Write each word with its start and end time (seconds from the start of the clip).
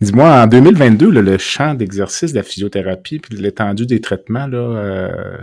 Dis-moi, 0.00 0.42
en 0.42 0.46
2022, 0.46 1.10
le 1.10 1.38
champ 1.38 1.74
d'exercice 1.74 2.32
de 2.32 2.36
la 2.36 2.42
physiothérapie 2.42 3.18
puis 3.18 3.36
l'étendue 3.36 3.86
des 3.86 4.00
traitements, 4.00 4.46
là, 4.46 4.58
euh, 4.58 5.38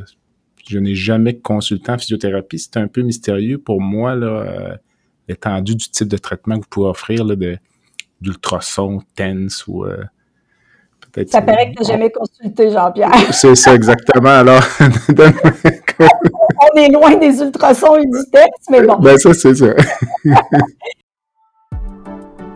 je 0.68 0.78
n'ai 0.78 0.94
jamais 0.94 1.38
consulté 1.38 1.92
en 1.92 1.98
physiothérapie. 1.98 2.60
C'est 2.60 2.78
un 2.78 2.88
peu 2.88 3.02
mystérieux 3.02 3.58
pour 3.58 3.82
moi, 3.82 4.16
là, 4.16 4.28
euh, 4.28 4.76
l'étendue 5.28 5.76
du 5.76 5.90
type 5.90 6.08
de 6.08 6.18
traitement 6.18 6.56
que 6.56 6.62
vous 6.62 6.70
pouvez 6.70 6.88
offrir, 6.88 7.26
là, 7.26 7.36
de, 7.36 7.58
d'ultrason, 8.22 9.02
TENS 9.16 9.64
ou 9.68 9.86
euh, 9.86 10.04
peut-être. 11.02 11.32
Ça 11.32 11.42
paraît 11.42 11.72
que 11.72 11.78
tu 11.78 11.82
n'as 11.82 11.88
jamais 11.88 12.12
consulté, 12.12 12.70
Jean-Pierre. 12.70 13.12
C'est 13.32 13.56
ça, 13.56 13.74
exactement. 13.74 14.30
Alors, 14.30 14.64
on 14.80 16.80
est 16.80 16.90
loin 16.90 17.16
des 17.16 17.42
ultrasons 17.42 17.96
et 17.96 18.06
du 18.06 18.24
TENS, 18.32 18.70
mais 18.70 18.84
bon. 18.84 19.00
Ben, 19.00 19.18
ça, 19.18 19.34
c'est 19.34 19.56
ça. 19.56 19.74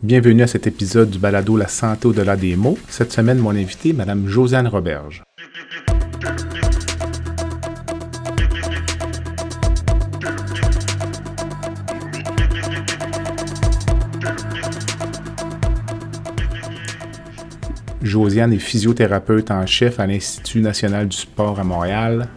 Bienvenue 0.00 0.42
à 0.42 0.46
cet 0.46 0.68
épisode 0.68 1.10
du 1.10 1.18
balado 1.18 1.56
La 1.56 1.66
santé 1.66 2.06
au-delà 2.06 2.36
des 2.36 2.54
mots. 2.54 2.78
Cette 2.88 3.10
semaine, 3.10 3.38
mon 3.38 3.50
invité, 3.50 3.92
Mme 3.92 4.28
Josiane 4.28 4.68
Roberge. 4.68 5.24
Josiane 18.00 18.52
est 18.52 18.58
physiothérapeute 18.60 19.50
en 19.50 19.66
chef 19.66 19.98
à 19.98 20.06
l'Institut 20.06 20.60
national 20.60 21.08
du 21.08 21.16
sport 21.16 21.58
à 21.58 21.64
Montréal. 21.64 22.28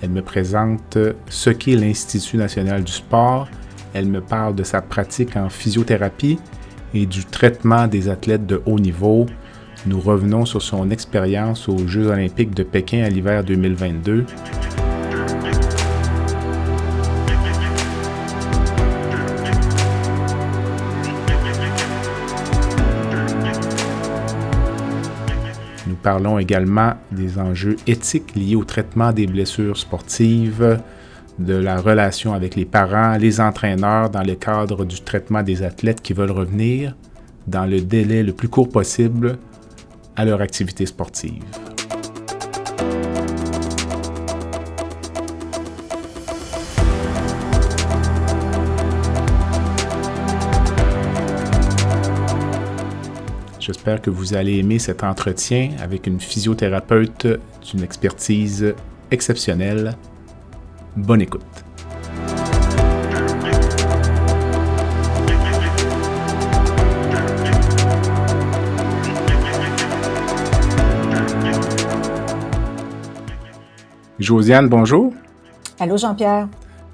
Elle 0.00 0.08
me 0.08 0.22
présente 0.22 0.96
ce 1.28 1.50
qu'est 1.50 1.76
l'Institut 1.76 2.38
national 2.38 2.82
du 2.82 2.92
sport. 2.92 3.46
Elle 3.92 4.06
me 4.06 4.22
parle 4.22 4.54
de 4.54 4.62
sa 4.62 4.80
pratique 4.80 5.36
en 5.36 5.50
physiothérapie 5.50 6.38
et 6.94 7.06
du 7.06 7.24
traitement 7.24 7.86
des 7.86 8.08
athlètes 8.08 8.46
de 8.46 8.62
haut 8.66 8.78
niveau. 8.78 9.26
Nous 9.86 10.00
revenons 10.00 10.44
sur 10.44 10.62
son 10.62 10.90
expérience 10.90 11.68
aux 11.68 11.86
Jeux 11.86 12.08
olympiques 12.08 12.54
de 12.54 12.62
Pékin 12.62 13.04
à 13.04 13.08
l'hiver 13.08 13.44
2022. 13.44 14.26
Nous 25.86 25.94
parlons 25.94 26.38
également 26.38 26.94
des 27.12 27.38
enjeux 27.38 27.76
éthiques 27.86 28.34
liés 28.34 28.56
au 28.56 28.64
traitement 28.64 29.12
des 29.12 29.26
blessures 29.26 29.76
sportives, 29.76 30.80
de 31.38 31.54
la 31.54 31.80
relation 31.80 32.32
avec 32.32 32.56
les 32.56 32.64
parents, 32.64 33.16
les 33.16 33.40
entraîneurs 33.40 34.10
dans 34.10 34.22
le 34.22 34.34
cadre 34.34 34.84
du 34.84 35.00
traitement 35.00 35.42
des 35.42 35.62
athlètes 35.62 36.02
qui 36.02 36.12
veulent 36.12 36.32
revenir 36.32 36.96
dans 37.46 37.64
le 37.64 37.80
délai 37.80 38.22
le 38.22 38.32
plus 38.32 38.48
court 38.48 38.68
possible 38.68 39.38
à 40.16 40.24
leur 40.24 40.40
activité 40.40 40.84
sportive. 40.84 41.44
J'espère 53.60 54.00
que 54.00 54.10
vous 54.10 54.34
allez 54.34 54.56
aimer 54.56 54.78
cet 54.78 55.04
entretien 55.04 55.72
avec 55.80 56.06
une 56.06 56.20
physiothérapeute 56.20 57.26
d'une 57.70 57.82
expertise 57.82 58.74
exceptionnelle 59.10 59.94
Bonne 60.98 61.22
écoute. 61.22 61.42
Josiane, 74.18 74.68
bonjour. 74.68 75.14
Allô 75.78 75.96
Jean-Pierre. 75.96 76.48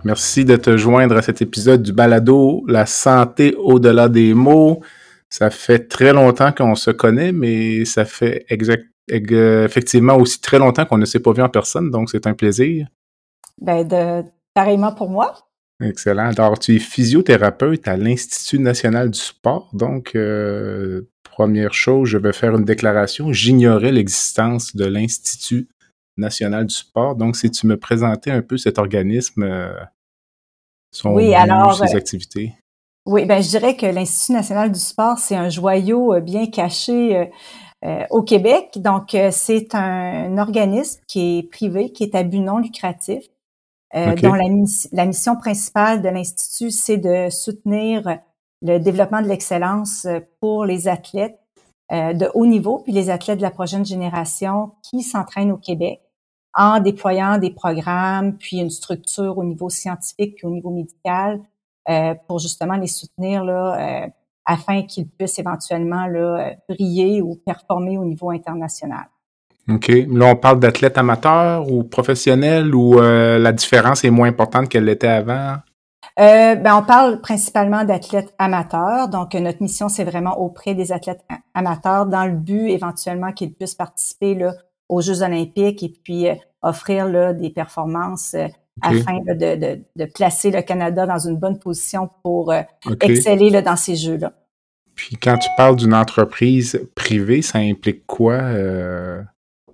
Merci 0.04 0.44
de 0.44 0.56
te 0.56 0.76
joindre 0.76 1.16
à 1.16 1.22
cet 1.22 1.40
épisode 1.40 1.82
du 1.82 1.92
balado 1.94 2.62
La 2.68 2.84
santé 2.84 3.54
au-delà 3.56 4.10
des 4.10 4.34
mots. 4.34 4.82
Ça 5.30 5.48
fait 5.48 5.88
très 5.88 6.12
longtemps 6.12 6.52
qu'on 6.52 6.74
se 6.74 6.90
connaît, 6.90 7.32
mais 7.32 7.86
ça 7.86 8.04
fait 8.04 8.44
effectivement 9.08 10.16
aussi 10.16 10.42
très 10.42 10.58
longtemps 10.58 10.84
qu'on 10.84 10.98
ne 10.98 11.06
s'est 11.06 11.20
pas 11.20 11.32
vu 11.32 11.40
en 11.42 11.48
personne, 11.48 11.90
donc 11.90 12.10
c'est 12.10 12.26
un 12.26 12.34
plaisir. 12.34 12.86
Ben, 13.60 13.86
de, 13.86 14.24
pareillement 14.54 14.92
pour 14.92 15.10
moi. 15.10 15.34
Excellent. 15.82 16.30
Alors, 16.30 16.58
tu 16.58 16.76
es 16.76 16.78
physiothérapeute 16.78 17.88
à 17.88 17.96
l'Institut 17.96 18.58
national 18.58 19.10
du 19.10 19.18
sport. 19.18 19.68
Donc, 19.72 20.12
euh, 20.14 21.08
première 21.24 21.74
chose, 21.74 22.08
je 22.08 22.18
vais 22.18 22.32
faire 22.32 22.54
une 22.54 22.64
déclaration. 22.64 23.32
J'ignorais 23.32 23.90
l'existence 23.90 24.76
de 24.76 24.84
l'Institut 24.84 25.68
national 26.16 26.66
du 26.66 26.74
sport. 26.74 27.16
Donc, 27.16 27.36
si 27.36 27.50
tu 27.50 27.66
me 27.66 27.76
présentais 27.76 28.30
un 28.30 28.42
peu 28.42 28.56
cet 28.56 28.78
organisme, 28.78 29.42
euh, 29.42 29.74
son 30.92 31.12
oui, 31.14 31.34
alors, 31.34 31.76
ses 31.76 31.94
euh, 31.94 31.98
activités? 31.98 32.54
Oui, 33.06 33.26
ben 33.26 33.42
je 33.42 33.48
dirais 33.48 33.76
que 33.76 33.84
l'Institut 33.84 34.32
national 34.32 34.70
du 34.72 34.78
sport, 34.80 35.18
c'est 35.18 35.36
un 35.36 35.50
joyau 35.50 36.18
bien 36.20 36.46
caché 36.46 37.30
au 38.08 38.22
Québec. 38.22 38.70
Donc, 38.76 39.14
c'est 39.30 39.74
un, 39.74 40.38
organisme 40.38 41.02
qui 41.06 41.38
est 41.38 41.42
privé, 41.42 41.92
qui 41.92 42.04
est 42.04 42.14
à 42.14 42.22
but 42.22 42.40
non 42.40 42.60
lucratif, 42.60 43.26
euh, 43.94 44.14
dont 44.16 44.34
la, 44.34 44.48
la, 44.92 45.06
mission 45.06 45.36
principale 45.36 46.02
de 46.02 46.08
l'Institut, 46.08 46.70
c'est 46.70 46.96
de 46.96 47.30
soutenir 47.30 48.18
le 48.62 48.78
développement 48.78 49.22
de 49.22 49.28
l'excellence 49.28 50.04
euh, 50.06 50.20
pour 50.40 50.64
les 50.64 50.88
athlètes 50.88 51.38
euh, 51.92 52.14
de 52.14 52.30
haut 52.32 52.46
niveau, 52.46 52.78
puis 52.78 52.92
les 52.92 53.10
athlètes 53.10 53.36
de 53.36 53.42
la 53.42 53.50
prochaine 53.50 53.84
génération 53.84 54.72
qui 54.82 55.02
s'entraînent 55.02 55.52
au 55.52 55.58
Québec 55.58 56.00
en 56.54 56.80
déployant 56.80 57.36
des 57.36 57.50
programmes, 57.50 58.38
puis 58.38 58.58
une 58.58 58.70
structure 58.70 59.36
au 59.36 59.44
niveau 59.44 59.68
scientifique, 59.68 60.36
puis 60.36 60.46
au 60.46 60.50
niveau 60.50 60.70
médical, 60.70 61.40
euh, 61.90 62.14
pour 62.26 62.38
justement 62.38 62.76
les 62.76 62.86
soutenir 62.86 63.44
là, 63.44 64.04
euh, 64.04 64.08
afin 64.46 64.82
qu'ils 64.82 65.08
puissent 65.08 65.38
éventuellement 65.38 66.06
là, 66.06 66.54
briller 66.68 67.20
ou 67.20 67.36
performer 67.36 67.98
au 67.98 68.04
niveau 68.04 68.30
international. 68.30 69.04
OK. 69.68 69.88
Là, 69.88 70.26
on 70.26 70.36
parle 70.36 70.60
d'athlètes 70.60 70.98
amateurs 70.98 71.70
ou 71.70 71.84
professionnels 71.84 72.74
ou 72.74 72.98
euh, 72.98 73.38
la 73.38 73.52
différence 73.52 74.04
est 74.04 74.10
moins 74.10 74.28
importante 74.28 74.68
qu'elle 74.68 74.84
l'était 74.84 75.08
avant? 75.08 75.56
Euh, 76.20 76.54
ben, 76.54 76.76
on 76.76 76.82
parle 76.82 77.20
principalement 77.20 77.84
d'athlètes 77.84 78.34
amateurs. 78.38 79.08
Donc, 79.08 79.34
notre 79.34 79.62
mission, 79.62 79.88
c'est 79.88 80.04
vraiment 80.04 80.38
auprès 80.38 80.74
des 80.74 80.92
athlètes 80.92 81.24
amateurs 81.54 82.06
dans 82.06 82.26
le 82.26 82.36
but 82.36 82.68
éventuellement 82.68 83.32
qu'ils 83.32 83.54
puissent 83.54 83.74
participer 83.74 84.34
là, 84.34 84.52
aux 84.88 85.00
Jeux 85.00 85.22
olympiques 85.22 85.82
et 85.82 85.92
puis 86.04 86.28
euh, 86.28 86.34
offrir 86.62 87.06
là, 87.06 87.32
des 87.32 87.50
performances 87.50 88.36
afin 88.82 89.20
de, 89.26 89.34
de, 89.34 89.80
de, 89.96 90.04
placer 90.04 90.50
le 90.50 90.60
Canada 90.60 91.06
dans 91.06 91.18
une 91.18 91.36
bonne 91.36 91.58
position 91.58 92.10
pour 92.22 92.52
exceller 93.00 93.50
là, 93.50 93.62
dans 93.62 93.76
ces 93.76 93.96
Jeux-là. 93.96 94.32
Puis 94.94 95.16
quand 95.16 95.38
tu 95.38 95.48
parles 95.56 95.76
d'une 95.76 95.94
entreprise 95.94 96.80
privée, 96.94 97.40
ça 97.42 97.58
implique 97.58 98.04
quoi? 98.06 98.40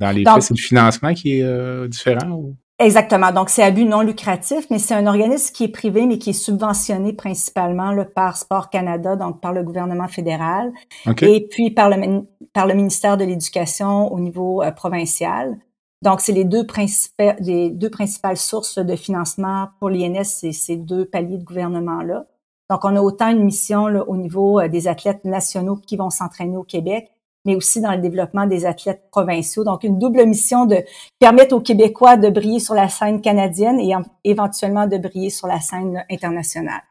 Dans 0.00 0.10
les 0.10 0.24
faits, 0.24 0.42
c'est 0.42 0.54
le 0.54 0.60
financement 0.60 1.14
qui 1.14 1.38
est 1.38 1.42
euh, 1.42 1.86
différent? 1.86 2.42
Exactement. 2.80 3.30
Donc, 3.30 3.50
c'est 3.50 3.62
à 3.62 3.70
but 3.70 3.84
non 3.84 4.00
lucratif, 4.00 4.64
mais 4.70 4.78
c'est 4.78 4.94
un 4.94 5.06
organisme 5.06 5.52
qui 5.52 5.64
est 5.64 5.68
privé, 5.68 6.06
mais 6.06 6.18
qui 6.18 6.30
est 6.30 6.32
subventionné 6.32 7.12
principalement 7.12 7.92
là, 7.92 8.06
par 8.06 8.38
Sport 8.38 8.70
Canada, 8.70 9.16
donc 9.16 9.42
par 9.42 9.52
le 9.52 9.62
gouvernement 9.62 10.08
fédéral, 10.08 10.72
et 11.20 11.46
puis 11.50 11.70
par 11.70 11.90
le, 11.90 12.22
par 12.54 12.66
le 12.66 12.72
ministère 12.72 13.18
de 13.18 13.24
l'Éducation 13.24 14.10
au 14.10 14.18
niveau 14.18 14.62
euh, 14.62 14.70
provincial. 14.70 15.58
Donc, 16.00 16.22
c'est 16.22 16.32
les 16.32 16.44
deux, 16.44 16.66
principales, 16.66 17.36
les 17.40 17.68
deux 17.68 17.90
principales 17.90 18.38
sources 18.38 18.78
de 18.78 18.96
financement 18.96 19.68
pour 19.78 19.90
l'INS, 19.90 20.24
c'est 20.24 20.52
ces 20.52 20.76
deux 20.76 21.04
paliers 21.04 21.36
de 21.36 21.44
gouvernement-là. 21.44 22.24
Donc, 22.70 22.84
on 22.86 22.96
a 22.96 23.02
autant 23.02 23.28
une 23.28 23.44
mission 23.44 23.88
là, 23.88 24.08
au 24.08 24.16
niveau 24.16 24.58
euh, 24.58 24.68
des 24.68 24.88
athlètes 24.88 25.26
nationaux 25.26 25.76
qui 25.76 25.98
vont 25.98 26.08
s'entraîner 26.08 26.56
au 26.56 26.62
Québec, 26.62 27.10
mais 27.44 27.54
aussi 27.54 27.80
dans 27.80 27.92
le 27.92 27.98
développement 27.98 28.46
des 28.46 28.66
athlètes 28.66 29.04
provinciaux. 29.10 29.64
Donc, 29.64 29.84
une 29.84 29.98
double 29.98 30.26
mission 30.26 30.66
de 30.66 30.78
permettre 31.18 31.54
aux 31.54 31.60
Québécois 31.60 32.16
de 32.16 32.28
briller 32.28 32.60
sur 32.60 32.74
la 32.74 32.88
scène 32.88 33.20
canadienne 33.20 33.80
et 33.80 33.94
éventuellement 34.24 34.86
de 34.86 34.98
briller 34.98 35.30
sur 35.30 35.46
la 35.46 35.60
scène 35.60 36.04
internationale. 36.10 36.82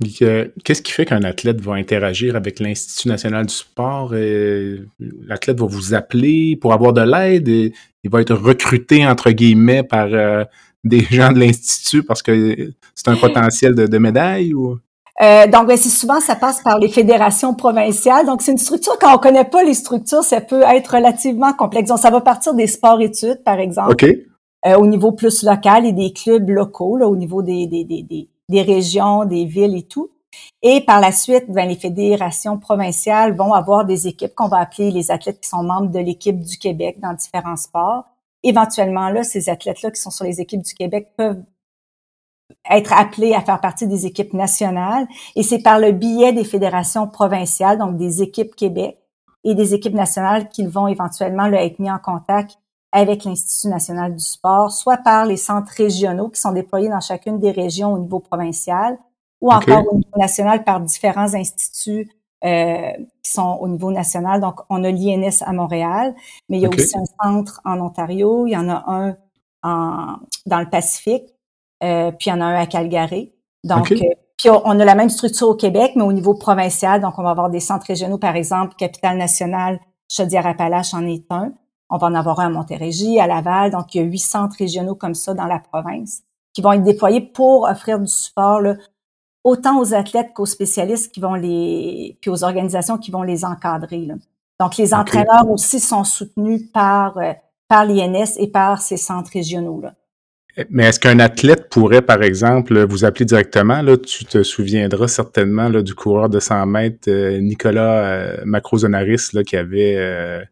Qu'est-ce 0.00 0.80
qui 0.80 0.92
fait 0.92 1.04
qu'un 1.04 1.24
athlète 1.24 1.60
va 1.60 1.72
interagir 1.72 2.36
avec 2.36 2.60
l'Institut 2.60 3.08
national 3.08 3.46
du 3.46 3.54
sport? 3.54 4.12
L'athlète 4.12 5.58
va 5.58 5.66
vous 5.66 5.92
appeler 5.92 6.56
pour 6.56 6.72
avoir 6.72 6.92
de 6.92 7.00
l'aide? 7.00 7.48
Il 7.48 8.10
va 8.10 8.20
être 8.20 8.34
recruté, 8.34 9.04
entre 9.04 9.32
guillemets, 9.32 9.82
par 9.82 10.06
euh, 10.12 10.44
des 10.84 11.00
gens 11.10 11.32
de 11.32 11.40
l'Institut 11.40 12.04
parce 12.04 12.22
que 12.22 12.72
c'est 12.94 13.08
un 13.08 13.16
potentiel 13.16 13.74
de, 13.74 13.98
médaille? 13.98 14.54
Ou? 14.54 14.78
Euh, 15.20 15.46
donc, 15.48 15.66
ben, 15.66 15.76
c'est 15.76 15.88
souvent, 15.88 16.20
ça 16.20 16.36
passe 16.36 16.62
par 16.62 16.78
les 16.78 16.88
fédérations 16.88 17.54
provinciales. 17.54 18.26
Donc, 18.26 18.42
c'est 18.42 18.52
une 18.52 18.58
structure, 18.58 18.96
quand 19.00 19.14
on 19.14 19.18
connaît 19.18 19.44
pas 19.44 19.64
les 19.64 19.74
structures, 19.74 20.22
ça 20.22 20.40
peut 20.40 20.62
être 20.62 20.94
relativement 20.94 21.52
complexe. 21.52 21.88
Donc, 21.88 21.98
ça 21.98 22.10
va 22.10 22.20
partir 22.20 22.54
des 22.54 22.68
sports-études, 22.68 23.42
par 23.44 23.58
exemple. 23.58 23.92
OK. 23.92 24.04
Euh, 24.66 24.76
au 24.76 24.86
niveau 24.86 25.12
plus 25.12 25.42
local 25.44 25.86
et 25.86 25.92
des 25.92 26.12
clubs 26.12 26.48
locaux, 26.48 26.96
là, 26.96 27.08
au 27.08 27.16
niveau 27.16 27.42
des, 27.42 27.66
des, 27.66 27.84
des, 27.84 28.02
des, 28.02 28.28
des 28.48 28.62
régions, 28.62 29.24
des 29.24 29.44
villes 29.44 29.76
et 29.76 29.84
tout. 29.84 30.10
Et 30.62 30.80
par 30.80 31.00
la 31.00 31.12
suite, 31.12 31.44
ben, 31.48 31.68
les 31.68 31.76
fédérations 31.76 32.58
provinciales 32.58 33.36
vont 33.36 33.52
avoir 33.52 33.84
des 33.84 34.08
équipes 34.08 34.34
qu'on 34.34 34.48
va 34.48 34.58
appeler 34.58 34.90
les 34.90 35.10
athlètes 35.10 35.40
qui 35.40 35.48
sont 35.48 35.62
membres 35.62 35.90
de 35.90 35.98
l'équipe 35.98 36.40
du 36.40 36.58
Québec 36.58 36.98
dans 37.00 37.14
différents 37.14 37.56
sports. 37.56 38.04
Éventuellement, 38.42 39.08
là, 39.10 39.22
ces 39.24 39.48
athlètes-là 39.48 39.90
qui 39.90 40.00
sont 40.00 40.10
sur 40.10 40.24
les 40.24 40.40
équipes 40.40 40.62
du 40.62 40.74
Québec 40.74 41.08
peuvent 41.16 41.42
être 42.70 42.92
appelés 42.92 43.34
à 43.34 43.40
faire 43.40 43.60
partie 43.60 43.86
des 43.86 44.06
équipes 44.06 44.34
nationales. 44.34 45.06
Et 45.36 45.42
c'est 45.42 45.62
par 45.62 45.78
le 45.78 45.92
biais 45.92 46.32
des 46.32 46.44
fédérations 46.44 47.06
provinciales, 47.06 47.78
donc 47.78 47.96
des 47.96 48.22
équipes 48.22 48.54
Québec 48.54 48.98
et 49.44 49.54
des 49.54 49.74
équipes 49.74 49.94
nationales 49.94 50.48
qu'ils 50.48 50.68
vont 50.68 50.88
éventuellement 50.88 51.46
là, 51.46 51.64
être 51.64 51.78
mis 51.78 51.90
en 51.90 51.98
contact 51.98 52.58
avec 52.92 53.24
l'Institut 53.24 53.68
national 53.68 54.14
du 54.14 54.24
sport, 54.24 54.72
soit 54.72 54.96
par 54.96 55.26
les 55.26 55.36
centres 55.36 55.72
régionaux 55.76 56.28
qui 56.28 56.40
sont 56.40 56.52
déployés 56.52 56.88
dans 56.88 57.00
chacune 57.00 57.38
des 57.38 57.50
régions 57.50 57.92
au 57.92 57.98
niveau 57.98 58.18
provincial, 58.18 58.98
ou 59.40 59.52
encore 59.52 59.84
au 59.92 59.96
niveau 59.96 60.16
national 60.16 60.64
par 60.64 60.80
différents 60.80 61.34
instituts 61.34 62.10
euh, 62.44 62.92
qui 63.22 63.30
sont 63.30 63.58
au 63.60 63.68
niveau 63.68 63.92
national. 63.92 64.40
Donc, 64.40 64.60
on 64.70 64.82
a 64.84 64.90
l'INS 64.90 65.42
à 65.42 65.52
Montréal, 65.52 66.14
mais 66.48 66.58
il 66.58 66.62
y 66.62 66.66
a 66.66 66.70
aussi 66.70 66.96
un 66.96 67.04
centre 67.22 67.60
en 67.64 67.78
Ontario, 67.80 68.46
il 68.46 68.52
y 68.52 68.56
en 68.56 68.68
a 68.68 68.84
un 68.86 69.16
en, 69.62 70.16
dans 70.46 70.60
le 70.60 70.70
Pacifique, 70.70 71.34
euh, 71.82 72.10
puis 72.12 72.30
il 72.30 72.30
y 72.30 72.32
en 72.32 72.40
a 72.40 72.44
un 72.44 72.60
à 72.60 72.66
Calgary. 72.66 73.32
Donc, 73.64 73.92
euh, 73.92 73.96
puis 74.36 74.50
on 74.50 74.78
a 74.78 74.84
la 74.84 74.94
même 74.94 75.10
structure 75.10 75.48
au 75.48 75.54
Québec, 75.54 75.92
mais 75.96 76.02
au 76.02 76.12
niveau 76.12 76.34
provincial. 76.34 77.00
Donc, 77.00 77.18
on 77.18 77.22
va 77.22 77.30
avoir 77.30 77.50
des 77.50 77.60
centres 77.60 77.86
régionaux, 77.86 78.18
par 78.18 78.36
exemple, 78.36 78.74
Capitale 78.76 79.18
nationale, 79.18 79.80
Chaudière-Appalaches 80.10 80.94
en 80.94 81.06
est 81.06 81.24
un. 81.30 81.52
On 81.90 81.96
va 81.96 82.06
en 82.06 82.14
avoir 82.14 82.40
un 82.40 82.46
à 82.46 82.50
Montérégie, 82.50 83.18
à 83.18 83.26
Laval. 83.26 83.72
Donc, 83.72 83.94
il 83.94 83.98
y 83.98 84.00
a 84.00 84.04
huit 84.04 84.18
centres 84.18 84.56
régionaux 84.58 84.94
comme 84.94 85.14
ça 85.14 85.34
dans 85.34 85.46
la 85.46 85.58
province 85.58 86.22
qui 86.52 86.62
vont 86.62 86.72
être 86.72 86.82
déployés 86.82 87.20
pour 87.20 87.64
offrir 87.64 87.98
du 87.98 88.08
support 88.08 88.60
là, 88.60 88.76
autant 89.44 89.78
aux 89.80 89.94
athlètes 89.94 90.32
qu'aux 90.34 90.46
spécialistes 90.46 91.12
qui 91.12 91.20
vont 91.20 91.34
les, 91.34 92.18
puis 92.20 92.30
aux 92.30 92.44
organisations 92.44 92.98
qui 92.98 93.10
vont 93.10 93.22
les 93.22 93.44
encadrer. 93.44 94.06
Là. 94.06 94.14
Donc, 94.60 94.76
les 94.76 94.92
entraîneurs 94.92 95.48
aussi 95.48 95.80
sont 95.80 96.04
soutenus 96.04 96.70
par, 96.72 97.16
euh, 97.18 97.32
par 97.68 97.84
l'INS 97.84 98.36
et 98.38 98.48
par 98.48 98.82
ces 98.82 98.96
centres 98.96 99.30
régionaux. 99.32 99.80
Là. 99.80 99.94
Mais 100.70 100.84
est-ce 100.84 100.98
qu'un 100.98 101.18
athlète 101.20 101.68
pourrait, 101.68 102.02
par 102.02 102.22
exemple, 102.22 102.84
vous 102.84 103.04
appeler 103.04 103.24
directement? 103.24 103.82
Là, 103.82 103.96
tu 103.96 104.24
te 104.24 104.42
souviendras 104.42 105.08
certainement 105.08 105.68
là, 105.68 105.82
du 105.82 105.94
coureur 105.94 106.28
de 106.28 106.40
100 106.40 106.66
mètres, 106.66 107.08
euh, 107.08 107.40
Nicolas 107.40 108.04
euh, 108.04 108.36
Macrozonaris, 108.44 109.28
là, 109.32 109.44
qui 109.44 109.56
avait 109.56 109.96
euh, 109.96 110.42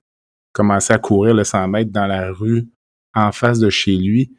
commencé 0.53 0.93
à 0.93 0.99
courir 0.99 1.35
le 1.35 1.45
100 1.45 1.69
mètres 1.69 1.93
dans 1.93 2.07
la 2.07 2.31
rue 2.31 2.67
en 3.15 3.33
face 3.33 3.59
de 3.59 3.71
chez 3.71 3.97
lui 3.97 4.31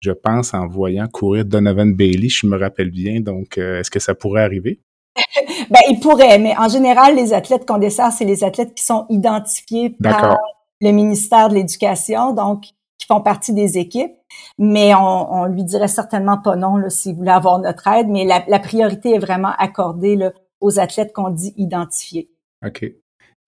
je 0.00 0.12
pense, 0.12 0.54
en 0.54 0.66
voyant 0.66 1.08
courir 1.08 1.44
Donovan 1.44 1.94
Bailey, 1.94 2.28
je 2.28 2.46
me 2.46 2.58
rappelle 2.58 2.90
bien. 2.90 3.20
Donc, 3.20 3.58
euh, 3.58 3.80
est-ce 3.80 3.90
que 3.90 3.98
ça 3.98 4.14
pourrait 4.14 4.42
arriver? 4.42 4.80
ben, 5.70 5.80
il 5.88 6.00
pourrait, 6.00 6.38
mais 6.38 6.56
en 6.56 6.68
général, 6.68 7.16
les 7.16 7.32
athlètes 7.32 7.66
qu'on 7.66 7.78
dessert, 7.78 8.12
c'est 8.12 8.24
les 8.24 8.44
athlètes 8.44 8.74
qui 8.74 8.84
sont 8.84 9.06
identifiés 9.08 9.90
par 10.02 10.38
le 10.80 10.90
ministère 10.90 11.48
de 11.48 11.54
l'Éducation, 11.54 12.34
donc 12.34 12.66
qui 13.06 13.14
font 13.14 13.20
partie 13.20 13.52
des 13.52 13.78
équipes. 13.78 14.12
Mais 14.58 14.94
on, 14.94 15.32
on 15.32 15.44
lui 15.46 15.62
dirait 15.62 15.88
certainement 15.88 16.38
pas 16.38 16.56
non 16.56 16.76
là, 16.76 16.90
s'il 16.90 17.14
voulait 17.14 17.30
avoir 17.30 17.60
notre 17.60 17.86
aide, 17.86 18.08
mais 18.08 18.24
la, 18.24 18.58
priorité 18.58 19.14
est 19.14 19.18
vraiment 19.18 19.52
accordée 19.58 20.16
là, 20.16 20.32
aux 20.60 20.80
athlètes 20.80 21.12
qu'on 21.12 21.30
dit 21.30 21.54
identifiés. 21.56 22.30
OK. 22.66 22.84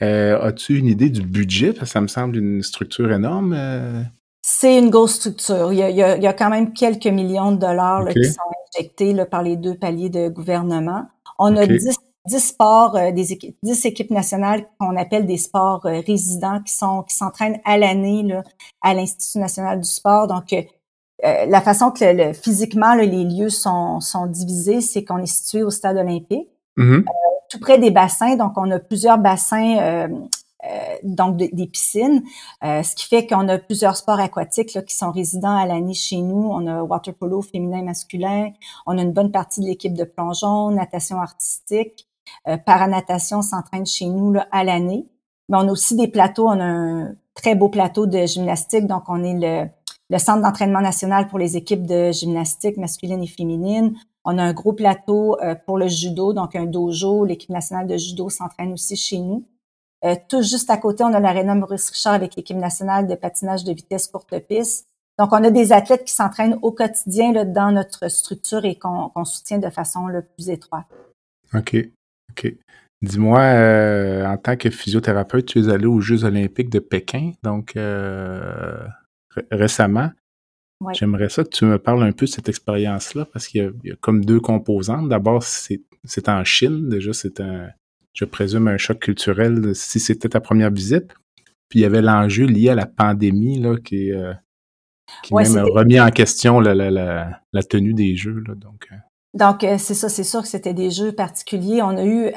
Euh, 0.00 0.40
as-tu 0.40 0.78
une 0.78 0.86
idée 0.86 1.10
du 1.10 1.22
budget? 1.22 1.74
Ça 1.84 2.00
me 2.00 2.06
semble 2.06 2.36
une 2.36 2.62
structure 2.62 3.12
énorme. 3.12 3.52
Euh 3.56 4.02
c'est 4.50 4.78
une 4.78 4.88
grosse 4.88 5.16
structure. 5.16 5.72
Il 5.74 5.78
y, 5.78 5.82
a, 5.82 5.90
il, 6.16 6.22
y 6.22 6.26
a, 6.26 6.32
quand 6.32 6.48
même 6.48 6.72
quelques 6.72 7.06
millions 7.06 7.52
de 7.52 7.58
dollars 7.58 8.08
qui 8.08 8.24
sont 8.24 8.40
injectés 8.74 9.12
là, 9.12 9.26
par 9.26 9.42
les 9.42 9.56
deux 9.56 9.74
paliers 9.74 10.08
de 10.08 10.30
gouvernement. 10.30 11.04
On 11.38 11.54
a 11.54 11.66
10, 11.66 11.98
sports, 12.36 12.96
euh, 12.96 13.12
des 13.12 13.32
équipes, 13.32 13.56
10 13.62 13.86
équipes 13.86 14.10
nationales 14.10 14.66
qu'on 14.78 14.96
appelle 14.96 15.26
des 15.26 15.38
sports 15.38 15.86
euh, 15.86 16.00
résidents 16.06 16.60
qui 16.62 16.74
sont 16.74 17.02
qui 17.02 17.14
s'entraînent 17.14 17.60
à 17.64 17.78
l'année 17.78 18.38
à 18.82 18.94
l'Institut 18.94 19.38
national 19.38 19.80
du 19.80 19.88
sport. 19.88 20.26
Donc, 20.26 20.52
euh, 20.52 20.64
la 21.46 21.60
façon 21.60 21.90
que 21.90 22.04
le, 22.04 22.32
physiquement 22.32 22.94
les 22.94 23.24
lieux 23.24 23.48
sont, 23.48 24.00
sont 24.00 24.26
divisés, 24.26 24.80
c'est 24.80 25.04
qu'on 25.04 25.18
est 25.18 25.26
situé 25.26 25.62
au 25.62 25.70
stade 25.70 25.96
olympique, 25.96 26.48
mm-hmm. 26.76 27.04
tout 27.48 27.60
près 27.60 27.78
des 27.78 27.90
bassins. 27.90 28.36
Donc, 28.36 28.52
on 28.56 28.70
a 28.70 28.78
plusieurs 28.78 29.18
bassins 29.18 30.08
euh, 30.64 30.96
donc 31.04 31.36
des 31.36 31.66
piscines, 31.68 32.24
euh, 32.64 32.82
ce 32.82 32.96
qui 32.96 33.06
fait 33.06 33.28
qu'on 33.28 33.46
a 33.46 33.58
plusieurs 33.58 33.96
sports 33.96 34.18
aquatiques 34.18 34.74
là, 34.74 34.82
qui 34.82 34.96
sont 34.96 35.12
résidents 35.12 35.56
à 35.56 35.66
l'année 35.66 35.94
chez 35.94 36.16
nous. 36.16 36.50
On 36.50 36.66
a 36.66 36.82
water 36.82 37.14
polo 37.14 37.42
féminin 37.42 37.78
et 37.78 37.82
masculin, 37.82 38.50
on 38.84 38.98
a 38.98 39.02
une 39.02 39.12
bonne 39.12 39.30
partie 39.30 39.60
de 39.60 39.66
l'équipe 39.66 39.94
de 39.94 40.02
plongeon, 40.02 40.70
natation 40.72 41.20
artistique, 41.20 42.08
euh, 42.46 42.56
paranatation 42.56 43.42
s'entraîne 43.42 43.86
chez 43.86 44.06
nous 44.06 44.32
là, 44.32 44.46
à 44.52 44.64
l'année. 44.64 45.06
Mais 45.48 45.56
on 45.56 45.68
a 45.68 45.72
aussi 45.72 45.96
des 45.96 46.08
plateaux, 46.08 46.48
on 46.48 46.60
a 46.60 46.64
un 46.64 47.14
très 47.34 47.54
beau 47.54 47.68
plateau 47.68 48.06
de 48.06 48.26
gymnastique, 48.26 48.86
donc 48.86 49.04
on 49.08 49.22
est 49.22 49.70
le, 50.10 50.18
centre 50.18 50.42
d'entraînement 50.42 50.80
national 50.80 51.28
pour 51.28 51.38
les 51.38 51.56
équipes 51.56 51.86
de 51.86 52.12
gymnastique 52.12 52.76
masculine 52.76 53.22
et 53.22 53.26
féminine. 53.26 53.94
On 54.24 54.36
a 54.38 54.42
un 54.42 54.52
gros 54.52 54.72
plateau 54.72 55.38
pour 55.64 55.78
le 55.78 55.88
judo, 55.88 56.32
donc 56.34 56.54
un 56.54 56.66
dojo. 56.66 57.24
L'équipe 57.24 57.50
nationale 57.50 57.86
de 57.86 57.96
judo 57.96 58.28
s'entraîne 58.28 58.72
aussi 58.72 58.96
chez 58.96 59.18
nous. 59.18 59.44
Euh, 60.04 60.14
tout 60.28 60.42
juste 60.42 60.70
à 60.70 60.76
côté, 60.76 61.02
on 61.02 61.12
a 61.12 61.20
l'aréna 61.20 61.54
Maurice 61.54 61.90
Richard 61.90 62.14
avec 62.14 62.36
l'équipe 62.36 62.56
nationale 62.56 63.06
de 63.06 63.14
patinage 63.14 63.64
de 63.64 63.72
vitesse 63.72 64.06
courte 64.08 64.38
piste. 64.40 64.86
Donc, 65.18 65.32
on 65.32 65.42
a 65.42 65.50
des 65.50 65.72
athlètes 65.72 66.04
qui 66.04 66.12
s'entraînent 66.12 66.58
au 66.62 66.70
quotidien 66.70 67.32
là, 67.32 67.44
dans 67.44 67.72
notre 67.72 68.08
structure 68.08 68.64
et 68.64 68.76
qu'on 68.76 69.24
soutient 69.24 69.58
de 69.58 69.70
façon 69.70 70.06
le 70.06 70.22
plus 70.22 70.50
étroite. 70.50 70.86
OK. 71.54 71.76
OK. 72.38 72.54
Dis-moi, 73.00 73.40
euh, 73.40 74.26
en 74.26 74.36
tant 74.38 74.56
que 74.56 74.70
physiothérapeute, 74.70 75.46
tu 75.46 75.60
es 75.60 75.68
allé 75.68 75.86
aux 75.86 76.00
Jeux 76.00 76.24
olympiques 76.24 76.70
de 76.70 76.80
Pékin, 76.80 77.32
donc 77.42 77.76
euh, 77.76 78.84
récemment. 79.50 80.10
J'aimerais 80.92 81.28
ça 81.28 81.42
que 81.42 81.48
tu 81.48 81.64
me 81.64 81.78
parles 81.78 82.02
un 82.04 82.12
peu 82.12 82.26
de 82.26 82.30
cette 82.30 82.48
expérience-là, 82.48 83.26
parce 83.32 83.48
qu'il 83.48 83.72
y, 83.84 83.90
a 83.90 83.96
comme 83.96 84.24
deux 84.24 84.40
composantes. 84.40 85.08
D'abord, 85.08 85.42
c'est 85.42 86.28
en 86.28 86.44
Chine, 86.44 86.88
déjà, 86.88 87.12
c'est 87.12 87.40
un, 87.40 87.68
je 88.14 88.24
présume, 88.24 88.68
un 88.68 88.78
choc 88.78 88.98
culturel 88.98 89.74
si 89.74 90.00
c'était 90.00 90.28
ta 90.28 90.40
première 90.40 90.70
visite. 90.70 91.14
Puis 91.68 91.80
il 91.80 91.82
y 91.82 91.84
avait 91.84 92.02
l'enjeu 92.02 92.46
lié 92.46 92.70
à 92.70 92.74
la 92.74 92.86
pandémie 92.86 93.60
là, 93.60 93.76
qui, 93.76 94.12
euh, 94.12 94.32
qui 95.22 95.34
même 95.34 95.56
a 95.56 95.64
remis 95.64 96.00
en 96.00 96.10
question 96.10 96.60
la, 96.60 96.74
la, 96.74 96.90
la, 97.52 97.62
tenue 97.62 97.94
des 97.94 98.16
Jeux. 98.16 98.42
Là, 98.46 98.54
donc, 98.54 98.88
euh. 98.90 98.96
Donc 99.34 99.64
euh, 99.64 99.76
c'est 99.78 99.94
ça, 99.94 100.08
c'est 100.08 100.24
sûr 100.24 100.42
que 100.42 100.48
c'était 100.48 100.74
des 100.74 100.90
Jeux 100.90 101.12
particuliers. 101.12 101.82
On 101.82 101.96
a 101.96 102.04
eu, 102.04 102.30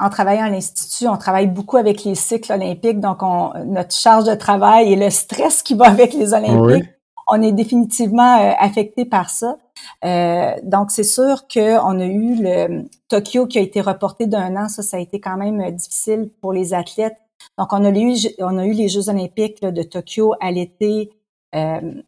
en 0.00 0.10
travaillant 0.10 0.44
à 0.44 0.50
l'Institut, 0.50 1.08
on 1.08 1.16
travaille 1.16 1.46
beaucoup 1.46 1.76
avec 1.76 2.04
les 2.04 2.14
cycles 2.14 2.52
olympiques, 2.52 3.00
donc 3.00 3.22
on, 3.22 3.52
notre 3.64 3.94
charge 3.94 4.24
de 4.24 4.34
travail 4.34 4.92
et 4.92 4.96
le 4.96 5.10
stress 5.10 5.62
qui 5.62 5.74
va 5.74 5.86
avec 5.86 6.14
les 6.14 6.34
Olympiques, 6.34 6.90
on 7.26 7.40
est 7.40 7.52
définitivement 7.52 8.54
affecté 8.58 9.04
par 9.04 9.30
ça. 9.30 9.56
Euh, 10.04 10.52
donc, 10.62 10.90
c'est 10.90 11.04
sûr 11.04 11.46
qu'on 11.48 12.00
a 12.00 12.06
eu 12.06 12.42
le 12.42 12.82
Tokyo 13.08 13.46
qui 13.46 13.58
a 13.58 13.62
été 13.62 13.80
reporté 13.80 14.26
d'un 14.26 14.54
an. 14.56 14.68
Ça, 14.68 14.82
ça 14.82 14.98
a 14.98 15.00
été 15.00 15.20
quand 15.20 15.36
même 15.36 15.60
euh, 15.60 15.70
difficile 15.70 16.30
pour 16.40 16.52
les 16.52 16.74
athlètes. 16.74 17.16
Donc, 17.58 17.72
on 17.72 17.84
a 17.84 17.90
eu, 17.90 18.16
on 18.38 18.58
a 18.58 18.66
eu 18.66 18.72
les 18.72 18.88
Jeux 18.88 19.08
olympiques 19.08 19.62
de 19.62 19.82
Tokyo 19.82 20.34
à 20.40 20.50
l'été 20.50 21.10
euh, 21.54 22.02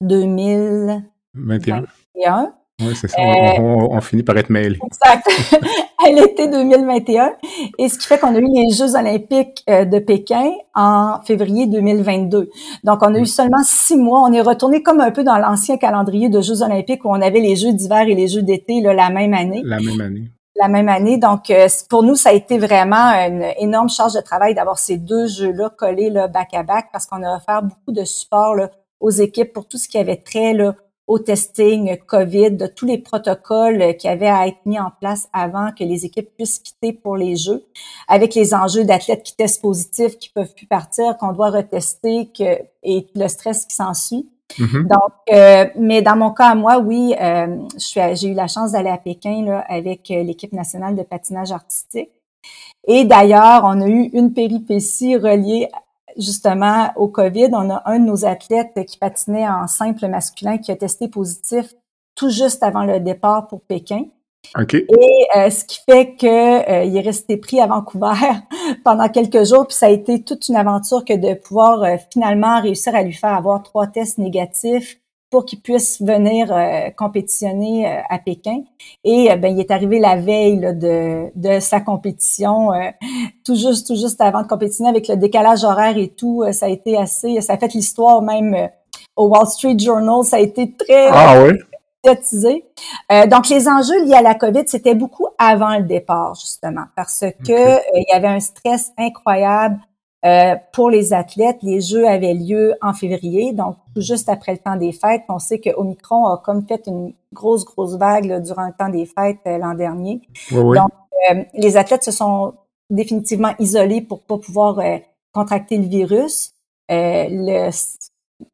2021. 0.00 2.54
Oui, 2.80 2.94
c'est 2.96 3.08
ça. 3.08 3.20
On, 3.20 4.00
finit 4.00 4.24
par 4.24 4.36
être 4.36 4.50
mêlés. 4.50 4.78
Exact. 4.84 5.28
à 6.04 6.10
l'été 6.10 6.48
2021. 6.48 7.32
Et 7.78 7.88
ce 7.88 7.98
qui 7.98 8.06
fait 8.06 8.18
qu'on 8.18 8.34
a 8.34 8.38
eu 8.38 8.48
les 8.52 8.70
Jeux 8.74 8.96
olympiques 8.96 9.62
euh, 9.70 9.84
de 9.84 10.00
Pékin 10.00 10.50
en 10.74 11.20
février 11.24 11.66
2022. 11.66 12.50
Donc, 12.82 12.98
on 13.02 13.14
a 13.14 13.18
eu 13.18 13.26
seulement 13.26 13.62
six 13.62 13.96
mois. 13.96 14.22
On 14.22 14.32
est 14.32 14.40
retourné 14.40 14.82
comme 14.82 15.00
un 15.00 15.12
peu 15.12 15.22
dans 15.22 15.38
l'ancien 15.38 15.76
calendrier 15.76 16.28
de 16.28 16.40
Jeux 16.40 16.62
olympiques 16.62 17.04
où 17.04 17.10
on 17.10 17.20
avait 17.20 17.40
les 17.40 17.54
Jeux 17.54 17.72
d'hiver 17.72 18.02
et 18.08 18.14
les 18.14 18.26
Jeux 18.26 18.42
d'été 18.42 18.80
la 18.80 19.10
même 19.10 19.34
année. 19.34 19.62
La 19.64 19.78
même 19.78 20.00
année. 20.00 20.30
La 20.56 20.68
même 20.68 20.88
année. 20.88 21.16
Donc, 21.16 21.50
euh, 21.50 21.68
pour 21.88 22.02
nous, 22.02 22.16
ça 22.16 22.30
a 22.30 22.32
été 22.32 22.58
vraiment 22.58 23.12
une 23.12 23.44
énorme 23.58 23.88
charge 23.88 24.14
de 24.14 24.20
travail 24.20 24.54
d'avoir 24.54 24.78
ces 24.78 24.98
deux 24.98 25.26
jeux-là 25.28 25.70
collés 25.70 26.10
là, 26.10 26.26
back 26.26 26.54
à 26.54 26.64
back 26.64 26.86
parce 26.92 27.06
qu'on 27.06 27.22
a 27.22 27.36
offert 27.36 27.62
beaucoup 27.62 27.92
de 27.92 28.04
support 28.04 28.54
là, 28.54 28.70
aux 29.00 29.10
équipes 29.10 29.52
pour 29.52 29.66
tout 29.66 29.78
ce 29.78 29.88
qui 29.88 29.98
avait 29.98 30.16
trait 30.16 30.54
là, 30.54 30.74
au 31.06 31.18
testing 31.18 31.98
COVID, 32.06 32.52
de 32.52 32.66
tous 32.66 32.86
les 32.86 32.98
protocoles 32.98 33.96
qui 33.96 34.08
avaient 34.08 34.28
à 34.28 34.48
être 34.48 34.64
mis 34.64 34.78
en 34.78 34.90
place 34.90 35.28
avant 35.32 35.70
que 35.72 35.84
les 35.84 36.06
équipes 36.06 36.30
puissent 36.36 36.58
quitter 36.58 36.92
pour 36.92 37.16
les 37.16 37.36
Jeux, 37.36 37.64
avec 38.08 38.34
les 38.34 38.54
enjeux 38.54 38.84
d'athlètes 38.84 39.22
qui 39.22 39.36
testent 39.36 39.60
positifs, 39.60 40.18
qui 40.18 40.30
peuvent 40.30 40.54
plus 40.54 40.66
partir, 40.66 41.16
qu'on 41.18 41.32
doit 41.32 41.50
retester, 41.50 42.30
que, 42.36 42.62
et 42.82 43.06
le 43.14 43.28
stress 43.28 43.66
qui 43.66 43.74
s'ensuit. 43.74 44.28
Mm-hmm. 44.58 44.88
Donc, 44.88 45.12
euh, 45.32 45.66
mais 45.76 46.00
dans 46.00 46.16
mon 46.16 46.30
cas, 46.30 46.54
moi, 46.54 46.78
oui, 46.78 47.14
euh, 47.20 47.56
j'ai 47.76 48.28
eu 48.28 48.34
la 48.34 48.46
chance 48.46 48.72
d'aller 48.72 48.90
à 48.90 48.98
Pékin 48.98 49.44
là, 49.44 49.64
avec 49.68 50.10
euh, 50.10 50.22
l'équipe 50.22 50.52
nationale 50.52 50.94
de 50.94 51.02
patinage 51.02 51.52
artistique. 51.52 52.10
Et 52.86 53.04
d'ailleurs, 53.04 53.62
on 53.64 53.80
a 53.80 53.88
eu 53.88 54.10
une 54.12 54.32
péripétie 54.32 55.16
reliée 55.16 55.68
justement 56.16 56.90
au 56.96 57.08
COVID. 57.08 57.50
On 57.52 57.70
a 57.70 57.82
un 57.86 57.98
de 57.98 58.04
nos 58.04 58.24
athlètes 58.24 58.78
qui 58.86 58.98
patinait 58.98 59.48
en 59.48 59.66
simple 59.66 60.06
masculin 60.08 60.58
qui 60.58 60.70
a 60.70 60.76
testé 60.76 61.08
positif 61.08 61.74
tout 62.14 62.30
juste 62.30 62.62
avant 62.62 62.84
le 62.84 63.00
départ 63.00 63.48
pour 63.48 63.60
Pékin. 63.62 64.06
Okay. 64.56 64.86
Et 64.88 65.26
euh, 65.36 65.50
ce 65.50 65.64
qui 65.64 65.80
fait 65.88 66.14
que 66.14 66.26
euh, 66.70 66.84
il 66.84 66.96
est 66.96 67.00
resté 67.00 67.36
pris 67.36 67.60
à 67.60 67.66
Vancouver 67.66 68.12
pendant 68.84 69.08
quelques 69.08 69.44
jours, 69.44 69.66
puis 69.66 69.76
ça 69.76 69.86
a 69.86 69.90
été 69.90 70.22
toute 70.22 70.48
une 70.48 70.56
aventure 70.56 71.04
que 71.04 71.14
de 71.14 71.34
pouvoir 71.34 71.82
euh, 71.82 71.96
finalement 72.12 72.60
réussir 72.60 72.94
à 72.94 73.02
lui 73.02 73.14
faire 73.14 73.32
avoir 73.32 73.62
trois 73.62 73.86
tests 73.86 74.18
négatifs 74.18 75.00
pour 75.30 75.44
qu'il 75.44 75.60
puisse 75.60 76.00
venir 76.00 76.54
compétitionner 76.96 77.86
à 78.08 78.18
Pékin. 78.18 78.62
Et 79.02 79.34
ben 79.36 79.56
il 79.56 79.58
est 79.58 79.70
arrivé 79.70 79.98
la 79.98 80.16
veille 80.16 80.60
de, 80.60 81.30
de 81.34 81.60
sa 81.60 81.80
compétition, 81.80 82.70
tout 83.44 83.56
juste 83.56 83.88
tout 83.88 83.96
juste 83.96 84.20
avant 84.20 84.42
de 84.42 84.46
compétitionner 84.46 84.90
avec 84.90 85.08
le 85.08 85.16
décalage 85.16 85.64
horaire 85.64 85.96
et 85.98 86.08
tout, 86.08 86.44
ça 86.52 86.66
a 86.66 86.68
été 86.68 86.96
assez, 86.96 87.40
ça 87.40 87.54
a 87.54 87.58
fait 87.58 87.74
l'histoire 87.74 88.22
même 88.22 88.68
au 89.16 89.26
Wall 89.26 89.46
Street 89.48 89.76
Journal, 89.78 90.24
ça 90.24 90.36
a 90.36 90.40
été 90.40 90.72
très 90.72 91.08
ah, 91.08 91.42
oui? 91.42 91.58
euh, 93.12 93.26
donc, 93.26 93.48
les 93.48 93.68
enjeux 93.68 94.04
liés 94.04 94.14
à 94.14 94.22
la 94.22 94.34
COVID, 94.34 94.64
c'était 94.66 94.94
beaucoup 94.94 95.28
avant 95.38 95.76
le 95.76 95.84
départ, 95.84 96.34
justement, 96.34 96.84
parce 96.96 97.24
que 97.46 97.52
euh, 97.52 97.80
il 97.94 98.04
y 98.10 98.14
avait 98.14 98.28
un 98.28 98.40
stress 98.40 98.92
incroyable 98.98 99.78
euh, 100.24 100.54
pour 100.72 100.90
les 100.90 101.12
athlètes. 101.12 101.58
Les 101.62 101.80
Jeux 101.80 102.06
avaient 102.06 102.34
lieu 102.34 102.74
en 102.82 102.92
février, 102.92 103.52
donc 103.52 103.76
juste 103.96 104.28
après 104.28 104.52
le 104.52 104.58
temps 104.58 104.76
des 104.76 104.92
fêtes. 104.92 105.22
On 105.28 105.38
sait 105.38 105.58
que 105.58 105.70
Omicron 105.76 106.26
a 106.26 106.38
comme 106.38 106.66
fait 106.66 106.82
une 106.86 107.12
grosse, 107.32 107.64
grosse 107.64 107.96
vague 107.96 108.42
durant 108.42 108.66
le 108.66 108.72
temps 108.72 108.88
des 108.88 109.06
fêtes 109.06 109.40
l'an 109.44 109.74
dernier. 109.74 110.20
Donc, 110.50 110.90
les 111.54 111.76
athlètes 111.76 112.04
se 112.04 112.10
sont 112.10 112.54
définitivement 112.90 113.54
isolés 113.58 114.02
pour 114.02 114.20
pas 114.20 114.38
pouvoir 114.38 114.78
contracter 115.32 115.78
le 115.78 115.88
virus. 115.88 116.52
le 116.88 117.70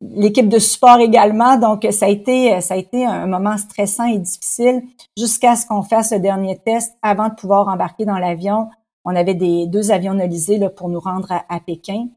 l'équipe 0.00 0.48
de 0.48 0.58
support 0.58 0.98
également. 0.98 1.56
Donc, 1.56 1.86
ça 1.90 2.06
a 2.06 2.08
été, 2.08 2.60
ça 2.60 2.74
a 2.74 2.76
été 2.76 3.04
un 3.04 3.26
moment 3.26 3.56
stressant 3.56 4.04
et 4.04 4.18
difficile 4.18 4.82
jusqu'à 5.16 5.56
ce 5.56 5.66
qu'on 5.66 5.82
fasse 5.82 6.12
le 6.12 6.20
dernier 6.20 6.58
test 6.58 6.94
avant 7.02 7.28
de 7.28 7.34
pouvoir 7.34 7.68
embarquer 7.68 8.04
dans 8.04 8.18
l'avion. 8.18 8.68
On 9.04 9.16
avait 9.16 9.34
des 9.34 9.66
deux 9.66 9.90
avions 9.90 10.14
nolisés 10.14 10.58
là, 10.58 10.68
pour 10.68 10.88
nous 10.88 11.00
rendre 11.00 11.32
à, 11.48 11.60
Pékin. 11.60 12.08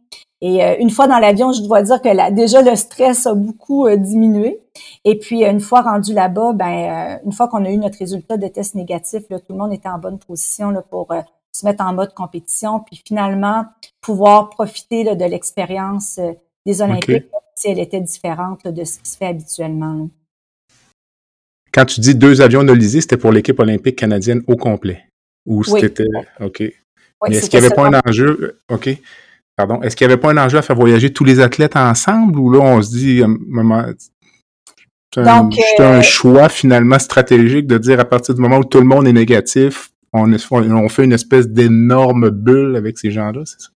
Et 0.41 0.63
euh, 0.63 0.75
une 0.79 0.89
fois 0.89 1.07
dans 1.07 1.19
l'avion, 1.19 1.53
je 1.53 1.61
dois 1.61 1.81
dire 1.83 2.01
que 2.01 2.09
là, 2.09 2.29
déjà 2.29 2.61
le 2.61 2.75
stress 2.75 3.25
a 3.25 3.33
beaucoup 3.33 3.87
euh, 3.87 3.95
diminué. 3.95 4.59
Et 5.05 5.17
puis 5.17 5.45
une 5.45 5.61
fois 5.61 5.81
rendu 5.81 6.13
là-bas, 6.13 6.53
ben 6.53 6.65
euh, 6.65 7.25
une 7.25 7.31
fois 7.31 7.47
qu'on 7.47 7.63
a 7.63 7.69
eu 7.69 7.77
notre 7.77 7.97
résultat 7.99 8.37
de 8.37 8.47
test 8.47 8.75
négatif, 8.75 9.23
là, 9.29 9.39
tout 9.39 9.53
le 9.53 9.57
monde 9.57 9.73
était 9.73 9.89
en 9.89 9.99
bonne 9.99 10.19
position 10.19 10.69
là, 10.69 10.81
pour 10.81 11.07
se 11.55 11.65
mettre 11.65 11.85
en 11.85 11.93
mode 11.93 12.13
compétition, 12.13 12.81
puis 12.81 13.01
finalement 13.07 13.65
pouvoir 14.01 14.49
profiter 14.49 15.03
de 15.15 15.25
l'expérience 15.25 16.19
des 16.65 16.81
Olympiques 16.81 17.27
si 17.55 17.69
elle 17.69 17.79
était 17.79 18.01
différente 18.01 18.67
de 18.67 18.83
ce 18.83 18.99
qui 18.99 19.09
se 19.09 19.17
fait 19.17 19.27
habituellement. 19.27 20.09
Quand 21.71 21.85
tu 21.85 22.01
dis 22.01 22.15
deux 22.15 22.41
avions 22.41 22.63
nolisés, 22.63 23.01
c'était 23.01 23.17
pour 23.17 23.31
l'équipe 23.31 23.59
olympique 23.59 23.95
canadienne 23.95 24.43
au 24.47 24.55
complet? 24.55 25.05
Ou 25.45 25.63
c'était. 25.63 26.05
OK. 26.39 26.63
Mais 27.29 27.35
est-ce 27.35 27.50
qu'il 27.50 27.59
n'y 27.59 27.65
avait 27.65 27.75
pas 27.75 27.88
un 27.88 28.01
enjeu. 28.05 28.59
OK. 28.69 28.89
Pardon. 29.55 29.81
Est-ce 29.81 29.95
qu'il 29.95 30.07
n'y 30.07 30.13
avait 30.13 30.21
pas 30.21 30.31
un 30.31 30.38
enjeu 30.38 30.57
à 30.57 30.62
faire 30.62 30.75
voyager 30.75 31.13
tous 31.13 31.23
les 31.23 31.39
athlètes 31.39 31.75
ensemble 31.75 32.39
ou 32.39 32.51
là, 32.51 32.59
on 32.59 32.81
se 32.81 32.89
dit, 32.89 33.21
c'est 35.13 35.21
un, 35.21 35.50
un, 35.50 35.50
euh, 35.79 36.01
choix 36.01 36.50
finalement 36.50 36.97
stratégique 36.97 37.67
de 37.67 37.77
dire 37.77 38.00
à 38.00 38.05
partir 38.05 38.33
du 38.33 38.41
moment 38.41 38.57
où 38.57 38.63
tout 38.63 38.79
le 38.79 38.85
monde 38.85 39.07
est 39.07 39.13
négatif, 39.13 39.91
on, 40.12 40.31
on 40.51 40.89
fait 40.89 41.03
une 41.03 41.13
espèce 41.13 41.47
d'énorme 41.47 42.29
bulle 42.29 42.75
avec 42.75 42.97
ces 42.97 43.12
gens-là, 43.12 43.41
c'est 43.45 43.62
ça? 43.62 43.69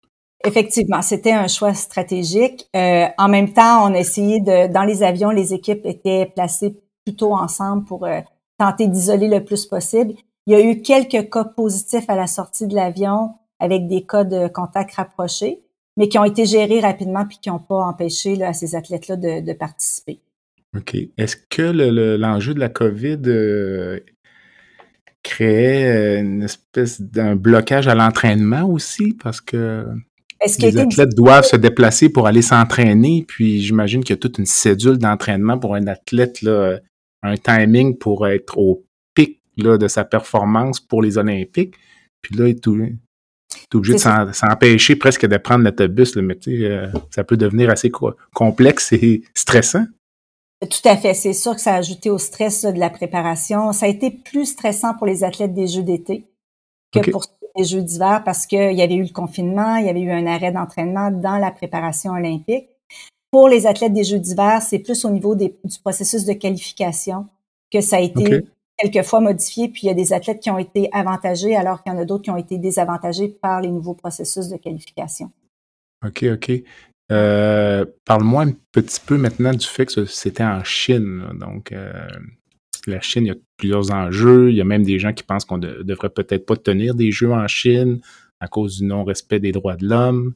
Effectivement, 0.46 1.00
c'était 1.00 1.32
un 1.32 1.48
choix 1.48 1.72
stratégique. 1.72 2.68
Euh, 2.76 3.06
en 3.16 3.28
même 3.28 3.52
temps, 3.52 3.90
on 3.90 3.94
a 3.94 3.98
essayé 3.98 4.40
de, 4.40 4.70
dans 4.70 4.84
les 4.84 5.02
avions, 5.02 5.30
les 5.30 5.54
équipes 5.54 5.86
étaient 5.86 6.30
placées 6.34 6.76
plutôt 7.04 7.34
ensemble 7.34 7.84
pour 7.84 8.04
euh, 8.04 8.20
tenter 8.58 8.86
d'isoler 8.86 9.28
le 9.28 9.42
plus 9.42 9.64
possible. 9.64 10.12
Il 10.46 10.52
y 10.52 10.56
a 10.56 10.60
eu 10.60 10.82
quelques 10.82 11.30
cas 11.30 11.44
positifs 11.44 12.08
à 12.08 12.16
la 12.16 12.26
sortie 12.26 12.66
de 12.66 12.74
l'avion 12.74 13.34
avec 13.60 13.86
des 13.86 14.04
cas 14.04 14.24
de 14.24 14.48
contact 14.48 14.94
rapprochés, 14.94 15.60
mais 15.96 16.08
qui 16.08 16.18
ont 16.18 16.24
été 16.24 16.44
gérés 16.44 16.80
rapidement 16.80 17.24
puis 17.26 17.38
qui 17.40 17.48
n'ont 17.48 17.58
pas 17.58 17.76
empêché 17.76 18.36
là, 18.36 18.48
à 18.48 18.52
ces 18.52 18.74
athlètes-là 18.74 19.16
de, 19.16 19.40
de, 19.46 19.52
participer. 19.54 20.20
OK. 20.76 20.96
Est-ce 21.16 21.36
que 21.48 21.62
l'enjeu 22.16 22.52
de 22.52 22.60
la 22.60 22.68
COVID 22.68 23.20
euh, 23.26 24.00
créait 25.22 26.20
une 26.20 26.42
espèce 26.42 27.00
d'un 27.00 27.36
blocage 27.36 27.88
à 27.88 27.94
l'entraînement 27.94 28.64
aussi? 28.64 29.14
Parce 29.14 29.40
que 29.40 29.86
les 30.58 30.78
athlètes 30.78 31.14
doivent 31.14 31.46
se 31.46 31.56
déplacer 31.56 32.10
pour 32.10 32.26
aller 32.26 32.42
s'entraîner, 32.42 33.24
puis 33.26 33.62
j'imagine 33.62 34.04
qu'il 34.04 34.14
y 34.14 34.18
a 34.18 34.20
toute 34.20 34.38
une 34.38 34.46
cédule 34.46 34.98
d'entraînement 34.98 35.58
pour 35.58 35.74
un 35.74 35.86
athlète, 35.86 36.42
là, 36.42 36.80
un 37.22 37.36
timing 37.36 37.96
pour 37.96 38.26
être 38.26 38.58
au 38.58 38.84
là, 39.56 39.78
de 39.78 39.88
sa 39.88 40.04
performance 40.04 40.80
pour 40.80 41.02
les 41.02 41.18
Olympiques. 41.18 41.74
Puis 42.22 42.36
là, 42.36 42.48
il 42.48 42.56
est, 42.56 42.66
obligé 43.74 43.94
de 43.94 44.32
s'empêcher 44.32 44.96
presque 44.96 45.26
de 45.26 45.36
prendre 45.36 45.64
l'autobus, 45.64 46.16
mais 46.16 46.38
euh, 46.48 46.86
ça 47.10 47.24
peut 47.24 47.36
devenir 47.36 47.70
assez 47.70 47.90
complexe 48.32 48.92
et 48.92 49.22
stressant. 49.34 49.84
Tout 50.60 50.88
à 50.88 50.96
fait. 50.96 51.14
C'est 51.14 51.32
sûr 51.32 51.54
que 51.54 51.60
ça 51.60 51.74
a 51.74 51.76
ajouté 51.76 52.10
au 52.10 52.18
stress 52.18 52.64
de 52.64 52.78
la 52.78 52.90
préparation. 52.90 53.72
Ça 53.72 53.86
a 53.86 53.88
été 53.88 54.10
plus 54.10 54.46
stressant 54.46 54.94
pour 54.94 55.06
les 55.06 55.24
athlètes 55.24 55.54
des 55.54 55.66
Jeux 55.66 55.82
d'été 55.82 56.24
que 56.92 57.10
pour 57.10 57.24
les 57.56 57.64
Jeux 57.64 57.82
d'hiver 57.82 58.22
parce 58.24 58.46
qu'il 58.46 58.72
y 58.72 58.82
avait 58.82 58.94
eu 58.94 59.02
le 59.02 59.12
confinement, 59.12 59.76
il 59.76 59.86
y 59.86 59.88
avait 59.88 60.00
eu 60.00 60.10
un 60.10 60.26
arrêt 60.26 60.52
d'entraînement 60.52 61.10
dans 61.10 61.38
la 61.38 61.50
préparation 61.50 62.12
olympique. 62.12 62.68
Pour 63.30 63.48
les 63.48 63.66
athlètes 63.66 63.92
des 63.92 64.04
Jeux 64.04 64.18
d'hiver, 64.18 64.62
c'est 64.62 64.78
plus 64.78 65.04
au 65.04 65.10
niveau 65.10 65.34
du 65.34 65.50
processus 65.82 66.24
de 66.24 66.32
qualification 66.32 67.26
que 67.72 67.80
ça 67.80 67.96
a 67.96 68.00
été 68.00 68.44
quelquefois 68.78 69.20
modifié, 69.20 69.68
puis 69.68 69.82
il 69.84 69.86
y 69.86 69.90
a 69.90 69.94
des 69.94 70.12
athlètes 70.12 70.40
qui 70.40 70.50
ont 70.50 70.58
été 70.58 70.88
avantagés 70.92 71.56
alors 71.56 71.82
qu'il 71.82 71.92
y 71.92 71.96
en 71.96 71.98
a 71.98 72.04
d'autres 72.04 72.24
qui 72.24 72.30
ont 72.30 72.36
été 72.36 72.58
désavantagés 72.58 73.28
par 73.28 73.60
les 73.60 73.70
nouveaux 73.70 73.94
processus 73.94 74.48
de 74.48 74.56
qualification. 74.56 75.30
OK, 76.04 76.24
OK. 76.24 76.52
Euh, 77.12 77.84
parle-moi 78.04 78.44
un 78.44 78.52
petit 78.72 79.00
peu 79.04 79.16
maintenant 79.18 79.52
du 79.52 79.66
fait 79.66 79.86
que 79.86 80.04
c'était 80.06 80.44
en 80.44 80.64
Chine. 80.64 81.24
Donc, 81.38 81.72
euh, 81.72 82.08
la 82.86 83.00
Chine, 83.00 83.24
il 83.24 83.28
y 83.28 83.32
a 83.32 83.36
plusieurs 83.56 83.90
enjeux. 83.92 84.50
Il 84.50 84.56
y 84.56 84.60
a 84.60 84.64
même 84.64 84.84
des 84.84 84.98
gens 84.98 85.12
qui 85.12 85.22
pensent 85.22 85.44
qu'on 85.44 85.58
ne 85.58 85.82
devrait 85.82 86.10
peut-être 86.10 86.46
pas 86.46 86.56
tenir 86.56 86.94
des 86.94 87.10
jeux 87.10 87.32
en 87.32 87.46
Chine 87.46 88.00
à 88.40 88.48
cause 88.48 88.78
du 88.78 88.84
non-respect 88.84 89.40
des 89.40 89.52
droits 89.52 89.76
de 89.76 89.86
l'homme. 89.86 90.34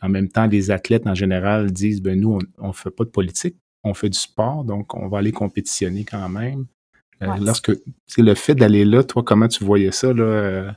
En 0.00 0.08
même 0.08 0.28
temps, 0.28 0.46
les 0.46 0.70
athlètes 0.70 1.06
en 1.06 1.14
général 1.14 1.70
disent 1.70 2.02
ben 2.02 2.18
nous, 2.18 2.38
on 2.58 2.68
ne 2.68 2.72
fait 2.72 2.90
pas 2.90 3.04
de 3.04 3.10
politique, 3.10 3.56
on 3.84 3.94
fait 3.94 4.08
du 4.08 4.18
sport, 4.18 4.64
donc 4.64 4.94
on 4.94 5.08
va 5.08 5.18
aller 5.18 5.32
compétitionner 5.32 6.04
quand 6.04 6.28
même. 6.28 6.66
Euh, 7.22 7.36
lorsque 7.40 7.72
c'est 8.06 8.22
le 8.22 8.34
fait 8.34 8.54
d'aller 8.54 8.84
là, 8.84 9.02
toi, 9.04 9.22
comment 9.24 9.48
tu 9.48 9.64
voyais 9.64 9.92
ça 9.92 10.12
là? 10.12 10.22
Euh? 10.22 10.70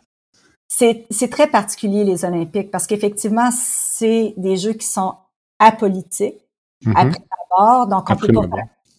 C'est 0.67 1.29
très 1.29 1.47
particulier 1.47 2.03
les 2.03 2.25
Olympiques 2.25 2.71
parce 2.71 2.85
qu'effectivement, 2.87 3.49
c'est 3.51 4.33
des 4.37 4.57
jeux 4.57 4.73
qui 4.73 4.87
sont 4.87 5.15
apolitiques 5.59 6.35
mm-hmm. 6.83 6.93
après 6.95 7.23
d'abord, 7.57 7.87
donc 7.87 8.09
on 8.09 8.15
peut 8.15 8.33
pas 8.33 8.57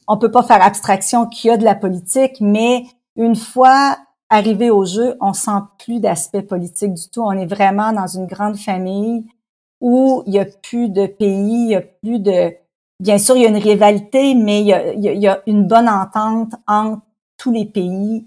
on 0.08 0.18
peut 0.18 0.30
pas 0.30 0.42
faire 0.42 0.62
abstraction 0.62 1.26
qu'il 1.26 1.48
y 1.48 1.52
a 1.52 1.56
de 1.56 1.64
la 1.64 1.74
politique, 1.74 2.36
mais 2.40 2.84
une 3.16 3.36
fois 3.36 3.98
arrivé 4.28 4.70
au 4.70 4.84
jeu, 4.84 5.16
on 5.20 5.32
sent 5.32 5.60
plus 5.78 6.00
d'aspect 6.00 6.42
politique 6.42 6.94
du 6.94 7.08
tout. 7.10 7.22
On 7.22 7.32
est 7.32 7.46
vraiment 7.46 7.92
dans 7.92 8.06
une 8.06 8.26
grande 8.26 8.56
famille 8.56 9.24
où 9.80 10.22
il 10.26 10.34
y 10.34 10.38
a 10.38 10.44
plus 10.44 10.88
de 10.88 11.06
pays, 11.06 11.64
il 11.64 11.70
y 11.70 11.74
a 11.74 11.80
plus 11.80 12.18
de, 12.18 12.52
bien 13.00 13.18
sûr, 13.18 13.36
il 13.36 13.42
y 13.42 13.46
a 13.46 13.48
une 13.48 13.56
rivalité, 13.56 14.34
mais 14.34 14.60
il 14.60 14.66
y 14.66 14.72
a, 14.72 14.92
il 14.92 15.02
y 15.02 15.28
a 15.28 15.42
une 15.46 15.66
bonne 15.66 15.88
entente 15.88 16.52
entre 16.66 17.02
tous 17.36 17.52
les 17.52 17.64
pays 17.64 18.26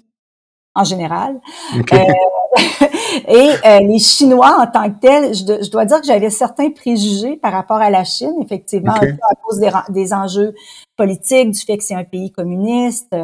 en 0.75 0.83
général. 0.83 1.39
Euh, 1.75 1.97
et 3.27 3.51
euh, 3.65 3.79
les 3.81 3.99
Chinois 3.99 4.57
en 4.59 4.67
tant 4.67 4.89
que 4.89 4.99
tels, 4.99 5.33
je, 5.33 5.69
dois 5.69 5.85
dire 5.85 5.99
que 6.01 6.07
j'avais 6.07 6.29
certains 6.29 6.71
préjugés 6.71 7.37
par 7.37 7.51
rapport 7.51 7.77
à 7.77 7.89
la 7.89 8.03
Chine, 8.03 8.35
effectivement, 8.41 8.93
à 8.93 9.35
cause 9.43 9.59
des, 9.89 10.13
enjeux 10.13 10.53
politiques, 10.95 11.51
du 11.51 11.59
fait 11.59 11.77
que 11.77 11.83
c'est 11.83 11.95
un 11.95 12.03
pays 12.03 12.31
communiste. 12.31 13.15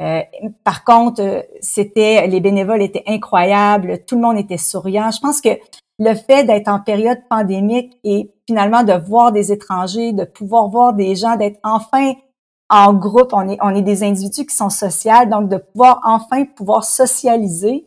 Euh, 0.00 0.20
par 0.64 0.84
contre, 0.84 1.44
c'était 1.60 2.26
les 2.26 2.40
bénévoles 2.40 2.82
étaient 2.82 3.04
incroyables, 3.06 4.00
tout 4.06 4.16
le 4.16 4.22
monde 4.22 4.38
était 4.38 4.56
souriant. 4.56 5.10
Je 5.10 5.20
pense 5.20 5.40
que 5.40 5.50
le 5.98 6.14
fait 6.14 6.44
d'être 6.44 6.68
en 6.68 6.80
période 6.80 7.18
pandémique 7.28 7.98
et 8.02 8.32
finalement 8.46 8.82
de 8.82 8.94
voir 9.06 9.32
des 9.32 9.52
étrangers, 9.52 10.12
de 10.12 10.24
pouvoir 10.24 10.68
voir 10.68 10.94
des 10.94 11.14
gens, 11.14 11.36
d'être 11.36 11.58
enfin 11.62 12.14
en 12.72 12.94
groupe, 12.94 13.34
on 13.34 13.50
est, 13.50 13.58
on 13.60 13.74
est 13.74 13.82
des 13.82 14.02
individus 14.02 14.46
qui 14.46 14.56
sont 14.56 14.70
sociaux, 14.70 15.26
donc 15.30 15.50
de 15.50 15.58
pouvoir 15.58 16.00
enfin 16.04 16.46
pouvoir 16.46 16.84
socialiser, 16.84 17.84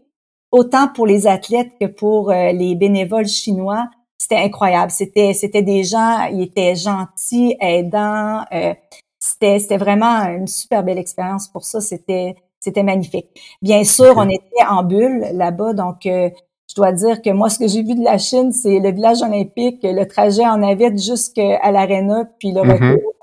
autant 0.52 0.88
pour 0.88 1.08
les 1.08 1.26
athlètes 1.26 1.72
que 1.82 1.88
pour 1.88 2.30
euh, 2.30 2.52
les 2.52 2.76
bénévoles 2.76 3.26
chinois, 3.26 3.90
c'était 4.20 4.38
incroyable. 4.38 4.92
C'était, 4.92 5.34
c'était 5.34 5.64
des 5.64 5.84
gens, 5.84 6.28
ils 6.32 6.44
étaient 6.44 6.76
gentils, 6.76 7.58
aidants. 7.60 8.44
Euh, 8.54 8.76
c'était, 9.18 9.58
c'était 9.58 9.78
vraiment 9.78 10.22
une 10.28 10.46
super 10.46 10.84
belle 10.84 11.00
expérience 11.00 11.48
pour 11.48 11.66
ça. 11.66 11.82
C'était, 11.82 12.36
c'était 12.60 12.84
magnifique. 12.84 13.28
Bien 13.64 13.84
sûr, 13.84 14.14
on 14.18 14.30
était 14.30 14.66
en 14.70 14.84
bulle 14.84 15.26
là-bas, 15.34 15.74
donc 15.74 16.06
euh, 16.06 16.30
je 16.70 16.76
dois 16.76 16.92
dire 16.92 17.24
que 17.24 17.32
moi, 17.32 17.50
ce 17.50 17.58
que 17.58 17.68
j'ai 17.68 17.82
vu 17.82 17.96
de 17.96 18.04
la 18.04 18.20
Chine, 18.20 18.52
c'est 18.52 18.80
le 18.80 18.92
village 18.92 19.24
olympique, 19.24 19.80
le 19.82 20.06
trajet 20.06 20.46
en 20.46 20.58
navette 20.58 21.02
jusqu'à 21.02 21.72
l'aréna, 21.72 22.26
puis 22.38 22.52
le 22.52 22.62
mm-hmm. 22.62 22.92
retour 22.92 23.15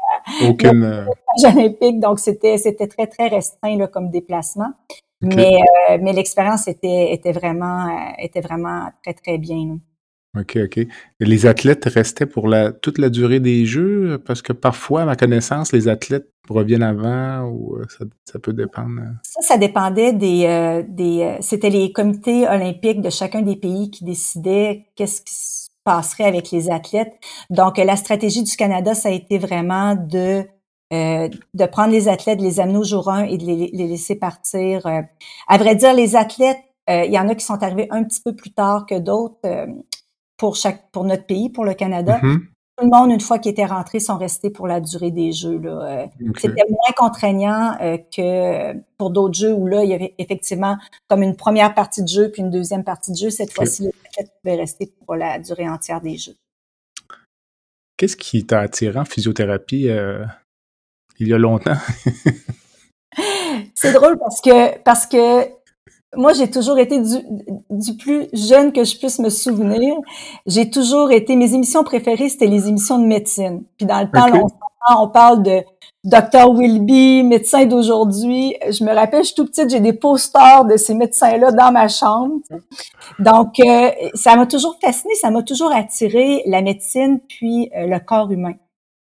aucune... 0.48 0.84
Euh, 0.84 1.04
olympique, 1.44 2.00
donc 2.00 2.18
c'était 2.18 2.58
c'était 2.58 2.86
très 2.86 3.06
très 3.06 3.28
restreint 3.28 3.76
là, 3.76 3.86
comme 3.86 4.10
déplacement. 4.10 4.72
Mais 5.22 5.60
euh, 5.90 5.98
mais 6.00 6.12
l'expérience 6.12 6.66
était 6.66 7.12
était 7.12 7.32
vraiment 7.32 7.86
euh, 7.86 8.12
était 8.18 8.40
vraiment 8.40 8.90
très 9.02 9.14
très 9.14 9.38
bien. 9.38 9.78
OK, 10.38 10.58
OK. 10.64 10.86
Les 11.20 11.46
athlètes 11.46 11.84
restaient 11.84 12.26
pour 12.26 12.48
la 12.48 12.72
toute 12.72 12.98
la 12.98 13.08
durée 13.10 13.38
des 13.38 13.64
Jeux? 13.66 14.18
Parce 14.26 14.42
que 14.42 14.52
parfois, 14.52 15.02
à 15.02 15.04
ma 15.04 15.14
connaissance, 15.14 15.72
les 15.72 15.88
athlètes 15.88 16.28
reviennent 16.48 16.82
avant 16.82 17.44
ou 17.48 17.78
ça, 17.88 18.04
ça 18.24 18.38
peut 18.38 18.54
dépendre? 18.54 19.00
Ça, 19.22 19.42
ça 19.42 19.58
dépendait 19.58 20.14
des... 20.14 20.82
des 20.88 21.36
C'était 21.40 21.68
les 21.68 21.92
comités 21.92 22.48
olympiques 22.48 23.02
de 23.02 23.10
chacun 23.10 23.42
des 23.42 23.56
pays 23.56 23.90
qui 23.90 24.04
décidaient 24.04 24.86
qu'est-ce 24.96 25.20
qui 25.20 25.34
passerait 25.84 26.24
avec 26.24 26.50
les 26.50 26.70
athlètes. 26.70 27.14
Donc, 27.50 27.78
la 27.78 27.96
stratégie 27.96 28.42
du 28.42 28.56
Canada, 28.56 28.94
ça 28.94 29.08
a 29.08 29.12
été 29.12 29.38
vraiment 29.38 29.94
de 29.94 30.46
euh, 30.92 31.28
de 31.54 31.64
prendre 31.64 31.90
les 31.90 32.08
athlètes, 32.08 32.38
de 32.38 32.44
les 32.44 32.60
amener 32.60 32.76
au 32.76 32.84
jour 32.84 33.08
1 33.08 33.24
et 33.24 33.38
de 33.38 33.46
les, 33.46 33.70
laisser 33.72 34.14
partir. 34.14 34.86
Euh. 34.86 35.00
À 35.48 35.56
vrai 35.56 35.74
dire, 35.74 35.94
les 35.94 36.16
athlètes, 36.16 36.60
euh, 36.90 37.04
il 37.06 37.12
y 37.12 37.18
en 37.18 37.30
a 37.30 37.34
qui 37.34 37.46
sont 37.46 37.62
arrivés 37.62 37.86
un 37.90 38.04
petit 38.04 38.20
peu 38.22 38.34
plus 38.34 38.52
tard 38.52 38.84
que 38.84 38.98
d'autres 38.98 39.40
pour 40.36 40.54
chaque 40.54 40.90
pour 40.90 41.04
notre 41.04 41.24
pays, 41.24 41.48
pour 41.48 41.64
le 41.64 41.72
Canada. 41.72 42.20
Mm-hmm 42.22 42.51
tout 42.76 42.84
le 42.84 42.90
monde, 42.90 43.10
une 43.10 43.20
fois 43.20 43.38
qu'ils 43.38 43.52
étaient 43.52 43.66
rentrés, 43.66 44.00
sont 44.00 44.16
restés 44.16 44.50
pour 44.50 44.66
la 44.66 44.80
durée 44.80 45.10
des 45.10 45.32
jeux. 45.32 45.60
Euh, 45.64 46.06
c'était 46.38 46.64
moins 46.68 46.92
contraignant 46.96 47.76
euh, 47.80 47.98
que 48.14 48.78
pour 48.96 49.10
d'autres 49.10 49.34
jeux 49.34 49.52
où 49.52 49.66
là, 49.66 49.84
il 49.84 49.90
y 49.90 49.94
avait 49.94 50.14
effectivement 50.18 50.78
comme 51.08 51.22
une 51.22 51.36
première 51.36 51.74
partie 51.74 52.02
de 52.02 52.08
jeu 52.08 52.30
puis 52.30 52.42
une 52.42 52.50
deuxième 52.50 52.84
partie 52.84 53.12
de 53.12 53.16
jeu. 53.16 53.30
Cette 53.30 53.52
fois-ci, 53.52 53.82
les 53.82 53.92
athlètes 54.08 54.32
pouvaient 54.42 54.56
rester 54.56 54.92
pour 55.04 55.16
la 55.16 55.38
durée 55.38 55.68
entière 55.68 56.00
des 56.00 56.16
jeux. 56.16 56.36
Qu'est-ce 57.96 58.16
qui 58.16 58.46
t'a 58.46 58.60
attiré 58.60 58.98
en 58.98 59.04
physiothérapie 59.04 59.88
euh, 59.88 60.24
il 61.18 61.28
y 61.28 61.34
a 61.34 61.38
longtemps? 61.38 61.76
C'est 63.74 63.92
drôle 63.92 64.18
parce 64.18 64.40
que 64.40 64.78
parce 64.78 65.06
que 65.06 65.46
moi, 66.16 66.32
j'ai 66.34 66.50
toujours 66.50 66.78
été 66.78 67.00
du, 67.00 67.16
du, 67.70 67.96
plus 67.96 68.28
jeune 68.34 68.72
que 68.72 68.84
je 68.84 68.98
puisse 68.98 69.18
me 69.18 69.30
souvenir. 69.30 69.94
J'ai 70.46 70.68
toujours 70.68 71.10
été, 71.10 71.36
mes 71.36 71.54
émissions 71.54 71.84
préférées, 71.84 72.28
c'était 72.28 72.46
les 72.46 72.68
émissions 72.68 72.98
de 72.98 73.06
médecine. 73.06 73.64
Puis 73.78 73.86
dans 73.86 74.00
le 74.00 74.10
temps, 74.10 74.48
on, 74.94 75.08
parle 75.08 75.42
de 75.42 75.62
Dr. 76.04 76.52
Wilby, 76.52 77.22
médecin 77.22 77.64
d'aujourd'hui. 77.64 78.56
Je 78.68 78.84
me 78.84 78.92
rappelle, 78.92 79.22
je 79.22 79.28
suis 79.28 79.34
tout 79.34 79.46
petite, 79.46 79.70
j'ai 79.70 79.80
des 79.80 79.94
posters 79.94 80.66
de 80.66 80.76
ces 80.76 80.94
médecins-là 80.94 81.50
dans 81.52 81.72
ma 81.72 81.88
chambre. 81.88 82.34
Donc, 83.18 83.58
euh, 83.60 83.90
ça 84.14 84.36
m'a 84.36 84.46
toujours 84.46 84.76
fasciné, 84.82 85.14
ça 85.14 85.30
m'a 85.30 85.42
toujours 85.42 85.72
attiré 85.74 86.42
la 86.46 86.60
médecine 86.60 87.20
puis 87.26 87.70
euh, 87.74 87.86
le 87.86 87.98
corps 88.00 88.30
humain. 88.30 88.54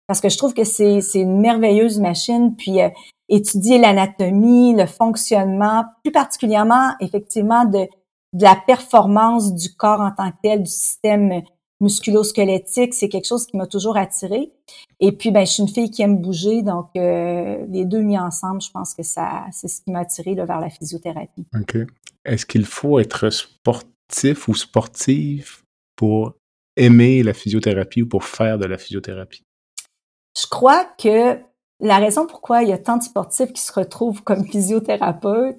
Parce 0.08 0.20
que 0.20 0.30
je 0.30 0.38
trouve 0.38 0.54
que 0.54 0.64
c'est 0.64 1.00
une 1.16 1.40
merveilleuse 1.40 2.00
machine. 2.00 2.56
Puis 2.56 2.82
euh, 2.82 2.90
étudier 3.30 3.78
l'anatomie, 3.78 4.76
le 4.76 4.86
fonctionnement, 4.86 5.86
plus 6.04 6.12
particulièrement 6.12 6.92
effectivement 7.00 7.66
de, 7.66 7.88
de 8.34 8.44
la 8.44 8.56
performance 8.56 9.54
du 9.54 9.74
corps 9.76 10.02
en 10.02 10.12
tant 10.12 10.32
que 10.32 10.38
tel, 10.42 10.64
du 10.64 10.70
système 10.70 11.42
musculo-squelettique, 11.80 12.94
c'est 12.94 13.10
quelque 13.10 13.28
chose 13.28 13.46
qui 13.46 13.56
m'a 13.56 13.68
toujours 13.68 13.98
attiré. 13.98 14.52
Et 15.00 15.12
puis, 15.12 15.32
ben, 15.32 15.46
je 15.46 15.52
suis 15.52 15.64
une 15.64 15.70
fille 15.70 15.92
qui 15.92 16.02
aime 16.02 16.22
bouger, 16.22 16.64
donc 16.64 16.90
euh, 16.96 17.66
les 17.70 17.86
deux 17.86 18.02
mis 18.02 18.18
ensemble, 18.18 18.62
je 18.62 18.72
pense 18.72 18.94
que 18.94 19.04
ça, 19.04 19.46
c'est 19.52 19.68
ce 19.68 19.82
qui 19.82 19.92
m'a 19.92 20.00
attiré 20.00 20.34
vers 20.34 20.60
la 20.60 20.70
physiothérapie. 20.70 21.46
OK. 21.56 21.78
Est-ce 22.26 22.46
qu'il 22.46 22.66
faut 22.66 23.00
être 23.00 23.30
sportif 23.30 24.48
ou 24.48 24.56
sportive 24.56 25.62
pour 25.96 26.34
aimer 26.76 27.24
la 27.24 27.34
physiothérapie 27.34 28.04
ou 28.04 28.08
pour 28.08 28.24
faire 28.24 28.58
de 28.58 28.66
la 28.66 28.78
physiothérapie? 28.78 29.44
Je 30.40 30.48
crois 30.48 30.86
que 30.86 31.40
la 31.80 31.98
raison 31.98 32.26
pourquoi 32.26 32.64
il 32.64 32.70
y 32.70 32.74
a 32.74 32.78
tant 32.78 32.98
de 32.98 33.04
sportifs 33.04 33.54
qui 33.54 33.62
se 33.62 33.72
retrouvent 33.72 34.24
comme 34.24 34.46
physiothérapeutes 34.52 35.58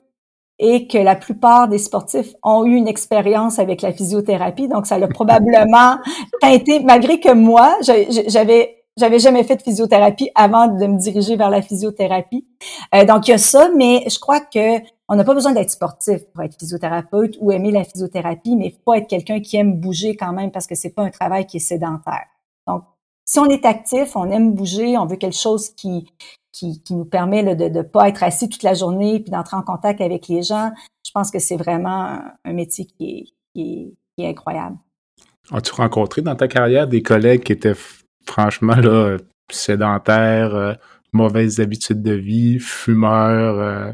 et 0.60 0.88
que 0.88 0.98
la 0.98 1.14
plupart 1.14 1.68
des 1.68 1.78
sportifs 1.78 2.34
ont 2.42 2.64
eu 2.64 2.74
une 2.74 2.88
expérience 2.88 3.60
avec 3.60 3.80
la 3.80 3.92
physiothérapie. 3.92 4.66
Donc, 4.68 4.86
ça 4.86 4.98
l'a 4.98 5.06
probablement 5.08 5.98
teinté, 6.40 6.80
malgré 6.80 7.20
que 7.20 7.32
moi, 7.32 7.76
j'avais 7.82 8.74
j'avais 8.98 9.20
jamais 9.20 9.44
fait 9.44 9.54
de 9.54 9.62
physiothérapie 9.62 10.30
avant 10.34 10.66
de 10.66 10.86
me 10.86 10.98
diriger 10.98 11.36
vers 11.36 11.50
la 11.50 11.62
physiothérapie. 11.62 12.44
Euh, 12.94 13.04
donc, 13.04 13.28
il 13.28 13.30
y 13.30 13.34
a 13.34 13.38
ça, 13.38 13.70
mais 13.76 14.02
je 14.08 14.18
crois 14.18 14.40
que 14.40 14.80
on 15.08 15.14
n'a 15.14 15.24
pas 15.24 15.34
besoin 15.34 15.52
d'être 15.52 15.70
sportif 15.70 16.24
pour 16.32 16.42
être 16.42 16.58
physiothérapeute 16.58 17.36
ou 17.40 17.52
aimer 17.52 17.70
la 17.70 17.84
physiothérapie, 17.84 18.56
mais 18.56 18.66
il 18.66 18.74
faut 18.84 18.94
être 18.94 19.06
quelqu'un 19.06 19.40
qui 19.40 19.56
aime 19.56 19.74
bouger 19.74 20.16
quand 20.16 20.32
même 20.32 20.50
parce 20.50 20.66
que 20.66 20.74
c'est 20.74 20.90
pas 20.90 21.02
un 21.02 21.10
travail 21.10 21.46
qui 21.46 21.58
est 21.58 21.60
sédentaire. 21.60 22.26
Si 23.28 23.38
on 23.38 23.44
est 23.44 23.66
actif, 23.66 24.16
on 24.16 24.30
aime 24.30 24.54
bouger, 24.54 24.96
on 24.96 25.04
veut 25.04 25.16
quelque 25.16 25.36
chose 25.36 25.68
qui, 25.68 26.10
qui, 26.50 26.82
nous 26.88 27.04
permet 27.04 27.42
de 27.54 27.68
ne 27.68 27.82
pas 27.82 28.08
être 28.08 28.22
assis 28.22 28.48
toute 28.48 28.62
la 28.62 28.72
journée 28.72 29.20
puis 29.20 29.30
d'entrer 29.30 29.58
en 29.58 29.62
contact 29.62 30.00
avec 30.00 30.28
les 30.28 30.42
gens, 30.42 30.72
je 31.04 31.10
pense 31.12 31.30
que 31.30 31.38
c'est 31.38 31.58
vraiment 31.58 32.22
un 32.42 32.52
métier 32.54 32.86
qui 32.86 33.34
est, 33.54 34.26
incroyable. 34.26 34.78
As-tu 35.52 35.74
rencontré 35.74 36.22
dans 36.22 36.36
ta 36.36 36.48
carrière 36.48 36.88
des 36.88 37.02
collègues 37.02 37.42
qui 37.42 37.52
étaient 37.52 37.76
franchement 38.24 38.76
là, 38.76 39.18
sédentaires, 39.52 40.54
euh, 40.54 40.72
mauvaises 41.12 41.60
habitudes 41.60 42.02
de 42.02 42.14
vie, 42.14 42.58
fumeurs, 42.58 43.58
euh, 43.58 43.92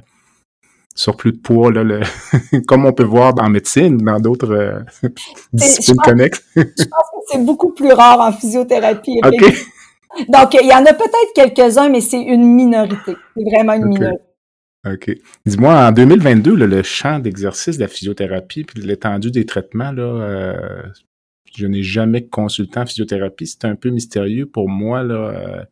surplus 0.95 1.33
de 1.33 1.39
poids, 1.39 1.73
là, 1.73 1.83
le 1.83 2.01
comme 2.67 2.87
on 2.87 2.93
peut 2.93 3.05
voir 3.05 3.35
en 3.41 3.51
médecine, 3.51 3.99
dans 3.99 4.21
d'autres 4.21 4.53
euh, 4.53 5.09
disciplines 5.53 5.97
connexes. 5.97 6.45
je 6.57 6.63
pense 6.63 6.75
que 6.77 7.33
c'est 7.33 7.45
beaucoup 7.45 7.73
plus 7.73 7.93
rare 7.93 8.21
en 8.21 8.33
physiothérapie. 8.33 9.21
Donc, 10.29 10.55
il 10.55 10.69
y 10.69 10.73
en 10.73 10.87
a 10.87 10.95
peut-être 10.95 11.33
quelques-uns, 11.35 11.89
mais 11.89 12.01
c'est 12.01 12.23
une 12.23 12.47
minorité. 12.47 13.17
C'est 13.37 13.45
vraiment 13.45 13.73
une 13.73 13.87
minorité. 13.87 14.23
OK. 14.87 15.11
Dis-moi, 15.47 15.75
en 15.75 15.93
2022, 15.93 16.55
le 16.55 16.83
champ 16.83 17.19
d'exercice 17.19 17.79
de 17.79 17.83
la 17.83 17.89
physiothérapie 17.89 18.65
puis 18.65 18.81
l'étendue 18.83 19.31
des 19.31 19.47
traitements, 19.47 19.91
là, 19.91 20.03
euh, 20.03 20.83
je 21.57 21.67
n'ai 21.67 21.83
jamais 21.83 22.27
consulté 22.27 22.79
en 22.79 22.87
physiothérapie. 22.87 23.47
C'est 23.47 23.65
un 23.65 23.77
peu 23.77 23.91
mystérieux 23.91 24.47
pour 24.47 24.69
moi, 24.69 25.03
là, 25.03 25.15
euh, 25.15 25.65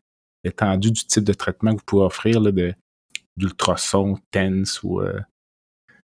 l'étendue 0.45 0.91
du 0.91 1.05
type 1.05 1.25
de 1.25 1.35
traitement 1.35 1.73
que 1.73 1.77
vous 1.77 1.85
pouvez 1.85 2.05
offrir, 2.05 2.41
là, 2.41 2.51
de, 2.51 2.75
d'ultrasons, 3.37 4.17
TENS 4.31 4.83
ou 4.83 5.01
euh, 5.01 5.21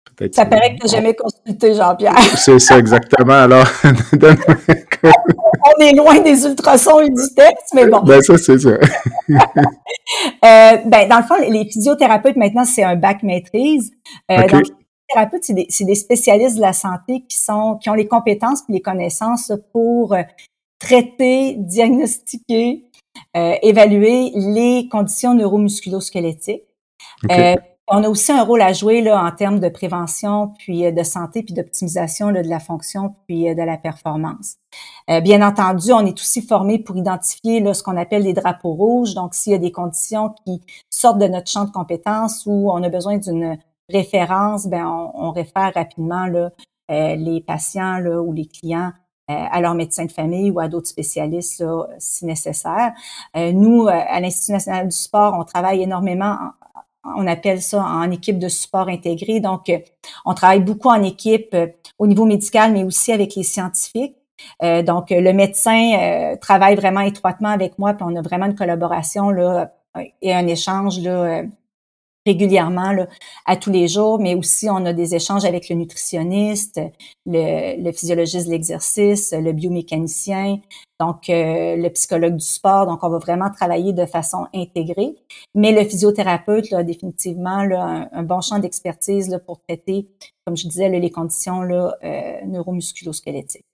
peut-être. 0.04 0.34
Ça 0.34 0.46
paraît 0.46 0.74
que 0.74 0.80
tu 0.80 0.86
n'as 0.86 0.92
jamais 0.92 1.14
consulté, 1.14 1.74
Jean-Pierre. 1.74 2.18
C'est 2.36 2.58
ça, 2.58 2.78
exactement. 2.78 3.34
Alors, 3.34 3.66
on 3.84 5.82
est 5.82 5.92
loin 5.92 6.20
des 6.20 6.44
ultrasons 6.44 7.00
et 7.00 7.10
du 7.10 7.34
TENS, 7.36 7.74
mais 7.74 7.86
bon. 7.86 8.00
Ben, 8.00 8.20
ça, 8.22 8.38
c'est 8.38 8.58
ça. 8.58 8.70
euh, 9.28 10.76
ben, 10.86 11.08
dans 11.08 11.18
le 11.18 11.24
fond, 11.24 11.36
les 11.48 11.64
physiothérapeutes, 11.64 12.36
maintenant, 12.36 12.64
c'est 12.64 12.82
un 12.82 12.96
bac 12.96 13.22
maîtrise. 13.22 13.92
Euh, 14.30 14.36
Donc, 14.36 14.52
les 14.52 14.58
physiothérapeutes, 14.58 15.44
c'est 15.44 15.54
des, 15.54 15.68
des, 15.80 15.94
spécialistes 15.94 16.56
de 16.56 16.62
la 16.62 16.72
santé 16.72 17.24
qui 17.28 17.36
sont, 17.36 17.78
qui 17.82 17.90
ont 17.90 17.94
les 17.94 18.06
compétences 18.06 18.60
et 18.68 18.72
les 18.72 18.80
connaissances 18.80 19.52
pour 19.72 20.14
euh, 20.14 20.22
traiter, 20.80 21.54
diagnostiquer, 21.58 22.84
euh, 23.36 23.54
évaluer 23.62 24.32
les 24.34 24.88
conditions 24.90 25.34
neuromusculo-squelettiques. 25.34 26.64
Euh, 27.30 27.56
on 27.88 28.04
a 28.04 28.08
aussi 28.08 28.30
un 28.30 28.44
rôle 28.44 28.62
à 28.62 28.72
jouer 28.72 29.00
là, 29.00 29.22
en 29.22 29.30
termes 29.32 29.58
de 29.58 29.68
prévention, 29.68 30.52
puis 30.58 30.86
euh, 30.86 30.92
de 30.92 31.02
santé, 31.02 31.42
puis 31.42 31.54
d'optimisation 31.54 32.30
de 32.30 32.38
la 32.38 32.60
fonction, 32.60 33.16
puis 33.26 33.48
euh, 33.48 33.54
de 33.54 33.62
la 33.62 33.76
performance. 33.76 34.56
bien 35.08 35.46
entendu, 35.46 35.92
on 35.92 36.06
est 36.06 36.14
aussi 36.14 36.42
formé 36.42 36.78
pour 36.78 36.96
identifier 36.96 37.60
là, 37.60 37.74
ce 37.74 37.82
qu'on 37.82 37.96
appelle 37.96 38.22
les 38.22 38.32
drapeaux 38.32 38.74
rouges. 38.74 39.14
Donc, 39.14 39.34
s'il 39.34 39.52
y 39.52 39.56
a 39.56 39.58
des 39.58 39.72
conditions 39.72 40.34
qui 40.44 40.60
sortent 40.88 41.18
de 41.18 41.26
notre 41.26 41.50
champ 41.50 41.64
de 41.64 41.72
compétences 41.72 42.44
ou 42.46 42.70
on 42.70 42.82
a 42.82 42.88
besoin 42.88 43.18
d'une 43.18 43.58
référence, 43.88 44.66
ben 44.68 44.86
on, 44.86 45.32
réfère 45.32 45.72
rapidement 45.74 46.26
les 46.88 47.44
patients 47.44 48.00
ou 48.04 48.32
les 48.32 48.46
clients 48.46 48.92
à 49.26 49.60
leur 49.60 49.74
médecin 49.74 50.04
de 50.04 50.12
famille 50.12 50.52
ou 50.52 50.60
à 50.60 50.68
d'autres 50.68 50.88
spécialistes 50.88 51.64
si 51.98 52.24
nécessaire. 52.24 52.92
nous, 53.34 53.88
à 53.88 54.20
l'Institut 54.20 54.52
national 54.52 54.86
du 54.86 54.96
sport, 54.96 55.34
on 55.36 55.42
travaille 55.42 55.82
énormément 55.82 56.36
on 57.04 57.26
appelle 57.26 57.62
ça 57.62 57.82
en 57.82 58.10
équipe 58.10 58.38
de 58.38 58.48
support 58.48 58.88
intégré. 58.88 59.40
Donc, 59.40 59.68
euh, 59.68 59.78
on 60.24 60.34
travaille 60.34 60.60
beaucoup 60.60 60.88
en 60.88 61.02
équipe 61.02 61.50
euh, 61.54 61.66
au 61.98 62.06
niveau 62.06 62.26
médical, 62.26 62.72
mais 62.72 62.84
aussi 62.84 63.12
avec 63.12 63.34
les 63.34 63.42
scientifiques. 63.42 64.16
Euh, 64.62 64.82
donc, 64.82 65.10
le 65.10 65.32
médecin 65.32 66.36
travaille 66.40 66.74
vraiment 66.74 67.00
étroitement 67.00 67.50
avec 67.50 67.78
moi, 67.78 67.92
puis 67.92 68.06
on 68.08 68.16
a 68.16 68.22
vraiment 68.22 68.46
une 68.46 68.54
collaboration 68.54 69.30
là 69.30 69.72
et 70.22 70.32
un 70.32 70.46
échange 70.46 71.00
là, 71.00 71.42
régulièrement 72.26 73.06
à 73.46 73.56
tous 73.56 73.70
les 73.70 73.88
jours, 73.88 74.18
mais 74.18 74.34
aussi 74.34 74.68
on 74.68 74.84
a 74.84 74.92
des 74.92 75.14
échanges 75.14 75.44
avec 75.44 75.68
le 75.68 75.76
nutritionniste, 75.76 76.80
le, 77.26 77.92
physiologiste 77.92 78.46
de 78.46 78.52
l'exercice, 78.52 79.32
le 79.32 79.52
biomécanicien, 79.52 80.58
donc 80.98 81.30
euh, 81.30 81.76
le 81.76 81.88
psychologue 81.90 82.36
du 82.36 82.44
sport. 82.44 82.86
Donc 82.86 83.02
on 83.02 83.08
va 83.08 83.18
vraiment 83.18 83.50
travailler 83.50 83.92
de 83.92 84.04
façon 84.04 84.46
intégrée. 84.54 85.14
Mais 85.54 85.72
le 85.72 85.88
physiothérapeute 85.88 86.70
là, 86.70 86.78
a 86.78 86.82
définitivement 86.82 87.58
un, 88.12 88.22
bon 88.22 88.40
champ 88.40 88.58
d'expertise 88.58 89.40
pour 89.46 89.60
traiter, 89.66 90.08
comme 90.44 90.56
je 90.56 90.68
disais, 90.68 90.88
les 90.88 91.10
conditions 91.10 91.62
là, 91.62 91.94
euh, 92.04 92.44
neuromusculosquelettiques. 92.46 93.64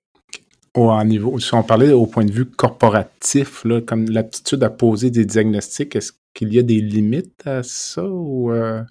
Au 0.75 1.03
niveau, 1.05 1.39
si 1.39 1.55
on 1.55 1.63
parlait 1.63 1.93
au 1.93 2.05
point 2.05 2.27
de 2.27 2.31
vue 2.33 2.45
corporatif, 2.45 3.65
comme 3.87 4.11
l'aptitude 4.11 4.63
à 4.63 4.69
poser 4.69 5.11
des 5.11 5.25
diagnostics, 5.25 5.97
est-ce 5.97 6.13
qu'il 6.37 6.53
y 6.53 6.59
a 6.59 6.63
des 6.63 6.81
limites 6.81 7.47
à 7.47 7.63
ça 7.63 8.05
ou 8.05 8.53
euh? 8.53 8.83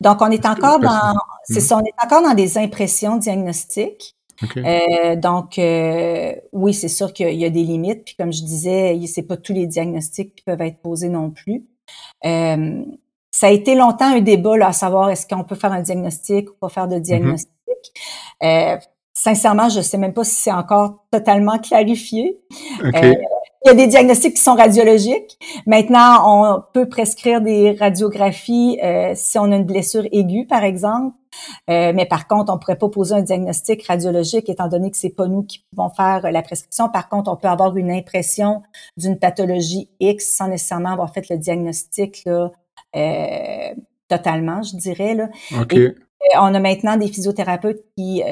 Donc, 0.00 0.20
on 0.20 0.30
est 0.30 0.46
encore 0.46 0.80
dans, 0.80 1.14
c'est 1.44 1.60
ça, 1.60 1.76
on 1.76 1.80
est 1.80 2.04
encore 2.04 2.22
dans 2.22 2.34
des 2.34 2.58
impressions 2.58 3.16
diagnostiques. 3.16 4.16
Euh, 4.56 5.16
donc, 5.16 5.58
euh, 5.58 6.34
oui, 6.52 6.72
c'est 6.72 6.88
sûr 6.88 7.12
qu'il 7.12 7.34
y 7.34 7.44
a 7.44 7.50
des 7.50 7.62
limites. 7.62 8.04
Puis, 8.04 8.14
comme 8.16 8.32
je 8.32 8.42
disais, 8.42 8.98
c'est 9.06 9.22
pas 9.22 9.36
tous 9.36 9.52
les 9.52 9.66
diagnostics 9.66 10.34
qui 10.34 10.42
peuvent 10.42 10.60
être 10.62 10.80
posés 10.80 11.10
non 11.10 11.30
plus. 11.30 11.66
ça 12.22 13.46
a 13.46 13.50
été 13.50 13.74
longtemps 13.74 14.14
un 14.14 14.20
débat 14.20 14.56
là, 14.56 14.68
à 14.68 14.72
savoir 14.72 15.10
est-ce 15.10 15.26
qu'on 15.26 15.44
peut 15.44 15.54
faire 15.54 15.72
un 15.72 15.82
diagnostic 15.82 16.50
ou 16.50 16.54
pas 16.60 16.68
faire 16.68 16.88
de 16.88 16.96
mm-hmm. 16.96 17.00
diagnostic. 17.00 17.50
sincèrement, 19.12 19.68
je 19.68 19.82
sais 19.82 19.98
même 19.98 20.14
pas 20.14 20.24
si 20.24 20.36
c'est 20.36 20.52
encore 20.52 21.04
totalement 21.10 21.58
clarifié. 21.58 22.40
Il 23.62 23.68
y 23.68 23.70
a 23.72 23.74
des 23.74 23.88
diagnostics 23.88 24.34
qui 24.34 24.40
sont 24.40 24.54
radiologiques. 24.54 25.38
Maintenant, 25.66 26.22
on 26.24 26.62
peut 26.72 26.88
prescrire 26.88 27.42
des 27.42 27.76
radiographies 27.78 28.78
euh, 28.82 29.12
si 29.14 29.38
on 29.38 29.52
a 29.52 29.56
une 29.56 29.64
blessure 29.64 30.04
aiguë, 30.12 30.46
par 30.46 30.64
exemple. 30.64 31.14
Euh, 31.68 31.92
mais 31.94 32.06
par 32.06 32.26
contre, 32.26 32.52
on 32.52 32.58
pourrait 32.58 32.78
pas 32.78 32.88
poser 32.88 33.14
un 33.14 33.20
diagnostic 33.20 33.86
radiologique 33.86 34.48
étant 34.48 34.68
donné 34.68 34.90
que 34.90 34.96
c'est 34.96 35.14
pas 35.14 35.26
nous 35.26 35.42
qui 35.42 35.62
pouvons 35.70 35.90
faire 35.90 36.32
la 36.32 36.40
prescription. 36.40 36.88
Par 36.88 37.10
contre, 37.10 37.30
on 37.30 37.36
peut 37.36 37.48
avoir 37.48 37.76
une 37.76 37.90
impression 37.90 38.62
d'une 38.96 39.18
pathologie 39.18 39.90
X 40.00 40.26
sans 40.26 40.48
nécessairement 40.48 40.92
avoir 40.92 41.12
fait 41.12 41.28
le 41.28 41.36
diagnostic 41.36 42.22
là, 42.24 42.50
euh, 42.96 43.74
totalement, 44.08 44.62
je 44.62 44.76
dirais. 44.76 45.14
Là. 45.14 45.28
Et, 45.72 45.94
on 46.38 46.54
a 46.54 46.60
maintenant 46.60 46.96
des 46.96 47.08
physiothérapeutes 47.08 47.82
qui, 47.96 48.22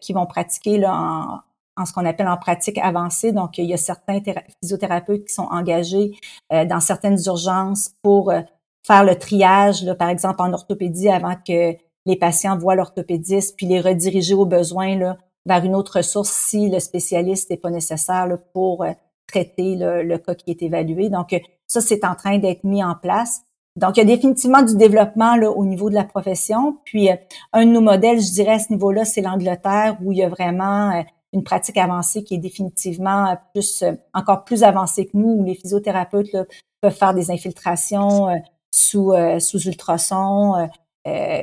qui 0.00 0.12
vont 0.12 0.26
pratiquer 0.26 0.78
là, 0.78 0.94
en, 0.94 1.40
en 1.78 1.86
ce 1.86 1.92
qu'on 1.92 2.04
appelle 2.04 2.28
en 2.28 2.36
pratique 2.36 2.76
avancée. 2.78 3.32
Donc, 3.32 3.56
il 3.56 3.64
y 3.64 3.72
a 3.72 3.76
certains 3.76 4.20
physiothérapeutes 4.60 5.24
qui 5.26 5.32
sont 5.32 5.48
engagés 5.50 6.18
euh, 6.52 6.64
dans 6.64 6.80
certaines 6.80 7.18
urgences 7.26 7.92
pour 8.02 8.30
euh, 8.30 8.40
faire 8.86 9.04
le 9.04 9.16
triage, 9.16 9.84
là, 9.84 9.94
par 9.94 10.08
exemple 10.08 10.42
en 10.42 10.52
orthopédie, 10.52 11.08
avant 11.08 11.36
que 11.36 11.76
les 12.04 12.16
patients 12.16 12.58
voient 12.58 12.74
l'orthopédiste, 12.74 13.56
puis 13.56 13.66
les 13.66 13.80
rediriger 13.80 14.34
au 14.34 14.44
besoin 14.44 14.96
là, 14.96 15.18
vers 15.46 15.64
une 15.64 15.74
autre 15.74 15.98
ressource 15.98 16.30
si 16.30 16.68
le 16.68 16.80
spécialiste 16.80 17.50
n'est 17.50 17.56
pas 17.56 17.70
nécessaire 17.70 18.26
là, 18.26 18.36
pour 18.52 18.82
euh, 18.82 18.90
traiter 19.26 19.76
le 19.78 20.16
cas 20.16 20.34
qui 20.34 20.50
est 20.50 20.62
évalué. 20.62 21.10
Donc, 21.10 21.38
ça, 21.66 21.82
c'est 21.82 22.02
en 22.04 22.14
train 22.14 22.38
d'être 22.38 22.64
mis 22.64 22.82
en 22.82 22.94
place. 22.94 23.42
Donc, 23.76 23.96
il 23.96 24.00
y 24.00 24.02
a 24.02 24.06
définitivement 24.06 24.62
du 24.62 24.74
développement 24.74 25.36
là, 25.36 25.50
au 25.50 25.66
niveau 25.66 25.90
de 25.90 25.94
la 25.94 26.04
profession. 26.04 26.78
Puis, 26.84 27.10
un 27.52 27.66
de 27.66 27.70
nos 27.70 27.82
modèles, 27.82 28.20
je 28.20 28.32
dirais, 28.32 28.54
à 28.54 28.58
ce 28.58 28.72
niveau-là, 28.72 29.04
c'est 29.04 29.20
l'Angleterre, 29.20 29.98
où 30.02 30.12
il 30.12 30.18
y 30.18 30.22
a 30.22 30.30
vraiment 30.30 31.04
une 31.32 31.44
pratique 31.44 31.76
avancée 31.76 32.24
qui 32.24 32.34
est 32.34 32.38
définitivement 32.38 33.36
plus 33.52 33.84
encore 34.14 34.44
plus 34.44 34.62
avancée 34.62 35.06
que 35.06 35.16
nous, 35.16 35.28
où 35.28 35.44
les 35.44 35.54
physiothérapeutes 35.54 36.36
peuvent 36.80 36.94
faire 36.94 37.14
des 37.14 37.30
infiltrations 37.30 38.28
euh, 38.28 38.36
sous, 38.70 39.12
euh, 39.12 39.38
sous 39.38 39.60
ultrasons, 39.66 40.56
euh, 40.56 40.62
euh, 40.64 40.66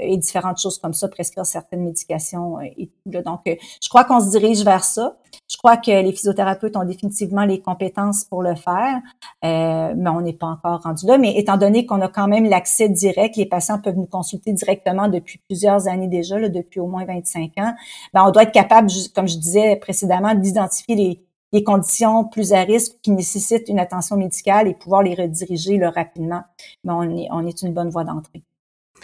et 0.01 0.17
différentes 0.17 0.60
choses 0.60 0.78
comme 0.80 0.93
ça, 0.93 1.08
prescrire 1.08 1.45
certaines 1.45 1.84
médications 1.84 2.58
euh, 2.58 2.63
et 2.78 2.88
tout. 2.88 3.21
Donc, 3.21 3.41
euh, 3.47 3.56
je 3.82 3.89
crois 3.89 4.04
qu'on 4.04 4.19
se 4.19 4.30
dirige 4.30 4.63
vers 4.63 4.84
ça. 4.84 5.17
Je 5.49 5.58
crois 5.58 5.78
que 5.78 5.91
les 5.91 6.12
physiothérapeutes 6.12 6.75
ont 6.75 6.86
définitivement 6.86 7.45
les 7.45 7.60
compétences 7.60 8.23
pour 8.23 8.41
le 8.41 8.56
faire, 8.56 8.99
mais 9.43 10.10
on 10.10 10.21
n'est 10.21 10.34
pas 10.34 10.47
encore 10.47 10.82
rendu 10.82 11.06
là. 11.06 11.19
Mais 11.19 11.38
étant 11.38 11.58
donné 11.58 11.86
qu'on 11.86 12.01
a 12.01 12.08
quand 12.08 12.28
même 12.28 12.45
l'accès 12.45 12.89
direct, 12.89 13.36
les 13.36 13.45
patients 13.45 13.80
peuvent 13.80 13.97
nous 13.97 14.08
consulter 14.08 14.54
directement 14.54 15.08
depuis 15.08 15.39
plusieurs 15.47 15.88
années 15.88 16.08
déjà, 16.08 16.39
là, 16.39 16.49
depuis 16.49 16.80
au 16.80 16.88
moins 16.88 17.06
25 17.06 17.51
ans, 17.58 17.73
ben, 18.13 18.23
on 18.25 18.32
doit 18.32 18.43
être 18.43 18.54
capable, 18.54 18.89
comme 19.13 19.28
je 19.28 19.38
disais 19.38 19.75
précédemment, 19.75 20.34
d'identifier 20.34 20.95
les, 20.95 21.25
les 21.56 21.63
conditions 21.63 22.25
plus 22.25 22.54
à 22.54 22.62
risque 22.63 22.93
qui 23.01 23.12
nécessitent 23.12 23.69
une 23.69 23.80
attention 23.80 24.17
médicale 24.17 24.67
et 24.67 24.73
pouvoir 24.73 25.04
les 25.04 25.15
rediriger 25.15 25.78
là, 25.78 25.89
rapidement. 25.89 26.43
Mais 26.84 26.91
on 26.93 27.17
est, 27.17 27.28
on 27.32 27.47
est 27.47 27.62
une 27.62 27.73
bonne 27.73 27.89
voie 27.89 28.04
d'entrée. 28.04 28.43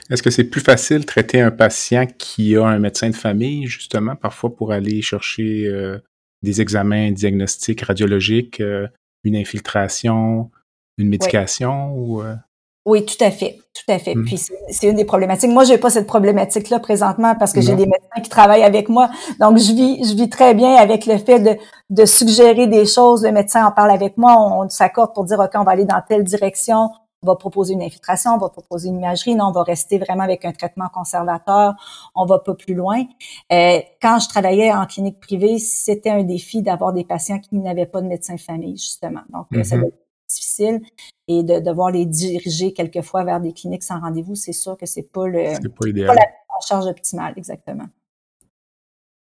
Est-ce 0.09 0.23
que 0.23 0.29
c'est 0.29 0.43
plus 0.43 0.61
facile 0.61 0.99
de 0.99 1.05
traiter 1.05 1.39
un 1.39 1.51
patient 1.51 2.05
qui 2.17 2.55
a 2.57 2.65
un 2.65 2.79
médecin 2.79 3.09
de 3.09 3.15
famille, 3.15 3.67
justement, 3.67 4.15
parfois 4.15 4.53
pour 4.53 4.71
aller 4.71 5.01
chercher 5.01 5.65
euh, 5.67 5.99
des 6.41 6.61
examens 6.61 7.11
diagnostiques 7.11 7.81
radiologiques, 7.81 8.59
euh, 8.59 8.87
une 9.23 9.35
infiltration, 9.35 10.49
une 10.97 11.09
médication 11.09 11.93
oui. 11.93 11.99
ou 11.99 12.21
euh? 12.21 12.35
Oui, 12.83 13.05
tout 13.05 13.23
à 13.23 13.29
fait, 13.29 13.59
tout 13.75 13.91
à 13.91 13.99
fait. 13.99 14.15
Hmm. 14.15 14.25
Puis 14.25 14.41
c'est 14.69 14.87
une 14.87 14.95
des 14.95 15.05
problématiques. 15.05 15.51
Moi, 15.51 15.65
j'ai 15.65 15.77
pas 15.77 15.91
cette 15.91 16.07
problématique-là 16.07 16.79
présentement 16.79 17.35
parce 17.35 17.53
que 17.53 17.61
j'ai 17.61 17.75
des 17.75 17.85
médecins 17.85 18.21
qui 18.23 18.29
travaillent 18.29 18.63
avec 18.63 18.89
moi. 18.89 19.11
Donc, 19.39 19.59
je 19.59 19.71
vis, 19.71 20.09
je 20.09 20.15
vis 20.15 20.29
très 20.29 20.55
bien 20.55 20.75
avec 20.75 21.05
le 21.05 21.19
fait 21.19 21.39
de, 21.39 21.57
de 21.91 22.05
suggérer 22.05 22.65
des 22.65 22.87
choses. 22.87 23.23
Le 23.23 23.31
médecin 23.31 23.67
en 23.67 23.71
parle 23.71 23.91
avec 23.91 24.17
moi. 24.17 24.35
On, 24.35 24.65
on 24.65 24.69
s'accorde 24.69 25.13
pour 25.13 25.25
dire, 25.25 25.37
OK, 25.37 25.51
on 25.53 25.63
va 25.63 25.73
aller 25.73 25.85
dans 25.85 26.01
telle 26.09 26.23
direction 26.23 26.89
on 27.23 27.27
va 27.27 27.35
proposer 27.35 27.73
une 27.73 27.83
infiltration, 27.83 28.31
on 28.31 28.37
va 28.37 28.49
proposer 28.49 28.89
une 28.89 28.97
imagerie, 28.97 29.35
non, 29.35 29.45
on 29.45 29.51
va 29.51 29.63
rester 29.63 29.99
vraiment 29.99 30.23
avec 30.23 30.43
un 30.43 30.53
traitement 30.53 30.89
conservateur, 30.89 31.73
on 32.15 32.25
va 32.25 32.39
pas 32.39 32.55
plus 32.55 32.73
loin. 32.73 33.03
Euh, 33.51 33.79
quand 34.01 34.19
je 34.19 34.27
travaillais 34.27 34.73
en 34.73 34.85
clinique 34.87 35.19
privée, 35.19 35.59
c'était 35.59 36.09
un 36.09 36.23
défi 36.23 36.63
d'avoir 36.63 36.93
des 36.93 37.03
patients 37.03 37.39
qui 37.39 37.55
n'avaient 37.55 37.85
pas 37.85 38.01
de 38.01 38.07
médecin 38.07 38.35
de 38.35 38.39
famille, 38.39 38.77
justement. 38.77 39.21
Donc, 39.29 39.45
mm 39.51 39.63
ça 39.63 39.77
mm-hmm. 39.77 39.91
difficile. 40.27 40.81
Et 41.27 41.43
de 41.43 41.59
devoir 41.59 41.91
les 41.91 42.05
diriger 42.05 42.73
quelquefois 42.73 43.23
vers 43.23 43.39
des 43.39 43.53
cliniques 43.53 43.83
sans 43.83 43.99
rendez-vous, 43.99 44.35
c'est 44.35 44.53
sûr 44.53 44.75
que 44.75 44.87
c'est 44.87 45.03
pas 45.03 45.27
le 45.27 45.53
pas, 45.69 45.87
idéal. 45.87 46.15
la 46.15 46.25
charge 46.67 46.87
optimale, 46.87 47.33
exactement. 47.37 47.85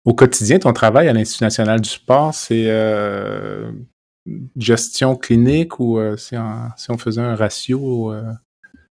Au 0.05 0.13
quotidien, 0.13 0.59
ton 0.59 0.71
travail 0.71 1.09
à 1.09 1.13
l'Institut 1.13 1.43
national 1.43 1.81
du 1.81 1.89
sport, 1.89 2.33
c'est 2.33 2.65
euh, 2.67 3.71
gestion 4.55 5.15
clinique 5.15 5.79
ou 5.79 5.97
euh, 5.97 6.17
si, 6.17 6.35
on, 6.37 6.97
faisait 6.97 7.21
un 7.21 7.35
ratio? 7.35 8.11
Euh? 8.11 8.31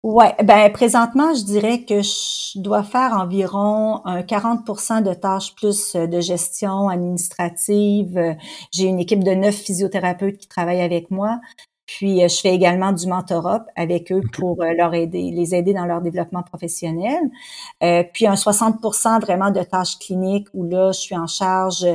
Oui, 0.04 0.26
ben 0.44 0.72
présentement, 0.72 1.34
je 1.34 1.44
dirais 1.44 1.86
que 1.86 2.02
je 2.02 2.60
dois 2.60 2.84
faire 2.84 3.14
environ 3.14 4.06
un 4.06 4.22
40% 4.22 5.02
de 5.02 5.14
tâches 5.14 5.56
plus 5.56 5.96
de 5.96 6.20
gestion 6.20 6.90
administrative. 6.90 8.36
J'ai 8.72 8.86
une 8.86 9.00
équipe 9.00 9.24
de 9.24 9.32
neuf 9.32 9.56
physiothérapeutes 9.56 10.38
qui 10.38 10.48
travaillent 10.48 10.82
avec 10.82 11.10
moi. 11.10 11.40
Puis 11.86 12.22
je 12.22 12.40
fais 12.42 12.54
également 12.54 12.92
du 12.92 13.08
mentorat 13.08 13.66
avec 13.76 14.12
eux 14.12 14.22
pour 14.34 14.62
euh, 14.62 14.74
leur 14.74 14.94
aider, 14.94 15.32
les 15.32 15.54
aider 15.54 15.74
dans 15.74 15.86
leur 15.86 16.02
développement 16.02 16.44
professionnel. 16.44 17.22
puis 18.14 18.28
un 18.28 18.36
60% 18.36 19.22
vraiment 19.22 19.52
de 19.52 19.62
tâches 19.64 20.00
cliniques 20.00 20.48
où 20.54 20.66
là, 20.66 20.92
je 20.92 21.00
suis 21.00 21.16
en 21.16 21.28
charge 21.28 21.86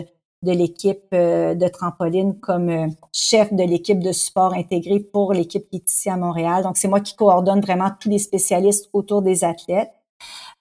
de 0.42 0.52
l'équipe 0.52 1.04
euh, 1.12 1.54
de 1.54 1.68
trampoline 1.68 2.38
comme 2.38 2.68
euh, 2.68 2.86
chef 3.12 3.52
de 3.52 3.64
l'équipe 3.64 3.98
de 3.98 4.12
support 4.12 4.54
intégré 4.54 5.00
pour 5.00 5.32
l'équipe 5.32 5.68
qui 5.68 5.76
est 5.76 5.90
ici 5.90 6.10
à 6.10 6.16
Montréal. 6.16 6.62
Donc, 6.62 6.76
c'est 6.76 6.88
moi 6.88 7.00
qui 7.00 7.16
coordonne 7.16 7.60
vraiment 7.60 7.90
tous 8.00 8.08
les 8.08 8.18
spécialistes 8.18 8.88
autour 8.92 9.22
des 9.22 9.44
athlètes. 9.44 9.90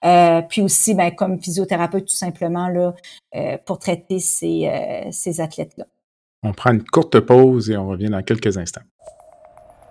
Euh, 0.04 0.42
puis 0.42 0.62
aussi, 0.62 0.94
ben, 0.94 1.10
comme 1.10 1.40
physiothérapeute, 1.40 2.06
tout 2.06 2.14
simplement, 2.14 2.68
là, 2.68 2.94
pour 3.66 3.78
traiter 3.78 4.20
ces, 4.20 4.70
ces 5.10 5.40
athlètes-là. 5.40 5.86
On 6.44 6.52
prend 6.52 6.72
une 6.72 6.84
courte 6.84 7.18
pause 7.20 7.68
et 7.70 7.76
on 7.76 7.88
revient 7.88 8.08
dans 8.08 8.22
quelques 8.22 8.56
instants. 8.56 8.82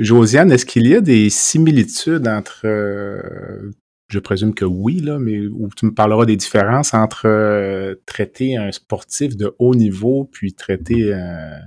Josiane, 0.00 0.50
est-ce 0.50 0.64
qu'il 0.64 0.86
y 0.86 0.94
a 0.94 1.02
des 1.02 1.28
similitudes 1.28 2.26
entre, 2.26 2.62
euh, 2.64 3.70
je 4.08 4.18
présume 4.18 4.54
que 4.54 4.64
oui, 4.64 5.00
là, 5.00 5.18
mais 5.18 5.46
où 5.46 5.68
tu 5.76 5.84
me 5.84 5.94
parleras 5.94 6.24
des 6.24 6.36
différences 6.36 6.94
entre 6.94 7.26
euh, 7.26 7.94
traiter 8.06 8.56
un 8.56 8.72
sportif 8.72 9.36
de 9.36 9.54
haut 9.58 9.74
niveau 9.74 10.24
puis 10.24 10.54
traiter 10.54 11.12
euh, 11.12 11.58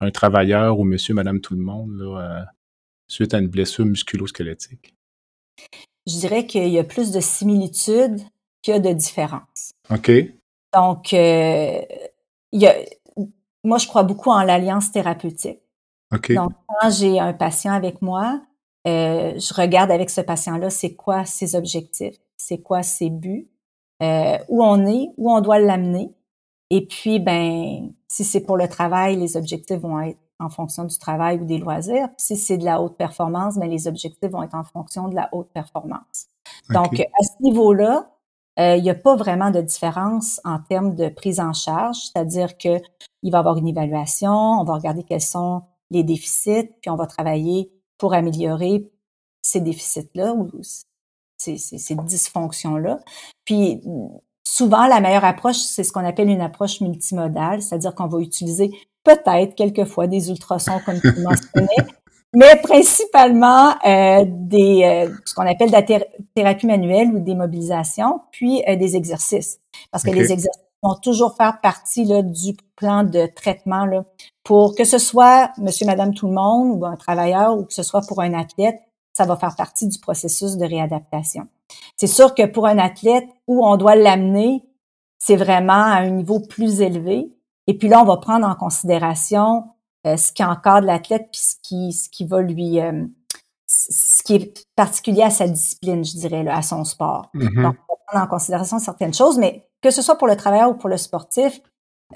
un 0.00 0.10
travailleur 0.10 0.80
ou 0.80 0.84
monsieur, 0.84 1.12
madame, 1.12 1.40
tout 1.40 1.54
le 1.54 1.60
monde 1.60 1.98
là, 1.98 2.46
suite 3.08 3.34
à 3.34 3.38
une 3.38 3.48
blessure 3.48 3.84
musculo-squelettique? 3.84 4.94
Je 6.06 6.18
dirais 6.18 6.46
qu'il 6.46 6.68
y 6.68 6.78
a 6.78 6.84
plus 6.84 7.10
de 7.10 7.20
similitudes 7.20 8.20
que 8.64 8.78
de 8.78 8.92
différences. 8.94 9.72
OK. 9.90 10.10
Donc, 10.72 11.12
il 11.12 11.86
y 12.52 12.66
a, 12.66 12.74
moi, 13.64 13.76
je 13.76 13.86
crois 13.86 14.02
beaucoup 14.02 14.30
en 14.30 14.42
l'alliance 14.42 14.92
thérapeutique. 14.92 15.60
Donc, 16.10 16.52
quand 16.68 16.90
j'ai 16.90 17.18
un 17.18 17.32
patient 17.32 17.72
avec 17.72 18.02
moi, 18.02 18.40
euh, 18.86 19.32
je 19.38 19.54
regarde 19.54 19.90
avec 19.90 20.10
ce 20.10 20.20
patient-là, 20.20 20.70
c'est 20.70 20.94
quoi 20.94 21.24
ses 21.24 21.56
objectifs, 21.56 22.16
c'est 22.36 22.58
quoi 22.58 22.82
ses 22.82 23.10
buts, 23.10 23.48
euh, 24.02 24.38
où 24.48 24.62
on 24.62 24.86
est, 24.86 25.08
où 25.16 25.32
on 25.32 25.40
doit 25.40 25.58
l'amener. 25.58 26.14
Et 26.70 26.86
puis, 26.86 27.18
ben, 27.18 27.92
si 28.08 28.24
c'est 28.24 28.40
pour 28.40 28.56
le 28.56 28.68
travail, 28.68 29.16
les 29.16 29.36
objectifs 29.36 29.80
vont 29.80 30.00
être 30.00 30.18
en 30.38 30.48
fonction 30.48 30.84
du 30.84 30.98
travail 30.98 31.40
ou 31.40 31.44
des 31.44 31.58
loisirs. 31.58 32.08
Si 32.18 32.36
c'est 32.36 32.58
de 32.58 32.64
la 32.64 32.80
haute 32.80 32.96
performance, 32.96 33.56
ben, 33.56 33.68
les 33.68 33.88
objectifs 33.88 34.30
vont 34.30 34.42
être 34.42 34.54
en 34.54 34.64
fonction 34.64 35.08
de 35.08 35.14
la 35.14 35.28
haute 35.32 35.50
performance. 35.52 36.26
Donc, 36.70 37.00
à 37.00 37.22
ce 37.22 37.42
niveau-là, 37.42 38.10
euh, 38.58 38.76
il 38.76 38.82
n'y 38.82 38.90
a 38.90 38.94
pas 38.94 39.16
vraiment 39.16 39.50
de 39.50 39.60
différence 39.60 40.40
en 40.44 40.58
termes 40.58 40.94
de 40.94 41.08
prise 41.08 41.40
en 41.40 41.52
charge, 41.52 41.96
c'est-à-dire 41.96 42.56
que 42.56 42.80
il 43.22 43.32
va 43.32 43.38
y 43.38 43.40
avoir 43.40 43.56
une 43.56 43.68
évaluation, 43.68 44.32
on 44.32 44.64
va 44.64 44.74
regarder 44.74 45.02
quels 45.02 45.20
sont 45.20 45.62
les 45.90 46.02
déficits, 46.02 46.70
puis 46.80 46.90
on 46.90 46.96
va 46.96 47.06
travailler 47.06 47.70
pour 47.98 48.14
améliorer 48.14 48.90
ces 49.42 49.60
déficits-là 49.60 50.34
ou 50.34 50.50
ces, 51.36 51.56
ces, 51.56 51.94
dysfonctions-là. 51.94 52.98
Puis 53.44 53.80
souvent, 54.42 54.86
la 54.86 55.00
meilleure 55.00 55.24
approche, 55.24 55.56
c'est 55.56 55.84
ce 55.84 55.92
qu'on 55.92 56.04
appelle 56.04 56.28
une 56.28 56.40
approche 56.40 56.80
multimodale, 56.80 57.62
c'est-à-dire 57.62 57.94
qu'on 57.94 58.06
va 58.06 58.20
utiliser 58.20 58.70
peut-être 59.04 59.54
quelquefois 59.54 60.06
des 60.06 60.30
ultrasons 60.30 60.80
comme 60.84 61.00
tu 61.00 61.20
mentionnais, 61.20 61.86
mais 62.34 62.56
principalement 62.56 63.74
euh, 63.86 64.24
des 64.26 64.82
euh, 64.84 65.14
ce 65.24 65.34
qu'on 65.34 65.46
appelle 65.46 65.68
de 65.68 65.72
la 65.72 65.82
thérapie 66.34 66.66
manuelle 66.66 67.08
ou 67.14 67.20
des 67.20 67.34
mobilisations, 67.34 68.20
puis 68.32 68.62
euh, 68.68 68.76
des 68.76 68.96
exercices. 68.96 69.58
Parce 69.90 70.02
que 70.02 70.10
les 70.10 70.32
exercices 70.32 70.62
vont 70.82 70.94
toujours 70.96 71.36
faire 71.36 71.60
partie 71.60 72.04
là, 72.04 72.22
du 72.22 72.56
plan 72.76 73.04
de 73.04 73.26
traitement 73.34 73.86
là, 73.86 74.04
pour 74.46 74.76
que 74.76 74.84
ce 74.84 74.98
soit 74.98 75.50
monsieur, 75.58 75.86
madame, 75.86 76.14
tout 76.14 76.28
le 76.28 76.34
monde 76.34 76.78
ou 76.80 76.86
un 76.86 76.94
travailleur 76.94 77.58
ou 77.58 77.64
que 77.64 77.74
ce 77.74 77.82
soit 77.82 78.02
pour 78.06 78.22
un 78.22 78.32
athlète, 78.32 78.78
ça 79.12 79.26
va 79.26 79.36
faire 79.36 79.56
partie 79.56 79.88
du 79.88 79.98
processus 79.98 80.56
de 80.56 80.64
réadaptation. 80.64 81.48
C'est 81.96 82.06
sûr 82.06 82.32
que 82.32 82.46
pour 82.46 82.68
un 82.68 82.78
athlète 82.78 83.26
où 83.48 83.66
on 83.66 83.76
doit 83.76 83.96
l'amener, 83.96 84.64
c'est 85.18 85.34
vraiment 85.34 85.72
à 85.72 85.96
un 85.96 86.10
niveau 86.10 86.38
plus 86.38 86.80
élevé. 86.80 87.28
Et 87.66 87.76
puis 87.76 87.88
là, 87.88 88.00
on 88.00 88.04
va 88.04 88.18
prendre 88.18 88.46
en 88.46 88.54
considération 88.54 89.64
euh, 90.06 90.16
ce 90.16 90.30
qui 90.30 90.44
encadre 90.44 90.86
l'athlète 90.86 91.28
puis 91.32 91.40
ce 91.40 91.56
qui, 91.60 91.92
ce 91.92 92.08
qui 92.08 92.24
va 92.24 92.40
lui, 92.40 92.80
euh, 92.80 93.04
ce 93.66 94.22
qui 94.22 94.36
est 94.36 94.64
particulier 94.76 95.22
à 95.22 95.30
sa 95.30 95.48
discipline, 95.48 96.04
je 96.04 96.16
dirais, 96.18 96.44
là, 96.44 96.56
à 96.56 96.62
son 96.62 96.84
sport. 96.84 97.30
Mm-hmm. 97.34 97.62
Donc, 97.62 97.74
on 97.88 97.94
va 97.94 97.98
prendre 98.06 98.24
en 98.24 98.28
considération 98.28 98.78
certaines 98.78 99.14
choses, 99.14 99.38
mais 99.38 99.66
que 99.82 99.90
ce 99.90 100.02
soit 100.02 100.18
pour 100.18 100.28
le 100.28 100.36
travailleur 100.36 100.70
ou 100.70 100.74
pour 100.74 100.88
le 100.88 100.98
sportif, 100.98 101.60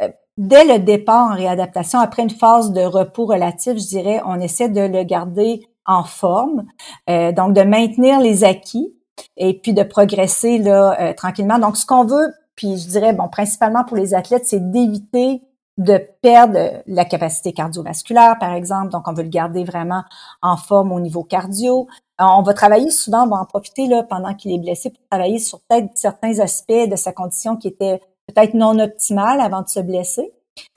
euh, 0.00 0.08
dès 0.40 0.64
le 0.64 0.78
départ 0.78 1.30
en 1.30 1.34
réadaptation, 1.34 2.00
après 2.00 2.22
une 2.22 2.30
phase 2.30 2.72
de 2.72 2.80
repos 2.80 3.26
relatif, 3.26 3.74
je 3.74 3.86
dirais, 3.86 4.22
on 4.24 4.40
essaie 4.40 4.70
de 4.70 4.80
le 4.80 5.04
garder 5.04 5.68
en 5.84 6.02
forme, 6.02 6.64
euh, 7.10 7.30
donc 7.30 7.52
de 7.52 7.60
maintenir 7.60 8.20
les 8.20 8.42
acquis 8.42 8.94
et 9.36 9.60
puis 9.60 9.74
de 9.74 9.82
progresser 9.82 10.56
là 10.58 10.96
euh, 10.98 11.12
tranquillement. 11.12 11.58
Donc, 11.58 11.76
ce 11.76 11.84
qu'on 11.84 12.06
veut, 12.06 12.32
puis 12.56 12.78
je 12.78 12.88
dirais, 12.88 13.12
bon, 13.12 13.28
principalement 13.28 13.84
pour 13.84 13.98
les 13.98 14.14
athlètes, 14.14 14.46
c'est 14.46 14.70
d'éviter 14.70 15.42
de 15.76 16.00
perdre 16.22 16.82
la 16.86 17.04
capacité 17.04 17.52
cardiovasculaire, 17.52 18.38
par 18.38 18.54
exemple. 18.54 18.88
Donc, 18.92 19.08
on 19.08 19.12
veut 19.12 19.22
le 19.22 19.28
garder 19.28 19.64
vraiment 19.64 20.04
en 20.40 20.56
forme 20.56 20.92
au 20.92 21.00
niveau 21.00 21.22
cardio. 21.22 21.86
On 22.18 22.42
va 22.42 22.54
travailler 22.54 22.90
souvent, 22.90 23.24
on 23.24 23.28
va 23.28 23.36
en 23.36 23.46
profiter 23.46 23.86
là 23.86 24.02
pendant 24.02 24.34
qu'il 24.34 24.52
est 24.52 24.58
blessé 24.58 24.90
pour 24.90 25.02
travailler 25.10 25.38
sur 25.38 25.60
peut-être 25.60 25.90
certains 25.94 26.38
aspects 26.38 26.88
de 26.90 26.96
sa 26.96 27.12
condition 27.12 27.56
qui 27.56 27.68
étaient 27.68 28.00
peut-être 28.30 28.54
non 28.54 28.78
optimale 28.78 29.40
avant 29.40 29.62
de 29.62 29.68
se 29.68 29.80
blesser. 29.80 30.32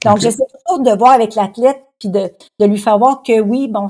Donc, 0.06 0.20
j'essaie 0.20 0.44
toujours 0.68 0.84
de 0.84 0.98
voir 0.98 1.12
avec 1.12 1.36
l'athlète 1.36 1.84
puis 2.00 2.10
de, 2.10 2.32
de 2.60 2.66
lui 2.66 2.78
faire 2.78 2.98
voir 3.00 3.24
que 3.24 3.40
oui, 3.40 3.68
bon, 3.68 3.88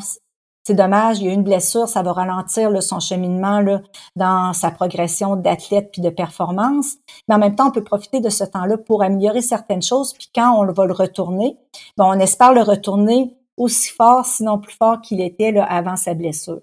c'est 0.65 0.75
dommage, 0.75 1.19
il 1.19 1.25
y 1.25 1.29
a 1.29 1.33
une 1.33 1.43
blessure, 1.43 1.89
ça 1.89 2.03
va 2.03 2.13
ralentir 2.13 2.69
là, 2.69 2.79
son 2.79 3.01
cheminement 3.01 3.59
là, 3.59 3.81
dans 4.15 4.53
sa 4.53 4.71
progression 4.71 5.35
d'athlète 5.35 5.89
puis 5.91 6.01
de 6.01 6.09
performance. 6.09 6.95
Mais 7.27 7.35
en 7.35 7.39
même 7.39 7.55
temps, 7.55 7.67
on 7.67 7.71
peut 7.71 7.83
profiter 7.83 8.21
de 8.21 8.29
ce 8.29 8.45
temps-là 8.45 8.77
pour 8.77 9.03
améliorer 9.03 9.41
certaines 9.41 9.81
choses. 9.81 10.13
Puis 10.13 10.29
quand 10.33 10.53
on 10.57 10.71
va 10.71 10.85
le 10.85 10.93
retourner, 10.93 11.57
bon, 11.97 12.05
on 12.05 12.19
espère 12.19 12.53
le 12.53 12.61
retourner 12.61 13.35
aussi 13.57 13.89
fort, 13.91 14.25
sinon 14.25 14.57
plus 14.57 14.75
fort 14.75 15.01
qu'il 15.01 15.19
était 15.19 15.51
là, 15.51 15.65
avant 15.65 15.97
sa 15.97 16.13
blessure. 16.13 16.61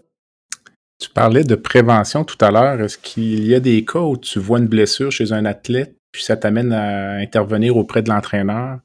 Tu 0.99 1.11
parlais 1.11 1.45
de 1.45 1.55
prévention 1.55 2.25
tout 2.25 2.39
à 2.41 2.51
l'heure. 2.51 2.81
Est-ce 2.81 2.99
qu'il 2.99 3.47
y 3.47 3.55
a 3.55 3.61
des 3.61 3.85
cas 3.85 4.01
où 4.01 4.17
tu 4.17 4.39
vois 4.39 4.59
une 4.59 4.69
blessure 4.69 5.13
chez 5.13 5.33
un 5.33 5.45
athlète 5.45 5.95
puis 6.13 6.23
ça 6.23 6.37
t'amène 6.37 6.73
à 6.73 7.15
intervenir 7.17 7.77
auprès 7.77 8.03
de 8.03 8.11
l'entraîneur. 8.11 8.79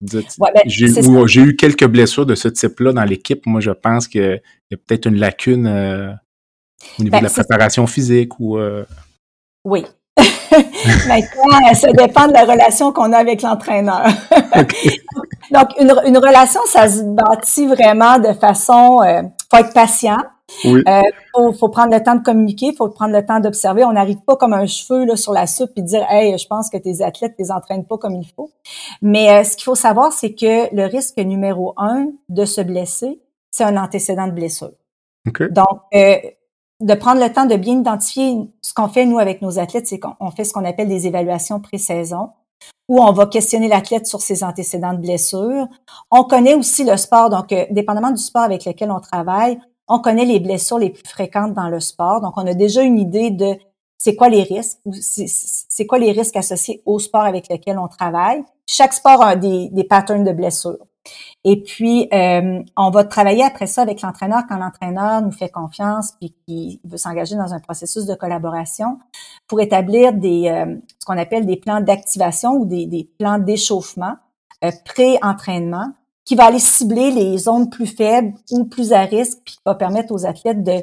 Ben, 0.00 0.22
j'ai 0.66 1.40
eu 1.40 1.56
quelques 1.56 1.86
blessures 1.86 2.26
de 2.26 2.34
ce 2.34 2.48
type-là 2.48 2.92
dans 2.92 3.04
l'équipe. 3.04 3.46
Moi, 3.46 3.60
je 3.60 3.70
pense 3.70 4.06
qu'il 4.06 4.40
y 4.70 4.74
a 4.74 4.76
peut-être 4.76 5.06
une 5.06 5.16
lacune 5.16 5.66
euh, 5.66 6.12
au 6.98 7.02
niveau 7.02 7.12
ben, 7.12 7.20
de 7.20 7.24
la 7.24 7.30
préparation 7.30 7.86
physique 7.86 8.38
ou. 8.38 8.58
Euh, 8.58 8.84
oui. 9.64 9.86
Maintenant, 11.08 11.74
ça 11.74 11.92
dépend 11.92 12.28
de 12.28 12.32
la 12.32 12.44
relation 12.44 12.92
qu'on 12.92 13.12
a 13.12 13.18
avec 13.18 13.42
l'entraîneur. 13.42 14.06
Donc, 15.50 15.68
une, 15.78 16.18
relation, 16.18 16.60
ça 16.66 16.88
se 16.88 17.02
bâtit 17.02 17.66
vraiment 17.66 18.18
de 18.18 18.32
façon. 18.32 19.02
Il 19.02 19.08
euh, 19.08 19.22
faut 19.50 19.58
être 19.58 19.72
patient. 19.72 20.18
Il 20.64 20.84
euh, 20.86 21.52
faut, 21.58 21.68
prendre 21.68 21.92
le 21.92 22.02
temps 22.02 22.14
de 22.14 22.22
communiquer, 22.22 22.72
faut 22.72 22.88
prendre 22.88 23.12
le 23.12 23.24
temps 23.24 23.40
d'observer. 23.40 23.84
On 23.84 23.92
n'arrive 23.92 24.20
pas 24.26 24.36
comme 24.36 24.52
un 24.52 24.66
cheveu 24.66 25.04
là, 25.04 25.16
sur 25.16 25.32
la 25.32 25.46
soupe 25.46 25.72
et 25.76 25.82
dire 25.82 26.06
Hey, 26.08 26.38
je 26.38 26.46
pense 26.46 26.70
que 26.70 26.76
tes 26.76 27.02
athlètes 27.02 27.34
les 27.38 27.50
entraînent 27.50 27.84
pas 27.84 27.98
comme 27.98 28.14
il 28.14 28.26
faut. 28.26 28.50
Mais 29.02 29.30
euh, 29.30 29.44
ce 29.44 29.56
qu'il 29.56 29.64
faut 29.64 29.74
savoir, 29.74 30.12
c'est 30.12 30.34
que 30.34 30.74
le 30.74 30.84
risque 30.84 31.18
numéro 31.18 31.74
un 31.76 32.08
de 32.28 32.44
se 32.44 32.60
blesser, 32.60 33.20
c'est 33.50 33.64
un 33.64 33.76
antécédent 33.76 34.26
de 34.28 34.32
blessure. 34.32 34.72
Donc, 35.50 35.80
euh, 35.94 36.16
de 36.80 36.94
prendre 36.94 37.20
le 37.20 37.32
temps 37.32 37.46
de 37.46 37.56
bien 37.56 37.80
identifier 37.80 38.36
ce 38.62 38.72
qu'on 38.72 38.88
fait, 38.88 39.06
nous, 39.06 39.18
avec 39.18 39.42
nos 39.42 39.58
athlètes, 39.58 39.88
c'est 39.88 39.98
qu'on 39.98 40.30
fait 40.30 40.44
ce 40.44 40.52
qu'on 40.52 40.64
appelle 40.64 40.88
des 40.88 41.06
évaluations 41.06 41.60
pré-saison 41.60 42.30
où 42.88 43.02
on 43.02 43.12
va 43.12 43.26
questionner 43.26 43.66
l'athlète 43.66 44.06
sur 44.06 44.20
ses 44.20 44.44
antécédents 44.44 44.92
de 44.92 45.00
blessure. 45.00 45.66
On 46.10 46.22
connaît 46.22 46.54
aussi 46.54 46.84
le 46.84 46.96
sport, 46.96 47.30
donc 47.30 47.48
dépendamment 47.70 48.12
du 48.12 48.22
sport 48.22 48.42
avec 48.42 48.64
lequel 48.64 48.92
on 48.92 49.00
travaille, 49.00 49.58
on 49.88 50.00
connaît 50.00 50.24
les 50.24 50.40
blessures 50.40 50.78
les 50.78 50.90
plus 50.90 51.06
fréquentes 51.06 51.54
dans 51.54 51.68
le 51.68 51.80
sport, 51.80 52.20
donc 52.20 52.34
on 52.36 52.46
a 52.46 52.54
déjà 52.54 52.82
une 52.82 52.98
idée 52.98 53.30
de 53.30 53.56
c'est 53.98 54.14
quoi 54.14 54.28
les 54.28 54.42
risques, 54.42 54.78
c'est 55.00 55.86
quoi 55.86 55.98
les 55.98 56.12
risques 56.12 56.36
associés 56.36 56.82
au 56.84 56.98
sport 56.98 57.22
avec 57.22 57.48
lequel 57.48 57.78
on 57.78 57.88
travaille. 57.88 58.44
Chaque 58.66 58.92
sport 58.92 59.22
a 59.22 59.36
des, 59.36 59.70
patterns 59.88 60.24
de 60.24 60.32
blessures. 60.32 60.78
Et 61.44 61.62
puis, 61.62 62.08
euh, 62.12 62.62
on 62.76 62.90
va 62.90 63.04
travailler 63.04 63.44
après 63.44 63.68
ça 63.68 63.82
avec 63.82 64.02
l'entraîneur 64.02 64.42
quand 64.48 64.58
l'entraîneur 64.58 65.22
nous 65.22 65.30
fait 65.30 65.48
confiance 65.48 66.12
puis 66.18 66.34
qu'il 66.46 66.80
veut 66.84 66.96
s'engager 66.96 67.36
dans 67.36 67.54
un 67.54 67.60
processus 67.60 68.06
de 68.06 68.14
collaboration 68.14 68.98
pour 69.46 69.60
établir 69.60 70.12
des 70.12 70.48
euh, 70.48 70.76
ce 70.98 71.06
qu'on 71.06 71.16
appelle 71.16 71.46
des 71.46 71.56
plans 71.56 71.80
d'activation 71.80 72.54
ou 72.54 72.64
des, 72.64 72.86
des 72.86 73.08
plans 73.18 73.38
d'échauffement 73.38 74.16
euh, 74.64 74.72
pré-entraînement 74.84 75.92
qui 76.26 76.34
va 76.34 76.46
aller 76.46 76.58
cibler 76.58 77.10
les 77.12 77.38
zones 77.38 77.70
plus 77.70 77.86
faibles 77.86 78.34
ou 78.50 78.64
plus 78.64 78.92
à 78.92 79.02
risque, 79.02 79.38
puis 79.44 79.54
qui 79.54 79.60
va 79.64 79.74
permettre 79.74 80.12
aux 80.12 80.26
athlètes 80.26 80.62
de 80.62 80.82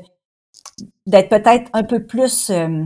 d'être 1.06 1.30
peut-être 1.30 1.70
un 1.74 1.84
peu 1.84 2.04
plus 2.04 2.50
euh, 2.50 2.86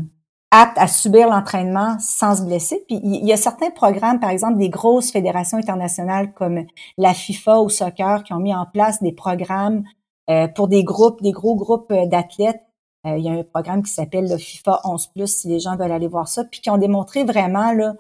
apte 0.51 0.77
à 0.77 0.87
subir 0.87 1.29
l'entraînement 1.29 1.97
sans 1.99 2.35
se 2.35 2.41
blesser. 2.41 2.83
Puis 2.87 2.99
il 3.01 3.25
y 3.25 3.31
a 3.31 3.37
certains 3.37 3.69
programmes, 3.69 4.19
par 4.19 4.31
exemple 4.31 4.57
des 4.57 4.69
grosses 4.69 5.11
fédérations 5.11 5.57
internationales 5.57 6.33
comme 6.33 6.65
la 6.97 7.13
FIFA 7.13 7.59
au 7.59 7.69
soccer, 7.69 8.23
qui 8.23 8.33
ont 8.33 8.39
mis 8.39 8.53
en 8.53 8.65
place 8.65 9.01
des 9.01 9.13
programmes 9.13 9.83
euh, 10.29 10.47
pour 10.47 10.67
des 10.67 10.83
groupes, 10.83 11.21
des 11.21 11.31
gros 11.31 11.55
groupes 11.55 11.91
euh, 11.91 12.07
d'athlètes. 12.07 12.61
il 13.05 13.19
y 13.19 13.29
a 13.29 13.33
un 13.33 13.43
programme 13.43 13.83
qui 13.83 13.93
s'appelle 13.93 14.27
le 14.27 14.37
FIFA 14.37 14.81
11+, 14.83 15.27
si 15.27 15.47
les 15.47 15.59
gens 15.59 15.77
veulent 15.77 15.91
aller 15.91 16.07
voir 16.07 16.27
ça, 16.27 16.43
puis 16.43 16.59
qui 16.59 16.69
ont 16.71 16.77
démontré 16.77 17.23
vraiment 17.23 17.71
là, 17.71 17.93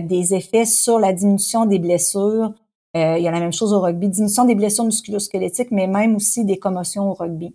des 0.00 0.34
effets 0.34 0.64
sur 0.64 0.98
la 0.98 1.12
diminution 1.12 1.66
des 1.66 1.78
blessures. 1.78 2.52
Il 2.94 3.22
y 3.22 3.28
a 3.28 3.30
la 3.30 3.40
même 3.40 3.52
chose 3.52 3.72
au 3.72 3.80
rugby, 3.80 4.08
diminution 4.08 4.44
des 4.44 4.54
blessures 4.54 4.84
musculosquelettiques, 4.84 5.70
mais 5.70 5.86
même 5.86 6.16
aussi 6.16 6.44
des 6.44 6.58
commotions 6.58 7.10
au 7.10 7.14
rugby. 7.14 7.54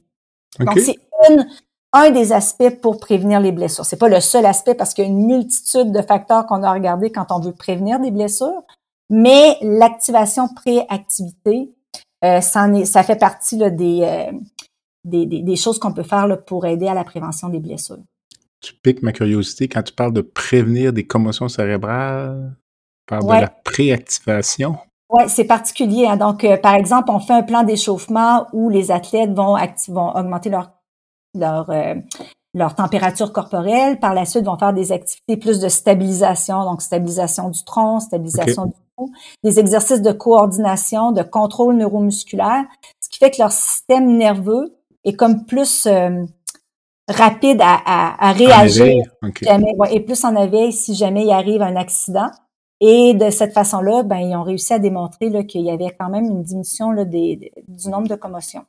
Donc, 0.59 0.79
c'est 0.79 0.97
un 1.93 2.11
des 2.11 2.33
aspects 2.33 2.69
pour 2.81 2.99
prévenir 2.99 3.39
les 3.39 3.51
blessures. 3.51 3.85
C'est 3.85 3.97
pas 3.97 4.09
le 4.09 4.19
seul 4.19 4.45
aspect 4.45 4.75
parce 4.75 4.93
qu'il 4.93 5.05
y 5.05 5.07
a 5.07 5.09
une 5.09 5.25
multitude 5.25 5.91
de 5.91 6.01
facteurs 6.01 6.45
qu'on 6.45 6.63
a 6.63 6.71
regardés 6.71 7.11
quand 7.11 7.27
on 7.31 7.39
veut 7.39 7.53
prévenir 7.53 7.99
des 7.99 8.11
blessures, 8.11 8.63
mais 9.09 9.57
l'activation 9.61 10.47
pré-activité, 10.53 11.73
euh, 12.23 12.41
ça 12.41 13.03
fait 13.03 13.15
partie 13.15 13.57
là, 13.57 13.69
des, 13.69 14.01
euh, 14.03 14.37
des, 15.03 15.25
des, 15.25 15.55
choses 15.55 15.79
qu'on 15.79 15.93
peut 15.93 16.03
faire 16.03 16.27
là, 16.27 16.37
pour 16.37 16.65
aider 16.65 16.87
à 16.87 16.93
la 16.93 17.03
prévention 17.03 17.49
des 17.49 17.59
blessures. 17.59 17.97
Tu 18.61 18.73
piques 18.73 19.01
ma 19.01 19.13
curiosité 19.13 19.67
quand 19.67 19.81
tu 19.81 19.93
parles 19.93 20.13
de 20.13 20.21
prévenir 20.21 20.93
des 20.93 21.07
commotions 21.07 21.47
cérébrales, 21.47 22.55
par 23.07 23.23
de 23.23 23.31
la 23.31 23.47
préactivation. 23.47 24.77
Oui, 25.09 25.23
c'est 25.27 25.45
particulier. 25.45 26.05
Hein. 26.05 26.17
Donc, 26.17 26.43
euh, 26.43 26.57
par 26.57 26.75
exemple, 26.75 27.09
on 27.09 27.19
fait 27.19 27.33
un 27.33 27.41
plan 27.43 27.63
d'échauffement 27.63 28.47
où 28.53 28.69
les 28.69 28.91
athlètes 28.91 29.33
vont, 29.33 29.55
vont 29.87 30.15
augmenter 30.15 30.49
leur, 30.49 30.71
leur, 31.33 31.69
euh, 31.71 31.95
leur 32.53 32.75
température 32.75 33.33
corporelle. 33.33 33.99
Par 33.99 34.13
la 34.13 34.25
suite, 34.25 34.45
vont 34.45 34.57
faire 34.57 34.73
des 34.73 34.91
activités 34.91 35.37
plus 35.37 35.59
de 35.59 35.67
stabilisation, 35.67 36.63
donc 36.63 36.83
stabilisation 36.83 37.49
du 37.49 37.63
tronc, 37.63 38.01
stabilisation 38.01 38.65
du 38.67 38.73
cou, 38.95 39.11
des 39.43 39.59
exercices 39.59 40.03
de 40.03 40.11
coordination, 40.11 41.11
de 41.11 41.23
contrôle 41.23 41.75
neuromusculaire, 41.75 42.65
ce 42.99 43.09
qui 43.09 43.17
fait 43.17 43.31
que 43.31 43.41
leur 43.41 43.51
système 43.51 44.15
nerveux 44.15 44.75
est 45.05 45.13
comme 45.13 45.45
plus 45.45 45.87
euh, 45.87 46.23
rapide 47.09 47.61
à, 47.61 47.79
à, 47.83 48.29
à 48.29 48.31
réagir 48.31 48.85
jamais, 49.41 49.71
et 49.89 49.99
plus 50.01 50.23
en 50.23 50.35
éveil 50.35 50.71
si 50.71 50.93
jamais 50.93 51.23
il 51.23 51.31
arrive 51.31 51.63
un 51.63 51.75
accident. 51.75 52.29
Et 52.81 53.13
de 53.13 53.29
cette 53.29 53.53
façon-là, 53.53 54.03
ben, 54.03 54.19
ils 54.19 54.35
ont 54.35 54.43
réussi 54.43 54.73
à 54.73 54.79
démontrer 54.79 55.45
qu'il 55.45 55.61
y 55.61 55.71
avait 55.71 55.95
quand 55.99 56.09
même 56.09 56.25
une 56.25 56.43
diminution 56.43 56.91
là, 56.91 57.03
des, 57.03 57.51
du 57.67 57.89
nombre 57.89 58.07
de 58.07 58.15
commotions. 58.15 58.65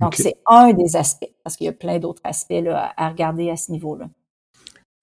Donc, 0.00 0.16
c'est 0.16 0.36
un 0.46 0.72
des 0.72 0.96
aspects, 0.96 1.30
parce 1.44 1.56
qu'il 1.56 1.66
y 1.66 1.70
a 1.70 1.72
plein 1.72 2.00
d'autres 2.00 2.22
aspects 2.24 2.50
là, 2.50 2.92
à 2.96 3.08
regarder 3.08 3.50
à 3.50 3.56
ce 3.56 3.70
niveau-là. 3.70 4.08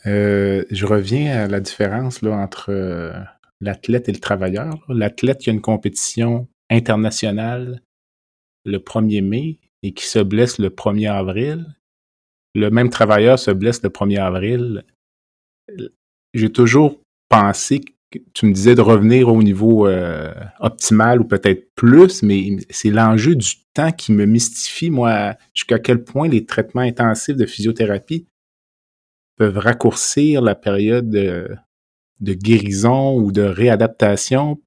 Euh, 0.05 0.65
je 0.71 0.85
reviens 0.85 1.43
à 1.43 1.47
la 1.47 1.61
différence 1.61 2.21
là, 2.21 2.31
entre 2.35 2.71
euh, 2.71 3.13
l'athlète 3.61 4.09
et 4.09 4.11
le 4.11 4.19
travailleur. 4.19 4.83
L'athlète 4.89 5.39
qui 5.39 5.49
a 5.49 5.53
une 5.53 5.61
compétition 5.61 6.47
internationale 6.69 7.81
le 8.65 8.77
1er 8.77 9.21
mai 9.21 9.59
et 9.83 9.93
qui 9.93 10.05
se 10.05 10.19
blesse 10.19 10.59
le 10.59 10.69
1er 10.69 11.11
avril. 11.11 11.65
Le 12.55 12.69
même 12.69 12.89
travailleur 12.89 13.39
se 13.39 13.51
blesse 13.51 13.81
le 13.83 13.89
1er 13.89 14.19
avril. 14.19 14.83
J'ai 16.33 16.51
toujours 16.51 16.99
pensé 17.29 17.81
tu 18.33 18.45
me 18.45 18.53
disais 18.53 18.75
de 18.75 18.81
revenir 18.81 19.29
au 19.29 19.43
niveau 19.43 19.87
euh, 19.87 20.33
optimal 20.59 21.21
ou 21.21 21.25
peut-être 21.25 21.73
plus, 21.75 22.23
mais 22.23 22.57
c'est 22.69 22.89
l'enjeu 22.89 23.35
du 23.35 23.55
temps 23.73 23.91
qui 23.91 24.11
me 24.11 24.25
mystifie, 24.25 24.89
moi, 24.89 25.35
jusqu'à 25.53 25.79
quel 25.79 26.03
point 26.03 26.27
les 26.27 26.45
traitements 26.45 26.81
intensifs 26.81 27.35
de 27.35 27.45
physiothérapie 27.45 28.25
peuvent 29.37 29.57
raccourcir 29.57 30.41
la 30.41 30.55
période 30.55 31.09
de, 31.09 31.57
guérison 32.21 33.15
ou 33.15 33.31
de 33.31 33.43
réadaptation 33.43 34.59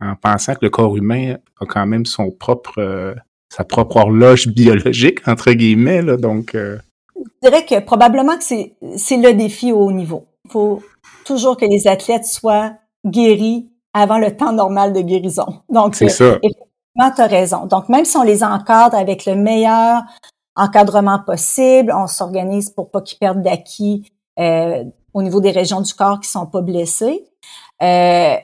en 0.00 0.16
pensant 0.16 0.54
que 0.54 0.60
le 0.62 0.70
corps 0.70 0.96
humain 0.96 1.36
a 1.60 1.66
quand 1.66 1.86
même 1.86 2.06
son 2.06 2.30
propre, 2.30 2.78
euh, 2.78 3.14
sa 3.48 3.64
propre 3.64 3.96
horloge 3.96 4.48
biologique, 4.48 5.26
entre 5.26 5.52
guillemets. 5.52 6.02
Là, 6.02 6.16
donc, 6.16 6.54
euh. 6.54 6.78
Je 7.16 7.48
dirais 7.48 7.64
que 7.64 7.80
probablement 7.80 8.36
que 8.38 8.44
c'est 8.44 9.16
le 9.16 9.32
défi 9.32 9.72
au 9.72 9.80
haut 9.80 9.92
niveau. 9.92 10.26
Il 10.44 10.50
faut 10.50 10.82
toujours 11.24 11.56
que 11.56 11.64
les 11.64 11.86
athlètes 11.86 12.24
soient 12.24 12.76
guéris 13.04 13.70
avant 13.92 14.18
le 14.18 14.36
temps 14.36 14.52
normal 14.52 14.92
de 14.92 15.00
guérison. 15.00 15.46
Donc, 15.68 15.94
c'est 15.94 16.08
ça. 16.08 16.38
Effectivement, 16.42 17.10
tu 17.14 17.20
as 17.22 17.26
raison. 17.26 17.66
Donc, 17.66 17.88
même 17.88 18.04
si 18.04 18.16
on 18.16 18.22
les 18.22 18.42
encadre 18.42 18.96
avec 18.96 19.24
le 19.26 19.36
meilleur 19.36 20.02
encadrement 20.56 21.18
possible, 21.18 21.92
on 21.94 22.06
s'organise 22.06 22.70
pour 22.70 22.90
pas 22.90 23.00
qu'ils 23.00 23.18
perdent 23.18 23.42
d'acquis 23.42 24.10
euh, 24.38 24.84
au 25.12 25.22
niveau 25.22 25.40
des 25.40 25.50
régions 25.50 25.80
du 25.80 25.94
corps 25.94 26.20
qui 26.20 26.28
sont 26.28 26.46
pas 26.46 26.60
blessées. 26.60 27.24
Euh, 27.82 28.36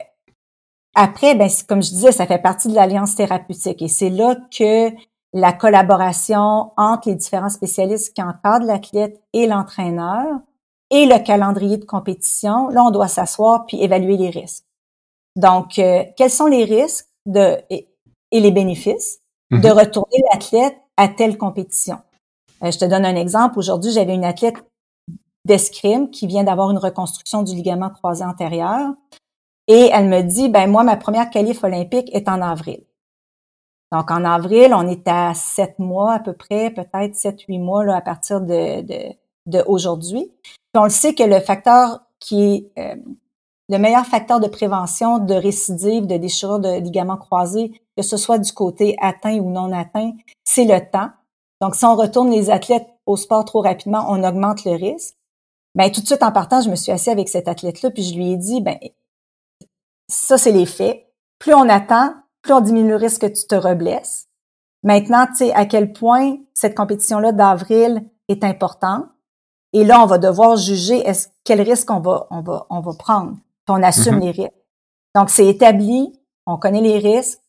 après, 0.95 1.35
ben, 1.35 1.49
comme 1.67 1.81
je 1.81 1.89
disais, 1.89 2.11
ça 2.11 2.25
fait 2.25 2.41
partie 2.41 2.67
de 2.67 2.75
l'alliance 2.75 3.15
thérapeutique 3.15 3.81
et 3.81 3.87
c'est 3.87 4.09
là 4.09 4.35
que 4.57 4.89
la 5.33 5.53
collaboration 5.53 6.71
entre 6.75 7.09
les 7.09 7.15
différents 7.15 7.49
spécialistes 7.49 8.13
qui 8.13 8.21
encadrent 8.21 8.65
l'athlète 8.65 9.21
et 9.33 9.47
l'entraîneur 9.47 10.39
et 10.91 11.05
le 11.05 11.17
calendrier 11.23 11.77
de 11.77 11.85
compétition, 11.85 12.67
là, 12.67 12.83
on 12.83 12.91
doit 12.91 13.07
s'asseoir 13.07 13.65
puis 13.65 13.81
évaluer 13.81 14.17
les 14.17 14.29
risques. 14.29 14.65
Donc, 15.35 15.79
euh, 15.79 16.03
quels 16.17 16.29
sont 16.29 16.47
les 16.47 16.65
risques 16.65 17.07
de, 17.25 17.57
et, 17.69 17.87
les 18.31 18.51
bénéfices 18.51 19.19
de 19.51 19.57
mhm. 19.57 19.71
retourner 19.71 20.17
l'athlète 20.31 20.77
à 20.97 21.07
telle 21.07 21.37
compétition? 21.37 21.99
Euh, 22.63 22.71
je 22.71 22.77
te 22.77 22.85
donne 22.85 23.05
un 23.05 23.15
exemple. 23.15 23.57
Aujourd'hui, 23.57 23.91
j'avais 23.91 24.13
une 24.13 24.25
athlète 24.25 24.57
d'escrime 25.45 26.11
qui 26.11 26.27
vient 26.27 26.43
d'avoir 26.43 26.69
une 26.71 26.77
reconstruction 26.77 27.41
du 27.41 27.55
ligament 27.55 27.89
croisé 27.89 28.23
antérieur. 28.23 28.93
Et 29.67 29.89
elle 29.93 30.09
me 30.09 30.21
dit, 30.21 30.49
ben 30.49 30.69
moi, 30.69 30.83
ma 30.83 30.97
première 30.97 31.29
qualif 31.29 31.63
olympique 31.63 32.09
est 32.13 32.27
en 32.27 32.41
avril. 32.41 32.83
Donc, 33.91 34.11
en 34.11 34.23
avril, 34.23 34.73
on 34.73 34.87
est 34.87 35.07
à 35.07 35.33
sept 35.33 35.79
mois 35.79 36.13
à 36.13 36.19
peu 36.19 36.33
près, 36.33 36.71
peut-être 36.71 37.15
sept, 37.15 37.41
huit 37.41 37.59
mois 37.59 37.83
là, 37.83 37.95
à 37.95 38.01
partir 38.01 38.41
de, 38.41 38.81
de, 38.81 39.15
de 39.45 39.63
aujourd'hui 39.67 40.31
on 40.79 40.83
le 40.83 40.89
sait 40.89 41.13
que 41.13 41.23
le 41.23 41.39
facteur 41.39 42.01
qui 42.19 42.43
est 42.43 42.71
euh, 42.79 42.95
le 43.69 43.77
meilleur 43.77 44.05
facteur 44.05 44.39
de 44.39 44.47
prévention 44.47 45.19
de 45.19 45.33
récidive, 45.33 46.05
de 46.05 46.17
déchirure 46.17 46.59
de 46.59 46.79
ligaments 46.79 47.17
croisés, 47.17 47.81
que 47.95 48.03
ce 48.03 48.17
soit 48.17 48.37
du 48.37 48.51
côté 48.51 48.95
atteint 49.01 49.37
ou 49.39 49.49
non 49.49 49.71
atteint, 49.71 50.11
c'est 50.43 50.65
le 50.65 50.79
temps. 50.91 51.09
Donc, 51.61 51.75
si 51.75 51.85
on 51.85 51.95
retourne 51.95 52.31
les 52.31 52.49
athlètes 52.49 52.87
au 53.05 53.15
sport 53.15 53.45
trop 53.45 53.61
rapidement, 53.61 54.05
on 54.09 54.23
augmente 54.23 54.65
le 54.65 54.71
risque. 54.71 55.15
Ben, 55.75 55.89
tout 55.89 56.01
de 56.01 56.05
suite 56.05 56.23
en 56.23 56.33
partant, 56.33 56.59
je 56.59 56.69
me 56.69 56.75
suis 56.75 56.91
assise 56.91 57.09
avec 57.09 57.29
cet 57.29 57.47
athlète-là, 57.47 57.91
puis 57.91 58.03
je 58.03 58.15
lui 58.15 58.31
ai 58.31 58.37
dit, 58.37 58.59
ben, 58.59 58.77
ça, 60.09 60.37
c'est 60.37 60.51
les 60.51 60.65
faits. 60.65 61.07
Plus 61.39 61.53
on 61.53 61.69
attend, 61.69 62.13
plus 62.41 62.53
on 62.53 62.59
diminue 62.59 62.89
le 62.89 62.95
risque 62.97 63.21
que 63.21 63.27
tu 63.27 63.47
te 63.47 63.55
reblesses. 63.55 64.27
Maintenant, 64.83 65.27
tu 65.27 65.35
sais, 65.35 65.53
à 65.53 65.65
quel 65.65 65.93
point 65.93 66.37
cette 66.53 66.75
compétition-là 66.75 67.31
d'avril 67.31 68.03
est 68.27 68.43
importante. 68.43 69.05
Et 69.73 69.83
là, 69.85 70.01
on 70.03 70.05
va 70.05 70.17
devoir 70.17 70.57
juger 70.57 70.97
est-ce 71.07 71.29
quel 71.43 71.61
risque 71.61 71.89
on 71.89 71.99
va, 71.99 72.27
on 72.29 72.41
va, 72.41 72.65
on 72.69 72.81
va 72.81 72.93
prendre. 72.93 73.31
Puis 73.65 73.69
on 73.69 73.83
assume 73.83 74.17
mm-hmm. 74.17 74.25
les 74.25 74.31
risques. 74.31 74.53
Donc, 75.15 75.29
c'est 75.29 75.47
établi, 75.47 76.13
on 76.45 76.57
connaît 76.57 76.81
les 76.81 76.97
risques, 76.97 77.39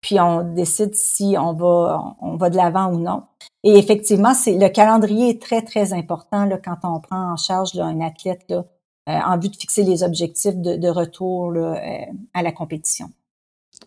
puis 0.00 0.20
on 0.20 0.42
décide 0.42 0.94
si 0.94 1.36
on 1.38 1.52
va, 1.54 2.14
on 2.20 2.36
va 2.36 2.50
de 2.50 2.56
l'avant 2.56 2.92
ou 2.92 2.98
non. 2.98 3.22
Et 3.64 3.78
effectivement, 3.78 4.34
c'est 4.34 4.58
le 4.58 4.68
calendrier 4.68 5.30
est 5.30 5.40
très, 5.40 5.62
très 5.62 5.92
important 5.92 6.44
là, 6.44 6.58
quand 6.58 6.78
on 6.82 7.00
prend 7.00 7.32
en 7.32 7.36
charge 7.36 7.74
là, 7.74 7.84
un 7.86 8.00
athlète 8.00 8.42
là, 8.48 8.64
euh, 9.08 9.12
en 9.12 9.38
vue 9.38 9.48
de 9.48 9.56
fixer 9.56 9.84
les 9.84 10.02
objectifs 10.02 10.56
de, 10.56 10.76
de 10.76 10.88
retour 10.88 11.52
là, 11.52 11.76
euh, 11.76 12.12
à 12.34 12.42
la 12.42 12.50
compétition. 12.50 13.10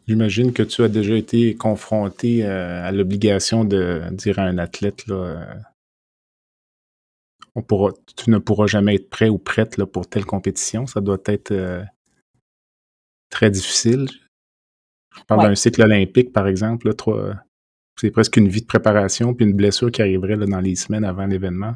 J'imagine 0.08 0.54
que 0.54 0.64
tu 0.64 0.84
as 0.84 0.88
déjà 0.88 1.16
été 1.16 1.56
confronté 1.56 2.46
euh, 2.46 2.88
à 2.88 2.92
l'obligation 2.92 3.66
de 3.66 4.02
dire 4.12 4.40
à 4.40 4.44
un 4.44 4.58
athlète 4.58 5.06
là, 5.08 5.46
tu 8.16 8.30
ne 8.30 8.38
pourras 8.38 8.68
jamais 8.68 8.96
être 8.96 9.10
prêt 9.10 9.30
ou 9.30 9.38
prête 9.38 9.78
là, 9.78 9.86
pour 9.86 10.08
telle 10.08 10.26
compétition. 10.26 10.88
Ça 10.88 11.02
doit 11.02 11.18
être 11.26 11.52
euh, 11.52 11.84
très 13.30 13.50
difficile. 13.50 14.10
Je 15.18 15.24
parle 15.24 15.44
d'un 15.44 15.56
cycle 15.56 15.82
olympique, 15.82 16.34
par 16.34 16.48
exemple. 16.48 16.94
c'est 18.00 18.12
presque 18.12 18.36
une 18.36 18.50
vie 18.50 18.62
de 18.62 18.66
préparation, 18.66 19.34
puis 19.34 19.46
une 19.46 19.56
blessure 19.56 19.90
qui 19.90 20.02
arriverait 20.02 20.36
dans 20.36 20.60
les 20.60 20.76
semaines 20.76 21.06
avant 21.06 21.26
l'événement. 21.26 21.76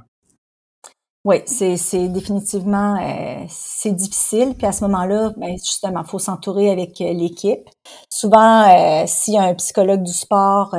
Oui, 1.25 1.37
c'est, 1.45 2.07
définitivement 2.09 2.95
euh, 2.95 3.45
c'est 3.47 3.93
difficile. 3.93 4.55
Puis 4.57 4.67
à 4.67 4.71
ce 4.73 4.83
moment-là, 4.85 5.33
ben, 5.37 5.51
justement, 5.57 6.01
il 6.01 6.09
faut 6.09 6.19
s'entourer 6.19 6.69
avec 6.69 6.99
euh, 6.99 7.13
l'équipe. 7.13 7.69
Souvent, 8.09 8.65
s'il 9.07 9.35
y 9.35 9.37
a 9.37 9.43
un 9.43 9.53
psychologue 9.53 10.03
du 10.03 10.13
sport 10.13 10.75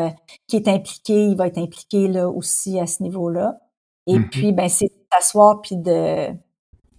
qui 0.47 0.57
est 0.57 0.69
impliqué, 0.69 1.25
il 1.25 1.37
va 1.37 1.47
être 1.47 1.59
impliqué 1.59 2.09
là 2.09 2.29
aussi 2.29 2.79
à 2.79 2.87
ce 2.87 3.03
niveau-là. 3.03 3.59
Et 4.07 4.19
mmh 4.19 4.31
puis, 4.31 4.53
ben, 4.53 4.69
c'est 4.69 4.91
d'asseoir 5.13 5.61
puis 5.61 5.77
de, 5.77 6.33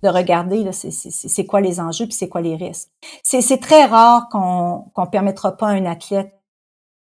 de 0.03 0.09
regarder 0.09 0.63
là, 0.63 0.71
c'est, 0.71 1.45
quoi 1.45 1.61
les 1.61 1.79
enjeux 1.79 2.05
puis 2.05 2.13
c'est 2.13 2.29
quoi 2.29 2.41
les 2.41 2.55
risques. 2.55 2.89
C'est, 3.23 3.59
très 3.59 3.85
rare 3.85 4.29
qu'on 4.29 4.85
qu'on 4.93 5.07
permettra 5.07 5.55
pas 5.55 5.67
à 5.67 5.71
un 5.71 5.85
athlète 5.85 6.33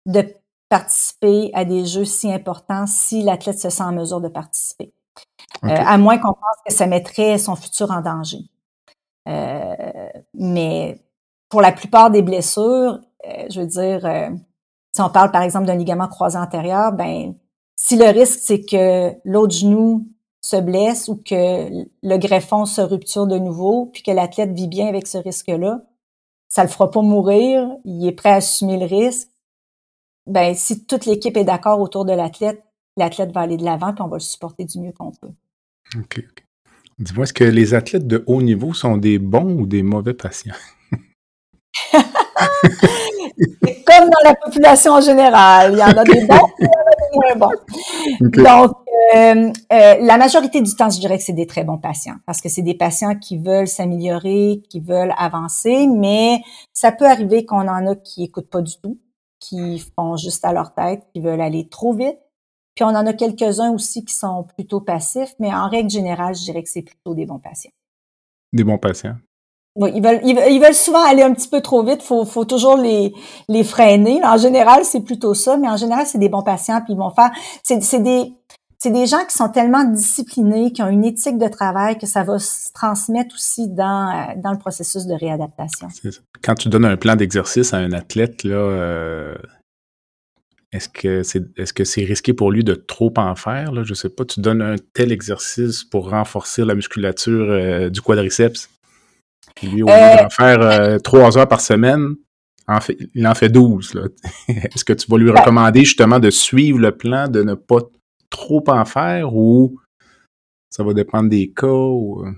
de 0.06 0.36
participer 0.70 1.52
à 1.54 1.66
des 1.66 1.86
jeux 1.86 2.06
si 2.06 2.32
importants 2.32 2.86
si 2.88 3.24
l'athlète 3.24 3.60
se 3.60 3.70
sent 3.70 3.84
en 3.84 3.94
mesure 3.94 4.22
de 4.22 4.28
participer. 4.28 4.94
à 5.62 5.98
moins 5.98 6.18
qu'on 6.18 6.34
pense 6.34 6.58
que 6.66 6.74
ça 6.74 6.88
mettrait 6.88 7.38
son 7.38 7.56
futur 7.56 7.91
en 7.91 8.02
danger. 8.02 8.50
mais 10.34 11.00
pour 11.50 11.62
la 11.62 11.72
plupart 11.72 12.12
des 12.12 12.22
blessures, 12.22 13.00
je 13.24 13.60
veux 13.60 13.68
dire, 13.68 14.02
si 14.96 15.02
on 15.02 15.10
parle 15.10 15.32
par 15.32 15.41
exemple 15.41 15.66
d'un 15.66 15.76
ligament 15.76 16.08
croisé 16.08 16.38
antérieur, 16.38 16.91
ben 16.91 17.34
si 17.86 17.98
le 17.98 18.06
risque 18.06 18.40
c'est 18.42 18.62
que 18.62 19.12
l'autre 19.26 19.54
genou 19.54 20.08
se 20.40 20.56
blesse 20.56 21.10
ou 21.10 21.18
que 21.18 21.86
le 22.02 22.18
greffon 22.18 22.66
se 22.66 22.80
rupture 22.80 23.28
de 23.28 23.38
nouveau, 23.38 23.88
puis 23.88 24.04
que 24.04 24.12
l'athlète 24.12 24.54
vit 24.54 24.70
bien 24.70 24.88
avec 24.88 25.06
ce 25.06 25.18
risque-là, 25.18 25.82
ça 26.48 26.64
le 26.64 26.70
fera 26.70 26.90
pas 26.90 27.02
mourir, 27.02 27.70
il 27.84 28.08
est 28.08 28.14
prêt 28.14 28.30
à 28.30 28.36
assumer 28.36 28.78
le 28.78 28.86
risque. 28.86 29.28
Ben 30.28 30.56
si 30.56 30.86
toute 30.86 31.06
l'équipe 31.06 31.36
est 31.36 31.44
d'accord 31.44 31.82
autour 31.82 32.06
de 32.06 32.14
l'athlète, 32.14 32.64
l'athlète 32.96 33.34
va 33.34 33.42
aller 33.42 33.58
de 33.58 33.66
l'avant 33.66 33.94
puis 33.94 34.02
on 34.02 34.08
va 34.08 34.16
le 34.16 34.22
supporter 34.22 34.64
du 34.64 34.80
mieux 34.80 34.94
qu'on 34.94 35.12
peut. 35.12 35.34
OK. 35.98 36.24
Dis-moi, 37.00 37.24
est-ce 37.24 37.34
que 37.34 37.44
les 37.44 37.74
athlètes 37.74 38.08
de 38.08 38.24
haut 38.28 38.42
niveau 38.42 38.74
sont 38.74 38.96
des 38.96 39.20
bons 39.20 39.60
ou 39.60 39.66
des 39.66 39.84
mauvais 39.84 40.14
patients? 40.14 40.56
C'est 43.64 43.84
comme 43.84 44.10
dans 44.10 44.30
la 44.30 44.36
population 44.36 44.94
en 44.94 45.02
général. 45.02 45.74
Il 45.74 45.80
y 45.80 45.84
en 45.84 45.88
a 45.88 46.04
des 46.04 46.26
bons, 46.26 46.48
il 46.60 46.66
y 46.66 46.68
en 46.68 46.72
a 46.72 47.36
des 47.36 47.38
moins 47.38 47.48
bons. 47.48 48.32
Donc, 48.44 48.78
euh, 49.16 49.52
euh, 49.72 49.96
la 50.02 50.18
majorité 50.18 50.62
du 50.62 50.76
temps, 50.76 50.89
je 50.89 51.00
dirais 51.00 51.18
que 51.18 51.24
c'est 51.24 51.34
des 51.34 51.48
très 51.48 51.64
bons 51.64 51.78
patients 51.78 52.16
parce 52.26 52.41
que 52.41 52.50
c'est 52.50 52.62
des 52.62 52.76
patients 52.76 53.16
qui 53.16 53.38
veulent 53.38 53.68
s'améliorer, 53.68 54.62
qui 54.70 54.80
veulent 54.80 55.14
avancer, 55.18 55.88
mais 55.88 56.41
ça 56.74 56.91
peut 56.91 57.08
arriver 57.08 57.46
qu'on 57.46 57.68
en 57.68 57.88
a 57.88 57.96
qui 57.96 58.24
écoutent 58.24 58.50
pas 58.50 58.62
du 58.62 58.74
tout, 58.82 59.00
qui 59.39 59.84
font 59.96 60.16
juste 60.16 60.46
à 60.46 60.54
leur 60.54 60.74
tête, 60.74 61.04
qui 61.14 61.22
veulent 61.22 61.41
aller 61.41 61.68
trop 61.68 61.94
vite. 61.94 62.18
Puis 62.76 62.84
on 62.84 62.89
en 62.89 63.06
a 63.06 63.14
quelques-uns 63.14 63.72
aussi 63.72 64.04
qui 64.04 64.14
sont 64.14 64.44
plutôt 64.56 64.82
passifs, 64.82 65.36
mais 65.39 65.54
en 65.54 65.70
règle 65.70 65.89
générale, 65.89 66.36
je 66.36 66.41
dirais 66.41 66.64
que 66.64 66.70
c'est 66.70 66.82
plutôt 66.82 67.14
des 67.14 67.26
bons 67.26 67.39
patients. 67.39 67.72
Des 68.52 68.64
bons 68.64 68.78
patients. 68.78 69.16
Ils 69.76 70.03
veulent, 70.03 70.19
ils 70.24 70.59
veulent 70.59 70.74
souvent 70.76 71.03
aller 71.03 71.24
un 71.24 71.34
petit 71.34 71.47
peu 71.47 71.61
trop 71.61 71.84
vite. 71.84 72.03
Faut, 72.03 72.26
faut 72.26 72.45
toujours 72.45 72.78
les, 72.78 73.13
freiner. 73.63 74.24
En 74.24 74.38
général, 74.38 74.86
c'est 74.86 75.01
plutôt 75.01 75.34
ça, 75.34 75.57
mais 75.57 75.67
en 75.67 75.78
général, 75.78 76.05
c'est 76.05 76.19
des 76.19 76.30
bons 76.30 76.43
patients. 76.43 76.82
Puis 76.82 76.93
ils 76.93 76.97
vont 76.97 77.09
faire. 77.09 77.32
C'est, 77.63 78.03
des, 78.91 79.05
gens 79.07 79.26
qui 79.26 79.36
sont 79.36 79.49
tellement 79.49 79.84
disciplinés, 79.86 80.71
qui 80.74 80.84
ont 80.84 80.89
une 80.89 81.05
éthique 81.05 81.38
de 81.38 81.47
travail 81.47 81.97
que 81.97 82.05
ça 82.05 82.24
va 82.24 82.38
se 82.38 82.71
transmettre 82.74 83.34
aussi 83.34 83.67
dans, 83.69 84.09
euh, 84.09 84.34
dans 84.43 84.51
le 84.51 84.59
processus 84.59 85.05
de 85.05 85.13
réadaptation. 85.13 85.88
Quand 86.43 86.55
tu 86.55 86.69
donnes 86.69 86.86
un 86.86 86.97
plan 86.97 87.15
d'exercice 87.15 87.74
à 87.74 87.78
un 87.78 87.93
athlète, 87.93 88.43
là, 88.43 88.55
euh, 88.55 89.36
est-ce 90.74 90.89
que 90.89 91.24
c'est 91.24 91.43
est-ce 91.57 91.71
que 91.71 91.84
c'est 91.84 92.03
risqué 92.03 92.34
pour 92.34 92.51
lui 92.51 92.63
de 92.63 92.74
trop 92.74 93.13
en 93.17 93.36
faire? 93.36 93.71
Là? 93.71 93.84
Je 93.84 93.93
sais 93.93 94.09
pas, 94.09 94.26
tu 94.26 94.41
donnes 94.41 94.61
un 94.61 94.76
tel 94.93 95.11
exercice 95.11 95.84
pour 95.84 96.09
renforcer 96.09 96.65
la 96.65 96.76
musculature 96.76 97.47
euh, 97.49 97.89
du 97.89 98.01
quadriceps? 98.01 98.69
Puis 99.56 99.68
lui, 99.68 99.84
au 99.84 99.88
lieu 99.88 99.93
euh, 99.93 100.24
d'en 100.24 100.30
faire 100.30 100.62
euh, 100.62 100.97
trois 100.99 101.38
heures 101.38 101.47
par 101.47 101.62
semaine, 101.62 102.16
en 102.68 102.80
fait, 102.80 102.97
il 103.14 103.28
en 103.28 103.36
fait 103.36 103.49
douze. 103.49 103.93
Est-ce 104.47 104.86
que 104.86 104.93
tu 104.93 105.10
vas 105.10 105.18
lui 105.18 105.30
recommander 105.30 105.84
justement 105.84 106.20
de 106.20 106.30
suivre 106.30 106.80
le 106.80 106.95
plan, 106.95 107.28
de 107.28 107.43
ne 107.43 107.56
pas 107.56 107.80
trop 108.30 108.64
en 108.68 108.86
faire 108.86 109.36
ou 109.36 109.78
ça 110.70 110.84
va 110.84 110.93
dépendre 110.93 111.30
des 111.30 111.51
cas? 111.51 111.68
Ou... 111.68 112.24
Euh? 112.26 112.32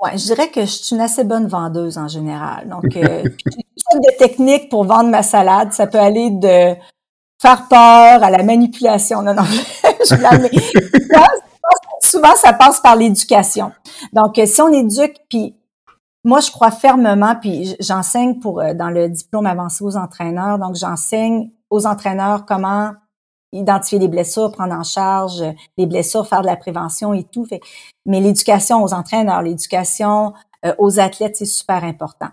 Ouais, 0.00 0.16
je 0.16 0.24
dirais 0.24 0.50
que 0.50 0.62
je 0.62 0.66
suis 0.66 0.96
une 0.96 1.02
assez 1.02 1.24
bonne 1.24 1.46
vendeuse 1.46 1.98
en 1.98 2.08
général. 2.08 2.68
Donc, 2.68 2.96
euh, 2.96 3.22
de 3.94 4.18
techniques 4.18 4.68
pour 4.68 4.84
vendre 4.84 5.10
ma 5.10 5.22
salade. 5.22 5.72
Ça 5.72 5.86
peut 5.86 5.98
aller 5.98 6.30
de 6.30 6.74
faire 7.40 7.68
peur 7.68 8.22
à 8.22 8.30
la 8.30 8.42
manipulation. 8.42 9.22
Non, 9.22 9.34
non, 9.34 9.44
je, 10.00 10.14
je 10.14 10.16
souvent, 12.00 12.34
ça 12.34 12.52
passe 12.52 12.80
par 12.80 12.96
l'éducation. 12.96 13.72
Donc, 14.12 14.40
si 14.44 14.60
on 14.60 14.72
éduque, 14.72 15.16
puis 15.28 15.54
moi, 16.24 16.40
je 16.40 16.50
crois 16.50 16.70
fermement, 16.70 17.34
puis 17.40 17.76
j'enseigne 17.80 18.38
pour 18.40 18.60
euh, 18.60 18.74
dans 18.74 18.90
le 18.90 19.08
diplôme 19.08 19.46
avancé 19.46 19.82
aux 19.82 19.96
entraîneurs, 19.96 20.58
donc 20.58 20.76
j'enseigne 20.76 21.50
aux 21.70 21.86
entraîneurs 21.86 22.44
comment 22.44 22.92
identifier 23.52 23.98
les 23.98 24.08
blessures, 24.08 24.52
prendre 24.52 24.74
en 24.74 24.82
charge 24.82 25.40
euh, 25.40 25.52
les 25.78 25.86
blessures, 25.86 26.26
faire 26.26 26.42
de 26.42 26.46
la 26.46 26.56
prévention 26.56 27.14
et 27.14 27.24
tout. 27.24 27.46
Mais 28.04 28.20
l'éducation 28.20 28.82
aux 28.82 28.92
entraîneurs, 28.92 29.42
l'éducation 29.42 30.34
euh, 30.66 30.74
aux 30.78 31.00
athlètes, 31.00 31.36
c'est 31.36 31.46
super 31.46 31.84
important. 31.84 32.28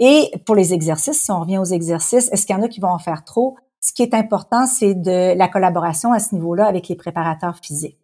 Et 0.00 0.32
pour 0.44 0.56
les 0.56 0.74
exercices, 0.74 1.20
si 1.22 1.30
on 1.30 1.40
revient 1.40 1.58
aux 1.58 1.64
exercices, 1.64 2.30
est-ce 2.32 2.44
qu'il 2.44 2.56
y 2.56 2.58
en 2.58 2.62
a 2.62 2.68
qui 2.68 2.80
vont 2.80 2.88
en 2.88 2.98
faire 2.98 3.24
trop? 3.24 3.56
Ce 3.80 3.92
qui 3.92 4.02
est 4.02 4.14
important, 4.14 4.66
c'est 4.66 4.94
de 4.94 5.36
la 5.36 5.48
collaboration 5.48 6.12
à 6.12 6.18
ce 6.18 6.34
niveau-là 6.34 6.66
avec 6.66 6.88
les 6.88 6.96
préparateurs 6.96 7.56
physiques. 7.62 7.98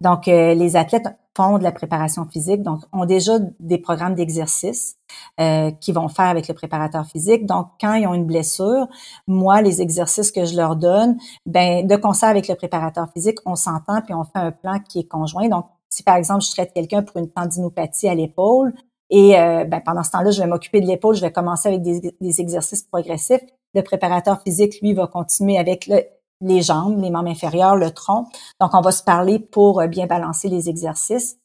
Donc, 0.00 0.26
les 0.26 0.76
athlètes 0.76 1.08
font 1.36 1.58
de 1.58 1.62
la 1.62 1.72
préparation 1.72 2.24
physique, 2.26 2.62
donc 2.62 2.80
ont 2.92 3.04
déjà 3.04 3.38
des 3.60 3.78
programmes 3.78 4.14
d'exercice 4.14 4.96
euh, 5.40 5.70
qu'ils 5.72 5.94
vont 5.94 6.08
faire 6.08 6.26
avec 6.26 6.48
le 6.48 6.54
préparateur 6.54 7.06
physique. 7.06 7.46
Donc, 7.46 7.68
quand 7.80 7.94
ils 7.94 8.06
ont 8.06 8.14
une 8.14 8.26
blessure, 8.26 8.86
moi, 9.26 9.60
les 9.60 9.82
exercices 9.82 10.30
que 10.30 10.44
je 10.44 10.56
leur 10.56 10.76
donne, 10.76 11.16
ben 11.46 11.86
de 11.86 11.96
concert 11.96 12.28
avec 12.28 12.48
le 12.48 12.54
préparateur 12.54 13.08
physique, 13.12 13.38
on 13.46 13.56
s'entend 13.56 14.00
puis 14.02 14.14
on 14.14 14.24
fait 14.24 14.38
un 14.38 14.52
plan 14.52 14.78
qui 14.80 15.00
est 15.00 15.08
conjoint. 15.08 15.48
Donc, 15.48 15.66
si 15.90 16.02
par 16.02 16.16
exemple 16.16 16.44
je 16.44 16.50
traite 16.50 16.72
quelqu'un 16.72 17.02
pour 17.02 17.16
une 17.18 17.30
tendinopathie 17.30 18.08
à 18.08 18.14
l'épaule 18.14 18.74
et 19.10 19.38
euh, 19.38 19.64
ben, 19.64 19.80
pendant 19.84 20.02
ce 20.02 20.10
temps-là, 20.10 20.30
je 20.30 20.40
vais 20.40 20.48
m'occuper 20.48 20.80
de 20.80 20.86
l'épaule, 20.86 21.14
je 21.14 21.20
vais 21.20 21.32
commencer 21.32 21.68
avec 21.68 21.82
des, 21.82 22.16
des 22.20 22.40
exercices 22.40 22.82
progressifs. 22.82 23.42
Le 23.74 23.82
préparateur 23.82 24.40
physique, 24.42 24.80
lui, 24.80 24.92
va 24.92 25.06
continuer 25.06 25.58
avec 25.58 25.86
le, 25.86 26.02
les 26.44 26.62
jambes, 26.62 27.00
les 27.00 27.10
membres 27.10 27.30
inférieurs, 27.30 27.76
le 27.76 27.90
tronc. 27.90 28.26
Donc, 28.60 28.74
on 28.74 28.80
va 28.80 28.92
se 28.92 29.02
parler 29.02 29.38
pour 29.38 29.80
euh, 29.80 29.86
bien 29.86 30.06
balancer 30.06 30.48
les 30.48 30.68
exercices. 30.68 31.38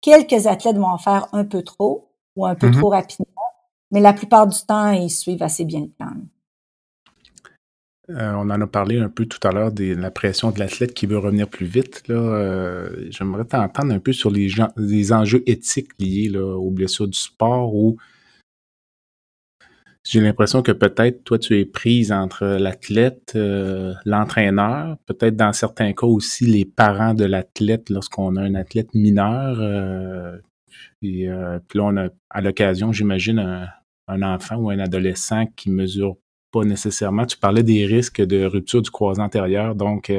Quelques 0.00 0.46
athlètes 0.46 0.76
vont 0.76 0.88
en 0.88 0.98
faire 0.98 1.28
un 1.32 1.44
peu 1.44 1.62
trop 1.62 2.08
ou 2.36 2.46
un 2.46 2.54
peu 2.54 2.68
mm-hmm. 2.68 2.78
trop 2.78 2.90
rapidement, 2.90 3.26
mais 3.90 4.00
la 4.00 4.12
plupart 4.12 4.46
du 4.46 4.58
temps, 4.66 4.90
ils 4.90 5.10
suivent 5.10 5.42
assez 5.42 5.64
bien 5.64 5.80
le 5.80 5.88
plan. 5.88 6.12
Euh, 8.10 8.32
on 8.34 8.50
en 8.50 8.60
a 8.60 8.66
parlé 8.68 9.00
un 9.00 9.08
peu 9.08 9.26
tout 9.26 9.44
à 9.46 9.50
l'heure 9.50 9.72
de 9.72 9.94
la 9.94 10.12
pression 10.12 10.52
de 10.52 10.60
l'athlète 10.60 10.94
qui 10.94 11.06
veut 11.06 11.18
revenir 11.18 11.48
plus 11.48 11.66
vite. 11.66 12.06
Là, 12.06 12.14
euh, 12.14 13.06
j'aimerais 13.10 13.44
t'entendre 13.44 13.92
un 13.92 13.98
peu 13.98 14.12
sur 14.12 14.30
les, 14.30 14.48
les 14.76 15.12
enjeux 15.12 15.42
éthiques 15.46 15.90
liés 15.98 16.28
là, 16.28 16.44
aux 16.44 16.70
blessures 16.70 17.08
du 17.08 17.18
sport 17.18 17.74
ou 17.74 17.96
j'ai 20.08 20.20
l'impression 20.20 20.62
que 20.62 20.70
peut-être 20.70 21.24
toi 21.24 21.36
tu 21.36 21.58
es 21.58 21.64
prise 21.64 22.12
entre 22.12 22.46
l'athlète, 22.46 23.32
euh, 23.34 23.92
l'entraîneur, 24.04 24.96
peut-être 25.06 25.34
dans 25.34 25.52
certains 25.52 25.92
cas 25.92 26.06
aussi 26.06 26.46
les 26.46 26.64
parents 26.64 27.12
de 27.12 27.24
l'athlète 27.24 27.90
lorsqu'on 27.90 28.36
a 28.36 28.42
un 28.42 28.54
athlète 28.54 28.94
mineur. 28.94 29.56
Euh, 29.60 30.38
et, 31.02 31.28
euh, 31.28 31.58
puis 31.68 31.78
là 31.80 31.84
on 31.86 31.96
a 31.96 32.08
à 32.30 32.40
l'occasion, 32.40 32.92
j'imagine 32.92 33.68
un, 34.06 34.22
enfant 34.22 34.56
ou 34.56 34.70
un 34.70 34.78
adolescent 34.78 35.46
qui 35.56 35.70
mesure 35.70 36.16
pas 36.52 36.62
nécessairement. 36.62 37.26
Tu 37.26 37.36
parlais 37.36 37.64
des 37.64 37.84
risques 37.84 38.22
de 38.22 38.44
rupture 38.44 38.82
du 38.82 38.90
croisé 38.90 39.20
antérieur, 39.20 39.74
donc 39.74 40.12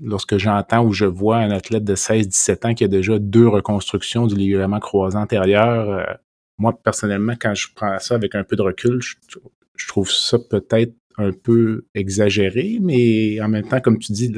lorsque 0.00 0.38
j'entends 0.38 0.84
ou 0.84 0.92
je 0.92 1.04
vois 1.04 1.36
un 1.36 1.52
athlète 1.52 1.84
de 1.84 1.94
16-17 1.94 2.66
ans 2.66 2.74
qui 2.74 2.82
a 2.82 2.88
déjà 2.88 3.20
deux 3.20 3.46
reconstructions 3.46 4.26
du 4.26 4.34
ligament 4.34 4.80
croisé 4.80 5.16
antérieur, 5.16 6.18
moi, 6.58 6.78
personnellement, 6.82 7.34
quand 7.40 7.54
je 7.54 7.68
prends 7.74 7.98
ça 7.98 8.14
avec 8.14 8.34
un 8.34 8.44
peu 8.44 8.56
de 8.56 8.62
recul, 8.62 9.00
je, 9.00 9.88
trouve 9.88 10.10
ça 10.10 10.38
peut-être 10.38 10.94
un 11.18 11.32
peu 11.32 11.86
exagéré, 11.94 12.78
mais 12.80 13.40
en 13.40 13.48
même 13.48 13.66
temps, 13.66 13.80
comme 13.80 13.98
tu 13.98 14.12
dis, 14.12 14.32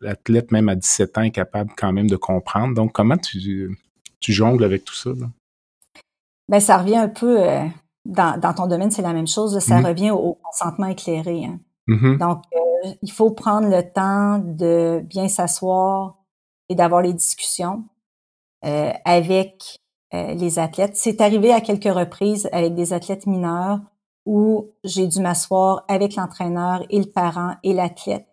l'athlète, 0.00 0.50
même 0.50 0.68
à 0.68 0.74
17 0.74 1.18
ans, 1.18 1.22
est 1.22 1.30
capable 1.30 1.70
quand 1.76 1.92
même 1.92 2.08
de 2.08 2.16
comprendre. 2.16 2.74
Donc, 2.74 2.92
comment 2.92 3.18
tu, 3.18 3.78
tu 4.20 4.32
jongles 4.32 4.64
avec 4.64 4.84
tout 4.84 4.94
ça? 4.94 5.10
Bien, 6.48 6.60
ça 6.60 6.78
revient 6.78 6.96
un 6.96 7.08
peu, 7.08 7.42
euh, 7.42 7.64
dans, 8.04 8.54
ton 8.54 8.66
domaine, 8.66 8.90
c'est 8.90 9.02
la 9.02 9.12
même 9.12 9.26
chose, 9.26 9.58
ça 9.58 9.80
mm-hmm. 9.80 9.86
revient 9.86 10.10
au, 10.10 10.38
consentement 10.42 10.86
éclairé. 10.86 11.44
Hein. 11.44 11.60
Mm-hmm. 11.88 12.18
Donc, 12.18 12.42
euh, 12.54 12.92
il 13.02 13.12
faut 13.12 13.30
prendre 13.30 13.68
le 13.68 13.82
temps 13.82 14.38
de 14.38 15.00
bien 15.04 15.28
s'asseoir 15.28 16.16
et 16.68 16.74
d'avoir 16.74 17.02
les 17.02 17.12
discussions 17.12 17.84
euh, 18.64 18.92
avec 19.04 19.81
euh, 20.14 20.34
les 20.34 20.58
athlètes. 20.58 20.94
C'est 20.94 21.22
arrivé 21.22 21.54
à 21.54 21.62
quelques 21.62 21.84
reprises 21.92 22.46
avec 22.52 22.74
des 22.74 22.92
athlètes 22.92 23.26
mineurs 23.26 23.80
où 24.26 24.68
j'ai 24.84 25.06
dû 25.06 25.20
m'asseoir 25.20 25.84
avec 25.88 26.16
l'entraîneur 26.16 26.84
et 26.90 26.98
le 26.98 27.06
parent 27.06 27.54
et 27.62 27.72
l'athlète 27.72 28.26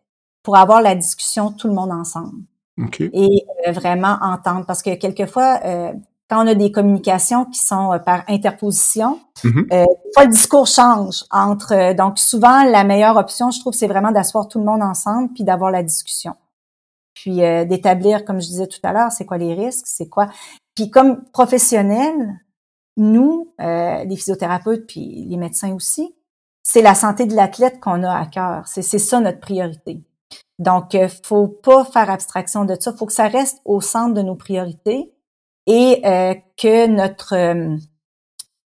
pour 0.44 0.58
avoir 0.58 0.82
la 0.82 0.94
discussion 0.94 1.54
tout 1.54 1.70
le 1.70 1.74
monde 1.74 1.92
ensemble. 1.92 2.44
Et 3.14 3.46
euh, 3.66 3.72
vraiment 3.72 4.18
entendre. 4.22 4.66
Parce 4.66 4.82
que 4.82 4.96
quelquefois, 4.96 5.62
euh, 5.64 5.94
quand 6.30 6.44
on 6.44 6.48
a 6.48 6.54
des 6.54 6.70
communications 6.74 7.46
qui 7.46 7.60
sont 7.60 7.98
par 8.06 8.24
interposition, 8.28 9.22
mm-hmm. 9.44 9.86
le 10.18 10.28
discours 10.28 10.68
change 10.68 11.24
entre. 11.32 11.94
donc 11.94 12.20
souvent, 12.20 12.64
la 12.66 12.84
meilleure 12.84 13.16
option, 13.16 13.52
je 13.52 13.60
trouve, 13.62 13.74
c'est 13.74 13.88
vraiment 13.88 14.12
d'asseoir 14.12 14.50
tout 14.50 14.60
le 14.60 14.66
monde 14.66 14.82
ensemble 14.84 15.32
puis 15.34 15.46
d'avoir 15.46 15.72
la 15.72 15.82
discussion. 15.82 16.36
Puis 17.14 17.38
d'établir, 17.38 18.26
comme 18.26 18.42
je 18.42 18.48
disais 18.48 18.68
tout 18.68 18.80
à 18.84 18.92
l'heure, 18.92 19.12
c'est 19.12 19.26
quoi 19.26 19.38
les 19.38 19.54
risques, 19.54 19.88
c'est 19.88 20.08
quoi. 20.08 20.28
Puis 20.80 20.90
comme 20.90 21.26
professionnels, 21.34 22.40
nous, 22.96 23.54
euh, 23.60 24.06
les 24.06 24.16
physiothérapeutes, 24.16 24.88
puis 24.88 25.26
les 25.28 25.36
médecins 25.36 25.74
aussi, 25.74 26.16
c'est 26.64 26.82
la 26.82 26.96
santé 26.96 27.26
de 27.26 27.36
l'athlète 27.36 27.82
qu'on 27.82 28.02
a 28.02 28.18
à 28.18 28.26
cœur. 28.26 28.66
C'est 28.66 28.82
ça 28.82 29.20
notre 29.20 29.42
priorité. 29.42 30.02
Donc, 30.58 30.96
euh, 30.96 31.10
faut 31.26 31.50
pas 31.50 31.84
faire 31.84 32.10
abstraction 32.10 32.64
de 32.64 32.78
ça. 32.80 32.94
Faut 32.94 33.06
que 33.06 33.12
ça 33.12 33.28
reste 33.28 33.60
au 33.66 33.82
centre 33.82 34.14
de 34.14 34.22
nos 34.22 34.36
priorités 34.36 35.12
et 35.68 36.02
euh, 36.06 36.34
que 36.56 36.88
notre 36.88 37.36
euh, 37.36 37.76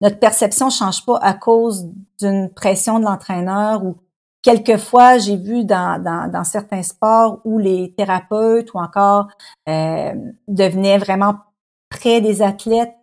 notre 0.02 0.20
perception 0.20 0.70
change 0.70 1.06
pas 1.06 1.20
à 1.20 1.34
cause 1.34 1.90
d'une 2.20 2.50
pression 2.54 3.00
de 3.00 3.06
l'entraîneur 3.06 3.86
ou 3.86 3.96
quelquefois 4.42 5.20
j'ai 5.20 5.38
vu 5.38 5.64
dans, 5.64 6.04
dans, 6.04 6.30
dans, 6.30 6.44
certains 6.44 6.84
sports 6.84 7.40
où 7.46 7.60
les 7.60 7.94
thérapeutes 7.96 8.74
ou 8.74 8.80
encore 8.80 9.30
euh, 9.70 10.14
devenaient 10.50 10.98
vraiment 10.98 11.36
près 12.04 12.22
des 12.22 12.42
athlètes 12.42 12.96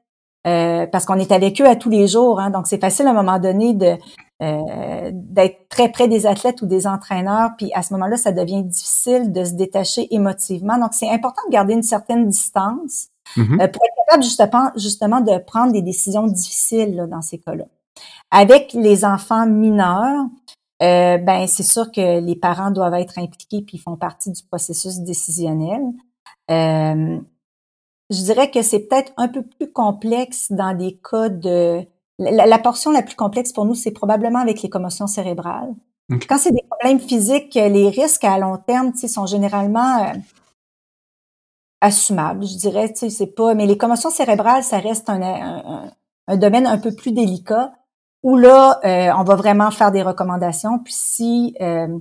euh, 0.46 0.86
parce 0.86 1.04
qu'on 1.04 1.18
est 1.18 1.32
avec 1.32 1.60
eux 1.60 1.66
à 1.66 1.76
tous 1.76 1.90
les 1.90 2.06
jours. 2.06 2.40
Hein, 2.40 2.50
donc, 2.50 2.66
c'est 2.66 2.80
facile 2.80 3.06
à 3.06 3.10
un 3.10 3.14
moment 3.14 3.38
donné 3.38 3.74
de 3.74 3.96
euh, 4.42 5.10
d'être 5.12 5.68
très 5.68 5.90
près 5.90 6.08
des 6.08 6.26
athlètes 6.26 6.62
ou 6.62 6.66
des 6.66 6.86
entraîneurs. 6.86 7.50
Puis 7.58 7.70
à 7.74 7.82
ce 7.82 7.92
moment-là, 7.92 8.16
ça 8.16 8.32
devient 8.32 8.62
difficile 8.62 9.32
de 9.32 9.44
se 9.44 9.52
détacher 9.52 10.08
émotivement. 10.14 10.78
Donc, 10.78 10.94
c'est 10.94 11.10
important 11.10 11.42
de 11.46 11.52
garder 11.52 11.74
une 11.74 11.82
certaine 11.82 12.28
distance 12.28 13.08
mm-hmm. 13.36 13.60
euh, 13.60 13.68
pour 13.68 13.82
être 13.84 13.94
capable 14.06 14.22
justement, 14.22 14.70
justement 14.76 15.20
de 15.20 15.36
prendre 15.38 15.72
des 15.72 15.82
décisions 15.82 16.26
difficiles 16.26 16.96
là, 16.96 17.06
dans 17.06 17.20
ces 17.20 17.38
cas-là. 17.38 17.64
Avec 18.30 18.72
les 18.72 19.04
enfants 19.04 19.46
mineurs, 19.46 20.24
euh, 20.82 21.18
ben 21.18 21.46
c'est 21.46 21.62
sûr 21.62 21.92
que 21.92 22.20
les 22.20 22.36
parents 22.36 22.70
doivent 22.70 22.94
être 22.94 23.18
impliqués 23.18 23.60
puis 23.60 23.76
ils 23.76 23.80
font 23.80 23.96
partie 23.96 24.30
du 24.30 24.42
processus 24.42 25.00
décisionnel. 25.00 25.82
Je 28.10 28.22
dirais 28.22 28.50
que 28.50 28.62
c'est 28.62 28.80
peut-être 28.80 29.12
un 29.16 29.28
peu 29.28 29.42
plus 29.42 29.70
complexe 29.72 30.50
dans 30.50 30.76
des 30.76 30.98
cas 30.98 31.28
de... 31.28 31.86
La, 32.18 32.58
portion 32.58 32.90
la 32.90 33.02
plus 33.02 33.14
complexe 33.14 33.52
pour 33.52 33.64
nous, 33.64 33.74
c'est 33.74 33.92
probablement 33.92 34.40
avec 34.40 34.60
les 34.60 34.68
commotions 34.68 35.06
cérébrales. 35.06 35.72
Quand 36.28 36.38
c'est 36.38 36.50
des 36.50 36.64
problèmes 36.68 37.00
physiques, 37.00 37.54
les 37.54 37.88
risques 37.88 38.24
à 38.24 38.36
long 38.36 38.58
terme 38.58 38.92
sont 38.94 39.26
généralement 39.26 40.02
euh, 40.02 40.12
assumables, 41.80 42.44
je 42.44 42.56
dirais. 42.56 42.92
C'est 42.94 43.34
pas... 43.34 43.54
Mais 43.54 43.66
les 43.66 43.78
commotions 43.78 44.10
cérébrales, 44.10 44.64
ça 44.64 44.80
reste 44.80 45.08
un, 45.08 45.92
un, 46.26 46.36
domaine 46.36 46.66
un 46.66 46.78
peu 46.78 46.92
plus 46.92 47.12
délicat 47.12 47.72
où 48.22 48.36
là, 48.36 48.80
euh, 48.84 49.12
on 49.16 49.24
va 49.24 49.34
vraiment 49.36 49.70
faire 49.70 49.92
des 49.92 50.02
recommandations. 50.02 50.78
Puis 50.80 50.94
si 50.94 51.56
euh, 51.60 51.98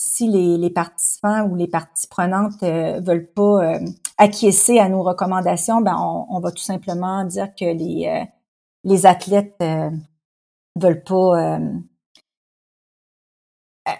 si 0.00 0.28
les, 0.28 0.56
les, 0.56 0.70
participants 0.70 1.42
ou 1.48 1.56
les 1.56 1.66
parties 1.66 2.06
prenantes 2.06 2.62
euh, 2.62 3.00
veulent 3.00 3.26
pas 3.26 3.74
euh, 3.74 3.80
acquiescer 4.16 4.78
à 4.78 4.88
nos 4.88 5.02
recommandations, 5.02 5.80
ben 5.80 5.96
on, 5.98 6.26
on, 6.30 6.40
va 6.40 6.52
tout 6.52 6.62
simplement 6.62 7.24
dire 7.24 7.48
que 7.56 7.64
les 7.64 8.06
euh, 8.06 8.24
les 8.84 9.06
athlètes 9.06 9.56
euh, 9.60 9.90
veulent 10.76 11.02
pas 11.02 11.58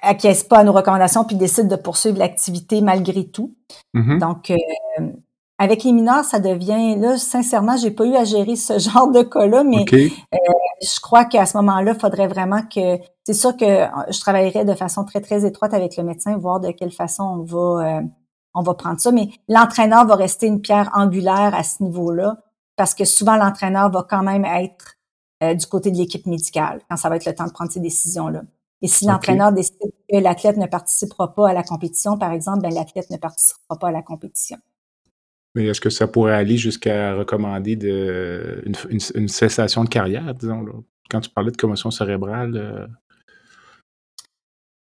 acquiescent 0.03 0.47
pas 0.47 0.59
à 0.59 0.65
nos 0.65 0.73
recommandations 0.73 1.25
puis 1.25 1.35
décident 1.35 1.69
de 1.69 1.83
poursuivre 1.83 2.19
l'activité 2.19 2.81
malgré 2.81 3.27
tout. 3.27 3.57
Mm-hmm. 3.95 4.19
Donc 4.21 4.53
avec 5.59 5.83
les 5.83 5.93
mineurs, 5.93 6.25
ça 6.25 6.39
devient 6.39 6.95
là, 6.97 7.19
sincèrement, 7.19 7.77
j'ai 7.77 7.91
pas 7.91 8.05
eu 8.05 8.15
à 8.15 8.25
gérer 8.25 8.55
ce 8.57 8.79
genre 8.79 9.11
de 9.11 9.23
cas-là, 9.23 9.65
mais 9.65 9.85
euh, 9.93 10.09
je 10.81 11.01
crois 11.01 11.25
qu'à 11.25 11.47
ce 11.47 11.57
moment-là, 11.59 11.93
il 11.95 12.01
faudrait 12.01 12.29
vraiment 12.29 12.63
que 12.63 12.99
c'est 13.25 13.35
sûr 13.35 13.57
que 13.57 13.65
euh, 13.65 13.87
je 14.11 14.21
travaillerais 14.21 14.65
de 14.65 14.75
façon 14.75 15.05
très 15.05 15.21
très 15.21 15.45
étroite 15.45 15.75
avec 15.75 15.97
le 15.97 16.05
médecin, 16.05 16.37
voir 16.39 16.61
de 16.61 16.71
quelle 16.71 16.93
façon 16.93 17.25
on 17.25 17.43
va 17.43 17.99
euh, 17.99 18.03
on 18.55 18.63
va 18.63 18.75
prendre 18.75 19.01
ça. 19.01 19.11
Mais 19.13 19.29
l'entraîneur 19.49 20.07
va 20.07 20.15
rester 20.15 20.47
une 20.47 20.61
pierre 20.61 20.91
angulaire 20.95 21.55
à 21.55 21.65
ce 21.65 21.83
niveau-là, 21.83 22.37
parce 22.77 22.95
que 22.95 23.05
souvent 23.05 23.37
l'entraîneur 23.37 23.91
va 23.91 24.07
quand 24.09 24.23
même 24.23 24.45
être 24.45 24.95
du 25.41 25.67
côté 25.67 25.93
de 25.93 25.97
l'équipe 25.97 26.27
médicale 26.27 26.81
quand 26.91 26.97
ça 26.97 27.09
va 27.09 27.15
être 27.15 27.25
le 27.25 27.33
temps 27.33 27.47
de 27.47 27.53
prendre 27.53 27.71
ces 27.71 27.79
décisions-là. 27.79 28.43
Et 28.83 28.89
si 28.89 29.07
l'entraîneur 29.07 29.53
décide 29.53 29.93
que 30.11 30.17
l'athlète 30.17 30.57
ne 30.57 30.67
participera 30.67 31.33
pas 31.33 31.51
à 31.51 31.53
la 31.53 31.63
compétition, 31.63 32.19
par 32.19 32.33
exemple, 32.33 32.61
ben 32.63 32.75
l'athlète 32.75 33.09
ne 33.11 33.17
participera 33.17 33.77
pas 33.79 33.89
à 33.89 33.93
la 33.93 34.03
compétition. 34.03 34.59
Mais 35.55 35.67
est-ce 35.67 35.81
que 35.81 35.91
ça 35.91 36.07
pourrait 36.07 36.35
aller 36.35 36.57
jusqu'à 36.57 37.15
recommander 37.15 37.77
de, 37.77 38.63
une, 39.15 39.29
cessation 39.29 39.85
de 39.85 39.89
carrière, 39.89 40.35
disons, 40.35 40.63
là? 40.63 40.73
quand 41.11 41.21
tu 41.21 41.31
parlais 41.31 41.51
de 41.51 41.57
commotion 41.57 41.91
cérébrale? 41.91 42.57
Euh? 42.57 42.87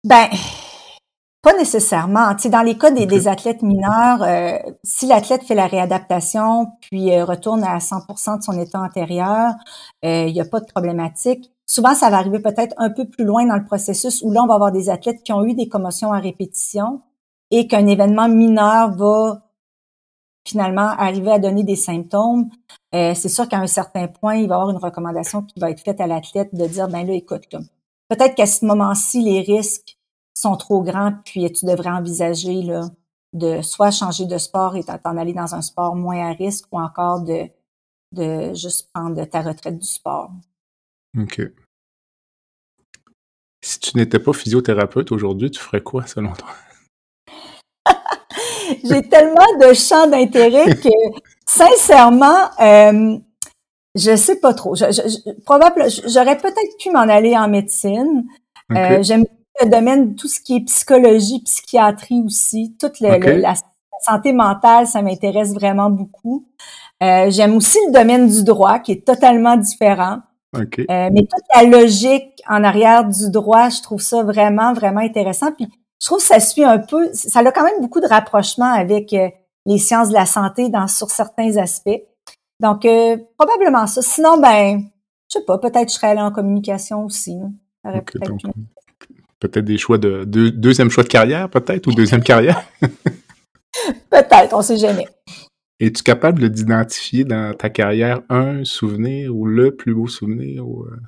Ben, 0.03 0.27
pas 1.41 1.53
nécessairement. 1.53 2.33
Tu 2.35 2.43
sais, 2.43 2.49
dans 2.49 2.63
les 2.63 2.77
cas 2.77 2.91
des, 2.91 3.27
athlètes 3.27 3.61
mineurs, 3.61 4.23
euh, 4.23 4.57
si 4.83 5.05
l'athlète 5.07 5.43
fait 5.43 5.55
la 5.55 5.67
réadaptation 5.67 6.67
puis 6.81 7.13
euh, 7.13 7.25
retourne 7.25 7.63
à 7.63 7.77
100% 7.77 8.39
de 8.39 8.43
son 8.43 8.59
état 8.59 8.79
antérieur, 8.79 9.53
il 10.03 10.33
n'y 10.33 10.41
a 10.41 10.45
pas 10.45 10.59
de 10.59 10.65
problématique. 10.65 11.51
Souvent, 11.65 11.93
ça 11.93 12.09
va 12.09 12.17
arriver 12.17 12.39
peut-être 12.39 12.73
un 12.77 12.89
peu 12.89 13.07
plus 13.07 13.25
loin 13.25 13.45
dans 13.45 13.55
le 13.55 13.63
processus 13.63 14.23
où 14.23 14.31
là, 14.31 14.41
on 14.41 14.47
va 14.47 14.55
avoir 14.55 14.71
des 14.71 14.89
athlètes 14.89 15.21
qui 15.21 15.31
ont 15.31 15.45
eu 15.45 15.53
des 15.53 15.69
commotions 15.69 16.11
à 16.11 16.19
répétition 16.19 17.03
et 17.51 17.67
qu'un 17.67 17.85
événement 17.85 18.27
mineur 18.27 18.91
va 18.95 19.48
finalement 20.47 20.89
arriver 20.97 21.31
à 21.31 21.39
donner 21.39 21.63
des 21.63 21.75
symptômes, 21.75 22.49
euh, 22.95 23.13
c'est 23.13 23.29
sûr 23.29 23.47
qu'à 23.47 23.59
un 23.59 23.67
certain 23.67 24.07
point, 24.07 24.35
il 24.35 24.47
va 24.47 24.55
y 24.55 24.57
avoir 24.57 24.69
une 24.71 24.77
recommandation 24.77 25.43
qui 25.43 25.59
va 25.59 25.69
être 25.69 25.83
faite 25.83 26.01
à 26.01 26.07
l'athlète 26.07 26.53
de 26.53 26.65
dire, 26.65 26.87
ben 26.87 27.05
là, 27.05 27.13
écoute, 27.13 27.43
peut-être 28.09 28.35
qu'à 28.35 28.45
ce 28.45 28.65
moment-ci, 28.65 29.21
les 29.21 29.41
risques 29.41 29.97
sont 30.33 30.55
trop 30.55 30.81
grands, 30.81 31.13
puis 31.25 31.51
tu 31.51 31.65
devrais 31.65 31.89
envisager 31.89 32.61
là, 32.61 32.89
de 33.33 33.61
soit 33.61 33.91
changer 33.91 34.25
de 34.25 34.37
sport 34.37 34.75
et 34.75 34.83
t'en 34.83 35.17
aller 35.17 35.33
dans 35.33 35.53
un 35.53 35.61
sport 35.61 35.95
moins 35.95 36.29
à 36.29 36.33
risque 36.33 36.65
ou 36.71 36.79
encore 36.79 37.21
de, 37.21 37.47
de 38.13 38.53
juste 38.53 38.89
prendre 38.93 39.23
ta 39.25 39.41
retraite 39.41 39.77
du 39.77 39.87
sport. 39.87 40.31
OK. 41.17 41.41
Si 43.61 43.79
tu 43.79 43.97
n'étais 43.97 44.19
pas 44.19 44.33
physiothérapeute 44.33 45.11
aujourd'hui, 45.11 45.51
tu 45.51 45.59
ferais 45.59 45.83
quoi 45.83 46.07
selon 46.07 46.33
toi? 46.33 46.49
J'ai 48.83 49.01
tellement 49.03 49.57
de 49.61 49.73
champs 49.73 50.07
d'intérêt 50.07 50.75
que, 50.83 50.89
sincèrement, 51.45 52.49
euh, 52.61 53.17
je 53.95 54.15
sais 54.15 54.39
pas 54.39 54.53
trop. 54.53 54.75
Je, 54.75 54.85
j'aurais 56.07 56.37
peut-être 56.37 56.77
pu 56.79 56.91
m'en 56.91 56.99
aller 56.99 57.35
en 57.37 57.47
médecine. 57.47 58.25
Euh, 58.75 59.01
j'aime 59.01 59.25
le 59.61 59.69
domaine, 59.69 60.15
tout 60.15 60.27
ce 60.27 60.39
qui 60.39 60.57
est 60.57 60.65
psychologie, 60.65 61.41
psychiatrie 61.43 62.21
aussi, 62.25 62.75
toute 62.79 62.99
la, 62.99 63.53
santé 64.01 64.31
mentale, 64.31 64.87
ça 64.87 65.01
m'intéresse 65.01 65.53
vraiment 65.53 65.89
beaucoup. 65.89 66.47
Euh, 67.03 67.29
j'aime 67.29 67.57
aussi 67.57 67.77
le 67.87 67.91
domaine 67.91 68.29
du 68.29 68.45
droit, 68.45 68.79
qui 68.79 68.93
est 68.93 69.05
totalement 69.05 69.57
différent. 69.57 70.19
Euh, 70.55 70.63
mais 70.87 71.21
toute 71.21 71.43
la 71.53 71.63
logique 71.63 72.41
en 72.47 72.63
arrière 72.63 73.05
du 73.05 73.29
droit, 73.29 73.69
je 73.69 73.81
trouve 73.81 74.01
ça 74.01 74.23
vraiment, 74.23 74.73
vraiment 74.73 75.01
intéressant. 75.01 75.51
Puis 75.51 75.67
je 76.01 76.05
trouve 76.05 76.19
que 76.19 76.25
ça 76.25 76.39
suit 76.39 76.63
un 76.63 76.79
peu, 76.79 77.09
ça 77.13 77.39
a 77.39 77.51
quand 77.51 77.63
même 77.63 77.81
beaucoup 77.81 77.99
de 77.99 78.07
rapprochement 78.07 78.71
avec 78.71 79.13
euh, 79.13 79.29
les 79.65 79.77
sciences 79.77 80.09
de 80.09 80.13
la 80.13 80.25
santé 80.25 80.69
dans 80.69 80.87
sur 80.87 81.09
certains 81.09 81.57
aspects. 81.57 82.01
Donc 82.61 82.85
euh, 82.85 83.17
probablement 83.37 83.85
ça. 83.87 84.01
Sinon, 84.01 84.39
ben, 84.39 84.81
je 85.31 85.39
sais 85.39 85.45
pas, 85.45 85.57
peut-être 85.57 85.89
je 85.89 85.93
serais 85.95 86.07
allée 86.07 86.21
en 86.21 86.31
communication 86.31 87.05
aussi. 87.05 87.37
peut-être 89.39 89.65
des 89.65 89.77
choix 89.77 89.97
de, 89.97 90.23
deuxième 90.23 90.89
choix 90.89 91.03
de 91.03 91.09
carrière, 91.09 91.49
peut-être, 91.49 91.87
ou 91.87 91.93
deuxième 91.93 92.23
carrière? 92.23 92.63
peut-être, 94.09 94.53
on 94.53 94.61
sait 94.61 94.77
jamais. 94.77 95.07
Es-tu 95.81 96.03
capable 96.03 96.49
d'identifier 96.49 97.23
dans 97.23 97.53
ta 97.55 97.69
carrière 97.69 98.21
un 98.29 98.65
souvenir 98.65 99.33
ou 99.33 99.45
le 99.45 99.75
plus 99.75 99.93
beau 99.93 100.07
souvenir? 100.07 100.63
Euh? 100.65 100.99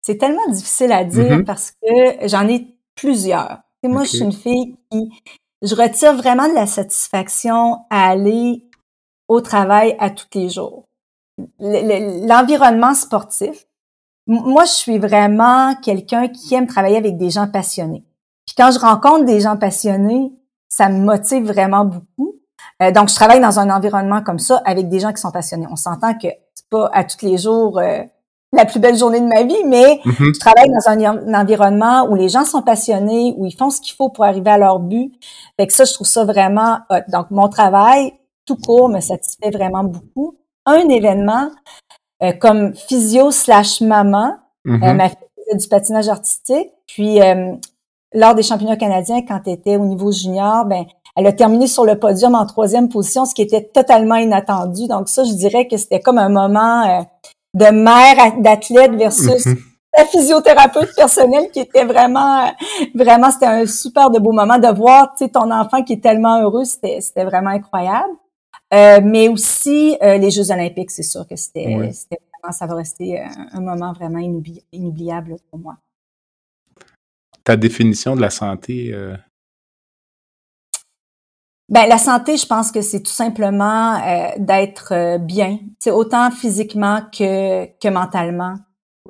C'est 0.00 0.18
tellement 0.18 0.48
difficile 0.48 0.92
à 0.92 1.04
dire 1.04 1.38
mm-hmm. 1.38 1.44
parce 1.44 1.72
que 1.72 2.28
j'en 2.28 2.46
ai 2.48 2.76
plusieurs. 2.94 3.58
Et 3.82 3.88
moi, 3.88 4.04
je 4.04 4.10
suis 4.10 4.24
une 4.24 4.32
fille 4.32 4.76
qui, 4.90 5.10
je 5.62 5.74
retire 5.74 6.14
vraiment 6.14 6.48
de 6.48 6.54
la 6.54 6.66
satisfaction 6.66 7.84
à 7.90 8.08
aller 8.08 8.64
au 9.28 9.40
travail 9.40 9.96
à 9.98 10.10
tous 10.10 10.26
les 10.34 10.48
jours. 10.48 10.84
L'environnement 11.58 12.94
sportif, 12.94 13.66
moi, 14.26 14.64
je 14.64 14.72
suis 14.72 14.98
vraiment 14.98 15.74
quelqu'un 15.76 16.28
qui 16.28 16.54
aime 16.54 16.66
travailler 16.66 16.96
avec 16.96 17.16
des 17.16 17.30
gens 17.30 17.48
passionnés. 17.48 18.04
Puis 18.46 18.54
quand 18.56 18.70
je 18.70 18.78
rencontre 18.78 19.24
des 19.24 19.40
gens 19.40 19.56
passionnés, 19.56 20.32
ça 20.68 20.88
me 20.88 21.00
motive 21.00 21.44
vraiment 21.44 21.84
beaucoup. 21.84 22.36
Euh, 22.82 22.92
donc, 22.92 23.08
je 23.08 23.14
travaille 23.14 23.40
dans 23.40 23.58
un 23.58 23.70
environnement 23.70 24.22
comme 24.22 24.38
ça 24.38 24.62
avec 24.64 24.88
des 24.88 25.00
gens 25.00 25.12
qui 25.12 25.20
sont 25.20 25.30
passionnés. 25.30 25.66
On 25.70 25.76
s'entend 25.76 26.14
que 26.14 26.28
c'est 26.54 26.68
pas 26.68 26.88
à 26.92 27.04
tous 27.04 27.24
les 27.24 27.38
jours 27.38 27.78
euh, 27.78 28.02
la 28.52 28.66
plus 28.66 28.80
belle 28.80 28.96
journée 28.96 29.20
de 29.20 29.26
ma 29.26 29.42
vie, 29.42 29.64
mais 29.66 30.00
mm-hmm. 30.04 30.34
je 30.34 30.38
travaille 30.38 30.68
dans 30.68 30.88
un, 30.88 31.34
environnement 31.34 32.06
où 32.10 32.14
les 32.14 32.28
gens 32.28 32.44
sont 32.44 32.62
passionnés, 32.62 33.34
où 33.36 33.46
ils 33.46 33.56
font 33.56 33.70
ce 33.70 33.80
qu'il 33.80 33.94
faut 33.94 34.10
pour 34.10 34.24
arriver 34.24 34.50
à 34.50 34.58
leur 34.58 34.78
but. 34.78 35.12
Fait 35.58 35.66
que 35.66 35.72
ça, 35.72 35.84
je 35.84 35.94
trouve 35.94 36.06
ça 36.06 36.24
vraiment 36.24 36.78
hot. 36.90 37.00
Donc, 37.08 37.30
mon 37.30 37.48
travail, 37.48 38.12
tout 38.44 38.56
court, 38.56 38.88
me 38.90 39.00
satisfait 39.00 39.50
vraiment 39.50 39.84
beaucoup. 39.84 40.36
Un 40.66 40.88
événement, 40.88 41.50
euh, 42.22 42.32
comme 42.32 42.74
physio 42.74 43.30
slash 43.30 43.80
maman, 43.80 44.36
euh, 44.66 44.72
mm-hmm. 44.72 44.96
ma 44.96 45.08
fille 45.08 45.18
faisait 45.46 45.58
du 45.58 45.68
patinage 45.68 46.08
artistique, 46.08 46.68
puis 46.86 47.22
euh, 47.22 47.54
lors 48.12 48.34
des 48.34 48.42
championnats 48.42 48.76
canadiens, 48.76 49.22
quand 49.22 49.40
elle 49.46 49.54
était 49.54 49.76
au 49.76 49.86
niveau 49.86 50.12
junior, 50.12 50.66
ben 50.66 50.84
elle 51.16 51.26
a 51.26 51.32
terminé 51.32 51.66
sur 51.66 51.84
le 51.84 51.98
podium 51.98 52.34
en 52.34 52.46
troisième 52.46 52.88
position, 52.88 53.24
ce 53.24 53.34
qui 53.34 53.42
était 53.42 53.64
totalement 53.64 54.16
inattendu. 54.16 54.88
Donc 54.88 55.08
ça, 55.08 55.24
je 55.24 55.32
dirais 55.32 55.66
que 55.68 55.76
c'était 55.76 56.00
comme 56.00 56.18
un 56.18 56.30
moment 56.30 57.06
de 57.54 57.66
mère 57.66 58.40
d'athlète 58.40 58.92
versus 58.92 59.46
mhm. 59.46 59.58
la 59.96 60.04
physiothérapeute 60.06 60.94
personnelle 60.96 61.50
qui 61.52 61.60
était 61.60 61.84
vraiment, 61.84 62.50
vraiment, 62.94 63.30
c'était 63.30 63.46
un 63.46 63.66
super 63.66 64.10
de 64.10 64.18
beau 64.18 64.32
moment 64.32 64.58
de 64.58 64.68
voir, 64.68 65.12
tu 65.16 65.24
sais, 65.24 65.30
ton 65.30 65.50
enfant 65.50 65.82
qui 65.82 65.94
est 65.94 66.02
tellement 66.02 66.40
heureux, 66.40 66.64
c'était, 66.64 67.00
c'était 67.00 67.24
vraiment 67.24 67.50
incroyable. 67.50 68.14
Euh, 68.72 69.00
mais 69.04 69.28
aussi 69.28 69.98
euh, 70.02 70.16
les 70.16 70.30
Jeux 70.30 70.50
Olympiques, 70.50 70.90
c'est 70.90 71.02
sûr 71.02 71.26
que 71.28 71.36
c'était, 71.36 71.90
c'était 71.92 72.22
vraiment, 72.32 72.52
ça 72.52 72.66
va 72.66 72.74
rester 72.76 73.20
un, 73.20 73.60
moment 73.60 73.92
vraiment 73.92 74.18
inoubliable 74.72 75.36
pour 75.50 75.58
moi. 75.58 75.76
Ta 77.44 77.56
définition 77.56 78.16
de 78.16 78.22
la 78.22 78.30
santé, 78.30 78.94
ben 81.72 81.88
la 81.88 81.96
santé, 81.96 82.36
je 82.36 82.46
pense 82.46 82.70
que 82.70 82.82
c'est 82.82 83.02
tout 83.02 83.10
simplement 83.10 83.94
euh, 83.94 84.28
d'être 84.36 84.92
euh, 84.92 85.16
bien, 85.16 85.58
c'est 85.78 85.90
autant 85.90 86.30
physiquement 86.30 87.00
que 87.10 87.64
que 87.64 87.88
mentalement, 87.88 88.56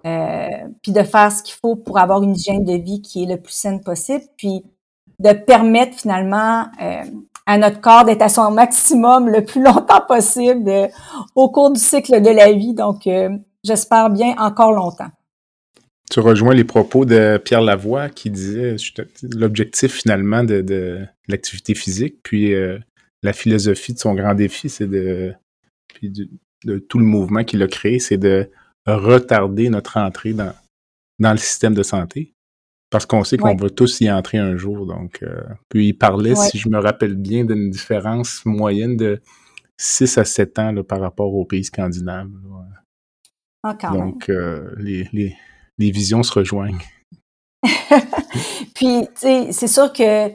euh, 0.06 0.46
puis 0.80 0.92
de 0.92 1.02
faire 1.02 1.32
ce 1.32 1.42
qu'il 1.42 1.56
faut 1.60 1.74
pour 1.74 1.98
avoir 1.98 2.22
une 2.22 2.36
hygiène 2.36 2.64
de 2.64 2.74
vie 2.74 3.02
qui 3.02 3.24
est 3.24 3.26
le 3.26 3.40
plus 3.42 3.52
saine 3.52 3.82
possible, 3.82 4.22
puis 4.36 4.62
de 5.18 5.32
permettre 5.32 5.98
finalement 5.98 6.66
euh, 6.80 7.02
à 7.46 7.58
notre 7.58 7.80
corps 7.80 8.04
d'être 8.04 8.22
à 8.22 8.28
son 8.28 8.50
maximum 8.62 9.28
le 9.28 9.44
plus 9.44 9.60
longtemps 9.60 10.02
possible 10.06 10.88
au 11.34 11.50
cours 11.50 11.72
du 11.72 11.80
cycle 11.80 12.22
de 12.22 12.30
la 12.30 12.52
vie. 12.52 12.74
Donc, 12.74 13.08
j'espère 13.64 14.08
bien 14.10 14.36
encore 14.38 14.72
longtemps. 14.72 15.10
Tu 16.12 16.20
rejoins 16.20 16.52
les 16.52 16.64
propos 16.64 17.06
de 17.06 17.40
Pierre 17.42 17.62
Lavoie 17.62 18.10
qui 18.10 18.28
disait 18.28 18.76
l'objectif 19.34 19.92
finalement 19.94 20.44
de, 20.44 21.06
l'activité 21.26 21.74
physique, 21.74 22.16
puis 22.22 22.52
euh, 22.52 22.78
la 23.22 23.32
philosophie 23.32 23.94
de 23.94 23.98
son 23.98 24.12
grand 24.12 24.34
défi, 24.34 24.68
c'est 24.68 24.86
de, 24.86 25.32
puis 25.88 26.12
de, 26.66 26.78
tout 26.80 26.98
le 26.98 27.06
mouvement 27.06 27.44
qu'il 27.44 27.62
a 27.62 27.66
créé, 27.66 27.98
c'est 27.98 28.18
de 28.18 28.50
retarder 28.84 29.70
notre 29.70 29.96
entrée 29.96 30.34
dans, 30.34 30.52
dans 31.18 31.32
le 31.32 31.38
système 31.38 31.72
de 31.72 31.82
santé. 31.82 32.34
Parce 32.90 33.06
qu'on 33.06 33.24
sait 33.24 33.38
qu'on 33.38 33.56
va 33.56 33.70
tous 33.70 34.02
y 34.02 34.12
entrer 34.12 34.36
un 34.36 34.58
jour. 34.58 34.84
Donc, 34.84 35.22
euh, 35.22 35.40
puis 35.70 35.88
il 35.88 35.92
parlait, 35.94 36.34
si 36.34 36.58
je 36.58 36.68
me 36.68 36.78
rappelle 36.78 37.14
bien, 37.14 37.46
d'une 37.46 37.70
différence 37.70 38.44
moyenne 38.44 38.98
de 38.98 39.22
6 39.78 40.18
à 40.18 40.26
7 40.26 40.58
ans 40.58 40.82
par 40.82 41.00
rapport 41.00 41.32
aux 41.32 41.46
pays 41.46 41.64
scandinaves. 41.64 42.28
Ah, 43.62 43.74
donc, 43.94 44.28
euh, 44.28 44.74
les, 44.76 45.08
les 45.14 45.34
les 45.78 45.90
visions 45.90 46.22
se 46.22 46.32
rejoignent. 46.32 46.82
puis, 48.74 49.06
tu 49.06 49.20
sais, 49.20 49.52
c'est 49.52 49.68
sûr 49.68 49.92
que 49.92 50.30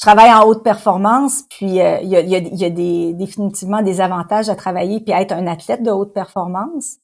je 0.00 0.06
travaille 0.06 0.32
en 0.32 0.44
haute 0.44 0.62
performance, 0.62 1.42
puis 1.50 1.78
euh, 1.78 1.98
il 2.00 2.08
y, 2.08 2.16
a, 2.16 2.20
y, 2.22 2.64
a, 2.64 2.70
des, 2.70 3.12
définitivement 3.12 3.82
des 3.82 4.00
avantages 4.00 4.48
à 4.48 4.54
travailler 4.54 5.00
puis 5.00 5.12
à 5.12 5.20
être 5.20 5.32
un 5.32 5.46
athlète 5.46 5.82
de 5.82 5.90
haute 5.90 6.14
performance. 6.14 6.96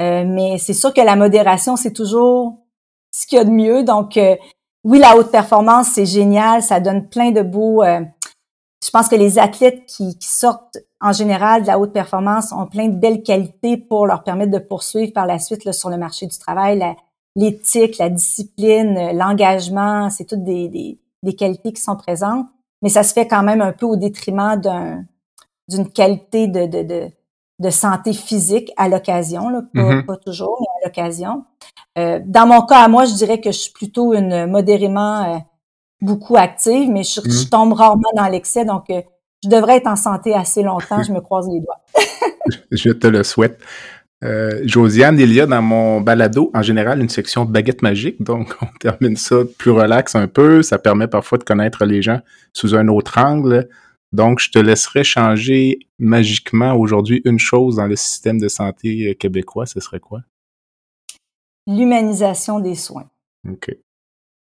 Euh, 0.00 0.24
mais 0.24 0.56
c'est 0.58 0.72
sûr 0.72 0.94
que 0.94 1.00
la 1.00 1.16
modération, 1.16 1.74
c'est 1.74 1.92
toujours 1.92 2.58
ce 3.12 3.26
qu'il 3.26 3.38
y 3.38 3.40
a 3.40 3.44
de 3.44 3.50
mieux. 3.50 3.82
Donc, 3.82 4.16
euh, 4.16 4.36
oui, 4.84 5.00
la 5.00 5.16
haute 5.16 5.32
performance, 5.32 5.88
c'est 5.88 6.06
génial, 6.06 6.62
ça 6.62 6.78
donne 6.78 7.08
plein 7.08 7.32
de 7.32 7.42
beaux... 7.42 7.82
je 7.82 8.90
pense 8.92 9.08
que 9.08 9.16
les 9.16 9.40
athlètes 9.40 9.84
qui, 9.86 10.16
qui, 10.16 10.28
sortent 10.28 10.78
en 11.00 11.12
général 11.12 11.62
de 11.62 11.66
la 11.66 11.80
haute 11.80 11.92
performance 11.92 12.52
ont 12.52 12.66
plein 12.66 12.86
de 12.86 12.96
belles 12.96 13.24
qualités 13.24 13.76
pour 13.76 14.06
leur 14.06 14.22
permettre 14.22 14.52
de 14.52 14.60
poursuivre 14.60 15.12
par 15.12 15.26
la 15.26 15.40
suite 15.40 15.64
là, 15.64 15.72
sur 15.72 15.90
le 15.90 15.96
marché 15.96 16.28
du 16.28 16.38
travail, 16.38 16.78
l'éthique, 17.36 17.98
la 17.98 18.08
discipline, 18.08 18.96
euh, 18.96 19.12
l'engagement, 19.12 20.10
c'est 20.10 20.24
toutes 20.24 20.42
des, 20.42 20.68
des, 20.68 20.98
des, 21.22 21.34
qualités 21.34 21.72
qui 21.72 21.80
sont 21.80 21.96
présentes, 21.96 22.46
mais 22.82 22.88
ça 22.88 23.04
se 23.04 23.12
fait 23.12 23.28
quand 23.28 23.42
même 23.42 23.60
un 23.60 23.72
peu 23.72 23.86
au 23.86 23.96
détriment 23.96 24.56
d'un 24.56 25.04
d'une 25.68 25.90
qualité 25.90 26.46
de, 26.46 26.66
de, 26.66 26.82
de, 26.82 27.08
de, 27.58 27.70
santé 27.70 28.12
physique 28.12 28.72
à 28.76 28.88
l'occasion, 28.88 29.48
là, 29.48 29.62
pas, 29.74 29.80
mm-hmm. 29.80 30.06
pas, 30.06 30.16
toujours, 30.16 30.56
mais 30.60 30.66
à 30.80 30.88
l'occasion. 30.88 31.44
Euh, 31.98 32.20
dans 32.24 32.46
mon 32.46 32.62
cas, 32.62 32.84
à 32.84 32.88
moi, 32.88 33.04
je 33.04 33.14
dirais 33.14 33.40
que 33.40 33.50
je 33.50 33.58
suis 33.58 33.72
plutôt 33.72 34.14
une 34.14 34.46
modérément 34.46 35.34
euh, 35.34 35.38
beaucoup 36.00 36.36
active, 36.36 36.88
mais 36.88 37.02
je, 37.02 37.20
je, 37.20 37.28
mm-hmm. 37.28 37.48
tombe 37.48 37.72
rarement 37.72 38.10
dans 38.14 38.28
l'excès, 38.28 38.64
donc 38.64 38.88
euh, 38.90 39.02
je 39.42 39.48
devrais 39.48 39.78
être 39.78 39.88
en 39.88 39.96
santé 39.96 40.34
assez 40.34 40.62
longtemps, 40.62 41.02
je 41.06 41.12
me 41.12 41.20
croise 41.20 41.48
les 41.48 41.60
doigts. 41.60 41.80
je 42.70 42.90
te 42.90 43.06
le 43.06 43.24
souhaite. 43.24 43.58
Euh, 44.24 44.62
Josiane, 44.64 45.20
il 45.20 45.32
y 45.32 45.40
a 45.40 45.46
dans 45.46 45.62
mon 45.62 46.00
balado, 46.00 46.50
en 46.54 46.62
général, 46.62 47.00
une 47.00 47.08
section 47.08 47.44
baguette 47.44 47.82
magique. 47.82 48.22
Donc, 48.22 48.54
on 48.62 48.66
termine 48.78 49.16
ça 49.16 49.36
plus 49.58 49.70
relax 49.70 50.14
un 50.14 50.28
peu. 50.28 50.62
Ça 50.62 50.78
permet 50.78 51.08
parfois 51.08 51.38
de 51.38 51.44
connaître 51.44 51.84
les 51.84 52.02
gens 52.02 52.20
sous 52.52 52.74
un 52.74 52.88
autre 52.88 53.18
angle. 53.18 53.68
Donc, 54.12 54.40
je 54.40 54.50
te 54.50 54.58
laisserai 54.58 55.04
changer 55.04 55.80
magiquement 55.98 56.74
aujourd'hui 56.74 57.20
une 57.24 57.38
chose 57.38 57.76
dans 57.76 57.86
le 57.86 57.96
système 57.96 58.38
de 58.38 58.48
santé 58.48 59.14
québécois. 59.16 59.66
Ce 59.66 59.80
serait 59.80 60.00
quoi? 60.00 60.22
L'humanisation 61.66 62.60
des 62.60 62.76
soins. 62.76 63.10
OK. 63.48 63.76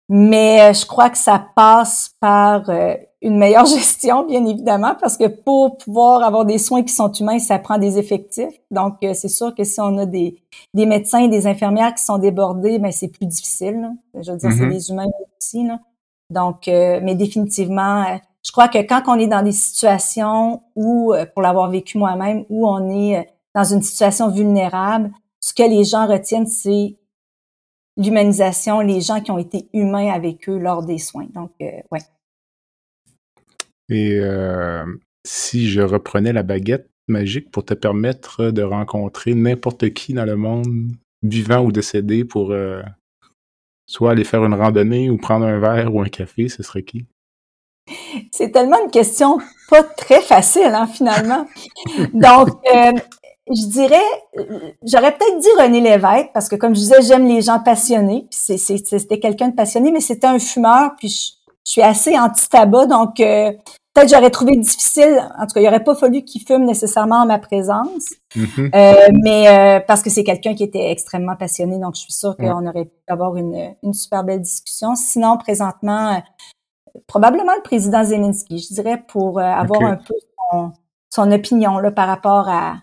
Mais 0.09 0.61
euh, 0.61 0.72
je 0.74 0.84
crois 0.84 1.09
que 1.09 1.16
ça 1.16 1.44
passe 1.57 2.14
par 2.20 2.68
euh, 2.68 2.94
une 3.22 3.38
meilleure 3.38 3.66
gestion, 3.66 4.26
bien 4.26 4.44
évidemment, 4.44 4.94
parce 5.00 5.16
que 5.16 5.26
pour 5.26 5.78
pouvoir 5.78 6.22
avoir 6.22 6.44
des 6.44 6.59
soins 6.59 6.82
qui 6.82 6.92
sont 6.92 7.11
humains, 7.11 7.38
ça 7.38 7.59
prend 7.59 7.78
des 7.78 7.98
effectifs. 7.98 8.55
Donc, 8.70 8.96
euh, 9.02 9.14
c'est 9.14 9.28
sûr 9.28 9.55
que 9.55 9.64
si 9.64 9.80
on 9.80 9.96
a 9.98 10.07
des, 10.07 10.42
des 10.74 10.86
médecins 10.86 11.20
et 11.20 11.28
des 11.28 11.46
infirmières 11.46 11.94
qui 11.94 12.05
sont 12.05 12.18
débordés, 12.18 12.78
ben 12.78 12.92
c'est 12.92 13.09
plus 13.09 13.26
difficile. 13.26 13.90
Je 14.14 14.30
veux 14.30 14.38
dire, 14.38 14.50
c'est 14.52 14.64
mm-hmm. 14.64 14.70
des 14.70 14.90
humains 14.90 15.07
aussi. 15.40 15.66
Là. 15.66 15.80
Donc, 16.30 16.66
mais 16.66 17.14
définitivement, 17.14 18.05
je 18.44 18.50
crois 18.50 18.68
que 18.68 18.78
quand 18.78 19.02
on 19.07 19.18
est 19.18 19.26
dans 19.26 19.42
des 19.42 19.52
situations 19.52 20.62
où, 20.74 21.14
pour 21.34 21.42
l'avoir 21.42 21.70
vécu 21.70 21.98
moi-même, 21.98 22.44
où 22.48 22.66
on 22.66 22.90
est 22.90 23.28
dans 23.55 23.64
une 23.64 23.82
situation 23.82 24.30
vulnérable, 24.30 25.12
ce 25.38 25.52
que 25.52 25.62
les 25.62 25.84
gens 25.84 26.07
retiennent, 26.07 26.46
c'est 26.46 26.96
l'humanisation, 27.97 28.80
les 28.80 29.01
gens 29.01 29.20
qui 29.20 29.30
ont 29.30 29.38
été 29.38 29.68
humains 29.72 30.12
avec 30.12 30.49
eux 30.49 30.59
lors 30.59 30.84
des 30.84 30.99
soins. 30.99 31.26
Donc, 31.34 31.53
euh, 31.61 31.70
ouais. 31.90 32.01
Et 33.88 34.14
euh, 34.14 34.84
si 35.24 35.68
je 35.68 35.80
reprenais 35.80 36.32
la 36.32 36.42
baguette 36.42 36.88
magique 37.07 37.51
pour 37.51 37.64
te 37.64 37.74
permettre 37.74 38.51
de 38.51 38.62
rencontrer 38.62 39.34
n'importe 39.34 39.92
qui 39.92 40.14
dans 40.14 40.24
le 40.24 40.36
monde, 40.36 40.66
vivant 41.22 41.62
ou 41.64 41.72
décédé, 41.72 42.24
pour 42.24 42.53
euh, 42.53 42.82
soit 43.86 44.12
aller 44.12 44.24
faire 44.24 44.45
une 44.45 44.55
randonnée 44.55 45.11
ou 45.11 45.18
prendre 45.18 45.47
un 45.47 45.59
verre 45.59 45.95
ou 45.95 46.01
un 46.01 46.09
café, 46.09 46.49
ce 46.49 46.62
serait 46.62 46.82
qui? 46.82 47.07
C'est 48.32 48.51
tellement 48.51 48.82
une 48.82 48.90
question 48.90 49.38
pas 49.68 49.82
très 49.82 50.22
facile, 50.22 50.72
hein, 50.74 50.86
finalement. 50.86 51.47
Donc, 52.14 52.49
je 53.49 53.66
dirais, 53.66 54.01
j'aurais 54.86 55.12
peut-être 55.12 55.38
dit 55.38 55.49
René 55.59 55.80
Lévesque, 55.80 56.30
parce 56.32 56.49
que 56.49 56.57
comme 56.57 56.74
je 56.74 56.80
disais, 56.80 57.03
j'aime 57.03 57.26
les 57.26 57.42
gens 57.42 57.61
passionnés. 57.61 58.26
C'était 58.30 59.20
quelqu'un 59.20 59.49
de 59.49 59.55
passionné, 59.55 59.92
mais 59.92 60.01
c'était 60.01 60.26
un 60.26 60.38
fumeur, 60.38 60.92
puis 60.99 61.09
je, 61.09 61.70
suis 61.70 61.82
assez 61.82 62.18
anti-tabac, 62.18 62.86
donc 62.86 63.20
euh, 63.20 63.51
peut-être 63.95 64.11
j'aurais 64.11 64.28
trouvé 64.28 64.55
difficile, 64.57 65.18
en 65.38 65.47
tout 65.47 65.55
cas, 65.55 65.61
il 65.61 65.66
aurait 65.66 65.82
pas 65.82 65.95
fallu 65.95 66.22
qu'il 66.22 66.42
fume 66.42 66.66
nécessairement 66.66 67.22
en 67.22 67.26
ma 67.26 67.38
présence, 67.38 68.11
mm-hmm. 68.36 68.70
euh, 68.74 69.09
mais 69.22 69.49
euh, 69.49 69.80
parce 69.86 70.03
que 70.03 70.11
c'est 70.11 70.24
quelqu'un 70.24 70.55
qui 70.55 70.62
était 70.62 70.90
extrêmement 70.90 71.36
passionné, 71.36 71.78
donc 71.78 71.95
je 71.95 72.01
suis 72.01 72.12
sûre 72.12 72.36
qu'on 72.36 72.66
aurait 72.66 72.84
pu 72.84 72.92
avoir 73.09 73.36
une, 73.36 73.74
une 73.82 73.95
super 73.95 74.24
belle 74.24 74.42
discussion. 74.42 74.95
Sinon, 74.95 75.38
présentement, 75.38 76.22
probablement 77.07 77.55
le 77.57 77.62
président 77.62 78.05
Zelensky, 78.05 78.59
je 78.59 78.74
dirais, 78.74 79.03
pour 79.09 79.40
avoir 79.40 79.82
un 79.82 79.97
peu 79.97 80.14
son, 80.51 80.72
son 81.09 81.32
opinion 81.32 81.78
là, 81.78 81.90
par 81.90 82.09
rapport 82.09 82.47
à 82.51 82.74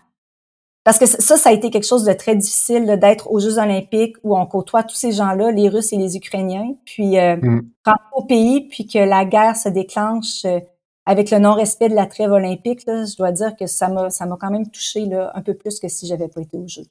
parce 0.84 0.98
que 0.98 1.06
ça, 1.06 1.36
ça 1.36 1.50
a 1.50 1.52
été 1.52 1.70
quelque 1.70 1.86
chose 1.86 2.04
de 2.04 2.12
très 2.12 2.34
difficile 2.34 2.98
d'être 3.00 3.30
aux 3.30 3.38
Jeux 3.38 3.58
olympiques 3.58 4.16
où 4.24 4.36
on 4.36 4.44
côtoie 4.46 4.82
tous 4.82 4.96
ces 4.96 5.12
gens-là, 5.12 5.52
les 5.52 5.68
Russes 5.68 5.92
et 5.92 5.96
les 5.96 6.16
Ukrainiens, 6.16 6.74
puis 6.84 7.18
euh, 7.18 7.36
mm. 7.36 7.70
au 8.16 8.24
pays, 8.24 8.68
puis 8.68 8.86
que 8.86 8.98
la 8.98 9.24
guerre 9.24 9.56
se 9.56 9.68
déclenche 9.68 10.44
euh, 10.44 10.58
avec 11.06 11.30
le 11.30 11.38
non-respect 11.38 11.88
de 11.88 11.94
la 11.94 12.06
trêve 12.06 12.32
olympique. 12.32 12.84
Là, 12.86 13.04
je 13.04 13.16
dois 13.16 13.30
dire 13.30 13.54
que 13.58 13.66
ça 13.66 13.88
m'a 13.88 14.10
ça 14.10 14.26
m'a 14.26 14.36
quand 14.40 14.50
même 14.50 14.68
touché 14.70 15.06
là, 15.06 15.30
un 15.34 15.42
peu 15.42 15.54
plus 15.54 15.78
que 15.78 15.86
si 15.86 16.08
j'avais 16.08 16.28
pas 16.28 16.40
été 16.40 16.56
aux 16.56 16.66
Jeux. 16.66 16.86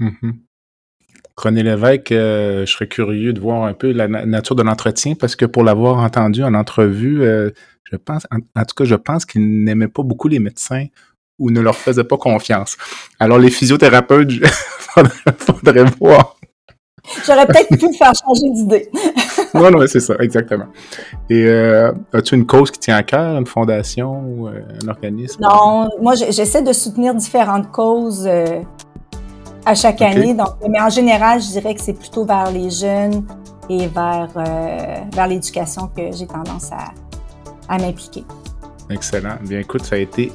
Mm-hmm. 0.00 0.32
René 1.36 1.62
Lévesque, 1.62 2.12
euh, 2.12 2.64
je 2.64 2.72
serais 2.72 2.88
curieux 2.88 3.34
de 3.34 3.40
voir 3.40 3.64
un 3.64 3.74
peu 3.74 3.92
la 3.92 4.08
nature 4.08 4.56
de 4.56 4.62
l'entretien 4.62 5.14
parce 5.14 5.36
que 5.36 5.44
pour 5.44 5.62
l'avoir 5.62 5.98
entendu 5.98 6.42
en 6.42 6.54
entrevue, 6.54 7.20
je 7.84 7.96
pense, 7.96 8.26
en, 8.30 8.64
tout 8.64 8.74
cas, 8.74 8.84
je 8.84 8.94
pense 8.94 9.26
qu'il 9.26 9.64
n'aimait 9.64 9.88
pas 9.88 10.02
beaucoup 10.02 10.28
les 10.28 10.38
médecins 10.38 10.86
ou 11.38 11.50
ne 11.50 11.60
leur 11.60 11.76
faisait 11.76 12.04
pas 12.04 12.16
confiance. 12.16 12.76
Alors, 13.20 13.38
les 13.38 13.50
physiothérapeutes, 13.50 14.30
faudrait, 14.78 15.12
faudrait 15.38 15.84
voir. 16.00 16.36
J'aurais 17.24 17.46
peut-être 17.46 17.76
pu 17.78 17.92
faire 17.94 18.12
changer 18.14 18.50
d'idée. 18.50 18.90
non, 19.54 19.70
non, 19.70 19.86
c'est 19.86 20.00
ça, 20.00 20.14
exactement. 20.20 20.66
Et 21.30 21.44
euh, 21.46 21.92
as-tu 22.12 22.34
une 22.34 22.46
cause 22.46 22.70
qui 22.70 22.80
tient 22.80 22.96
à 22.96 23.02
cœur, 23.02 23.38
une 23.38 23.46
fondation 23.46 24.22
ou 24.26 24.48
euh, 24.48 24.62
un 24.82 24.88
organisme? 24.88 25.40
Non, 25.42 25.88
moi, 26.00 26.14
j'essaie 26.14 26.62
de 26.62 26.72
soutenir 26.72 27.14
différentes 27.14 27.70
causes 27.70 28.26
euh, 28.26 28.60
à 29.64 29.74
chaque 29.74 30.02
année. 30.02 30.34
Donc, 30.34 30.48
mais 30.68 30.80
en 30.80 30.90
général, 30.90 31.40
je 31.40 31.48
dirais 31.48 31.74
que 31.74 31.80
c'est 31.80 31.98
plutôt 31.98 32.24
vers 32.24 32.50
les 32.50 32.70
jeunes 32.70 33.24
et 33.68 33.86
vers, 33.88 34.28
vers 35.12 35.26
l'éducation 35.26 35.90
que 35.96 36.12
j'ai 36.12 36.26
tendance 36.26 36.70
à, 36.72 36.92
à 37.68 37.78
m'impliquer. 37.78 38.24
Excellent. 38.90 39.36
Bien, 39.42 39.60
écoute, 39.60 39.84
ça 39.84 39.96
a 39.96 39.98
été 39.98 40.32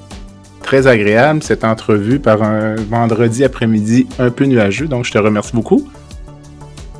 très 0.61 0.87
agréable 0.87 1.43
cette 1.43 1.63
entrevue 1.63 2.19
par 2.19 2.43
un 2.43 2.75
vendredi 2.75 3.43
après-midi 3.43 4.07
un 4.19 4.29
peu 4.29 4.45
nuageux. 4.45 4.87
Donc, 4.87 5.05
je 5.05 5.11
te 5.11 5.17
remercie 5.17 5.53
beaucoup. 5.53 5.87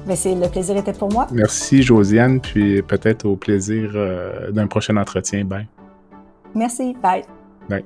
Ben, 0.05 0.16
c'est 0.16 0.34
le 0.34 0.47
plaisir 0.47 0.76
était 0.78 0.93
pour 0.93 1.12
moi. 1.12 1.28
Merci 1.32 1.84
Josiane, 1.84 2.39
puis 2.39 2.82
peut-être 2.82 3.26
au 3.26 3.36
plaisir 3.36 3.91
euh, 3.95 4.51
d'un 4.51 4.68
prochain 4.68 4.97
entretien. 4.97 5.45
Bye. 5.45 5.68
Merci. 6.55 6.95
Bye. 7.01 7.24
Bye. 7.70 7.86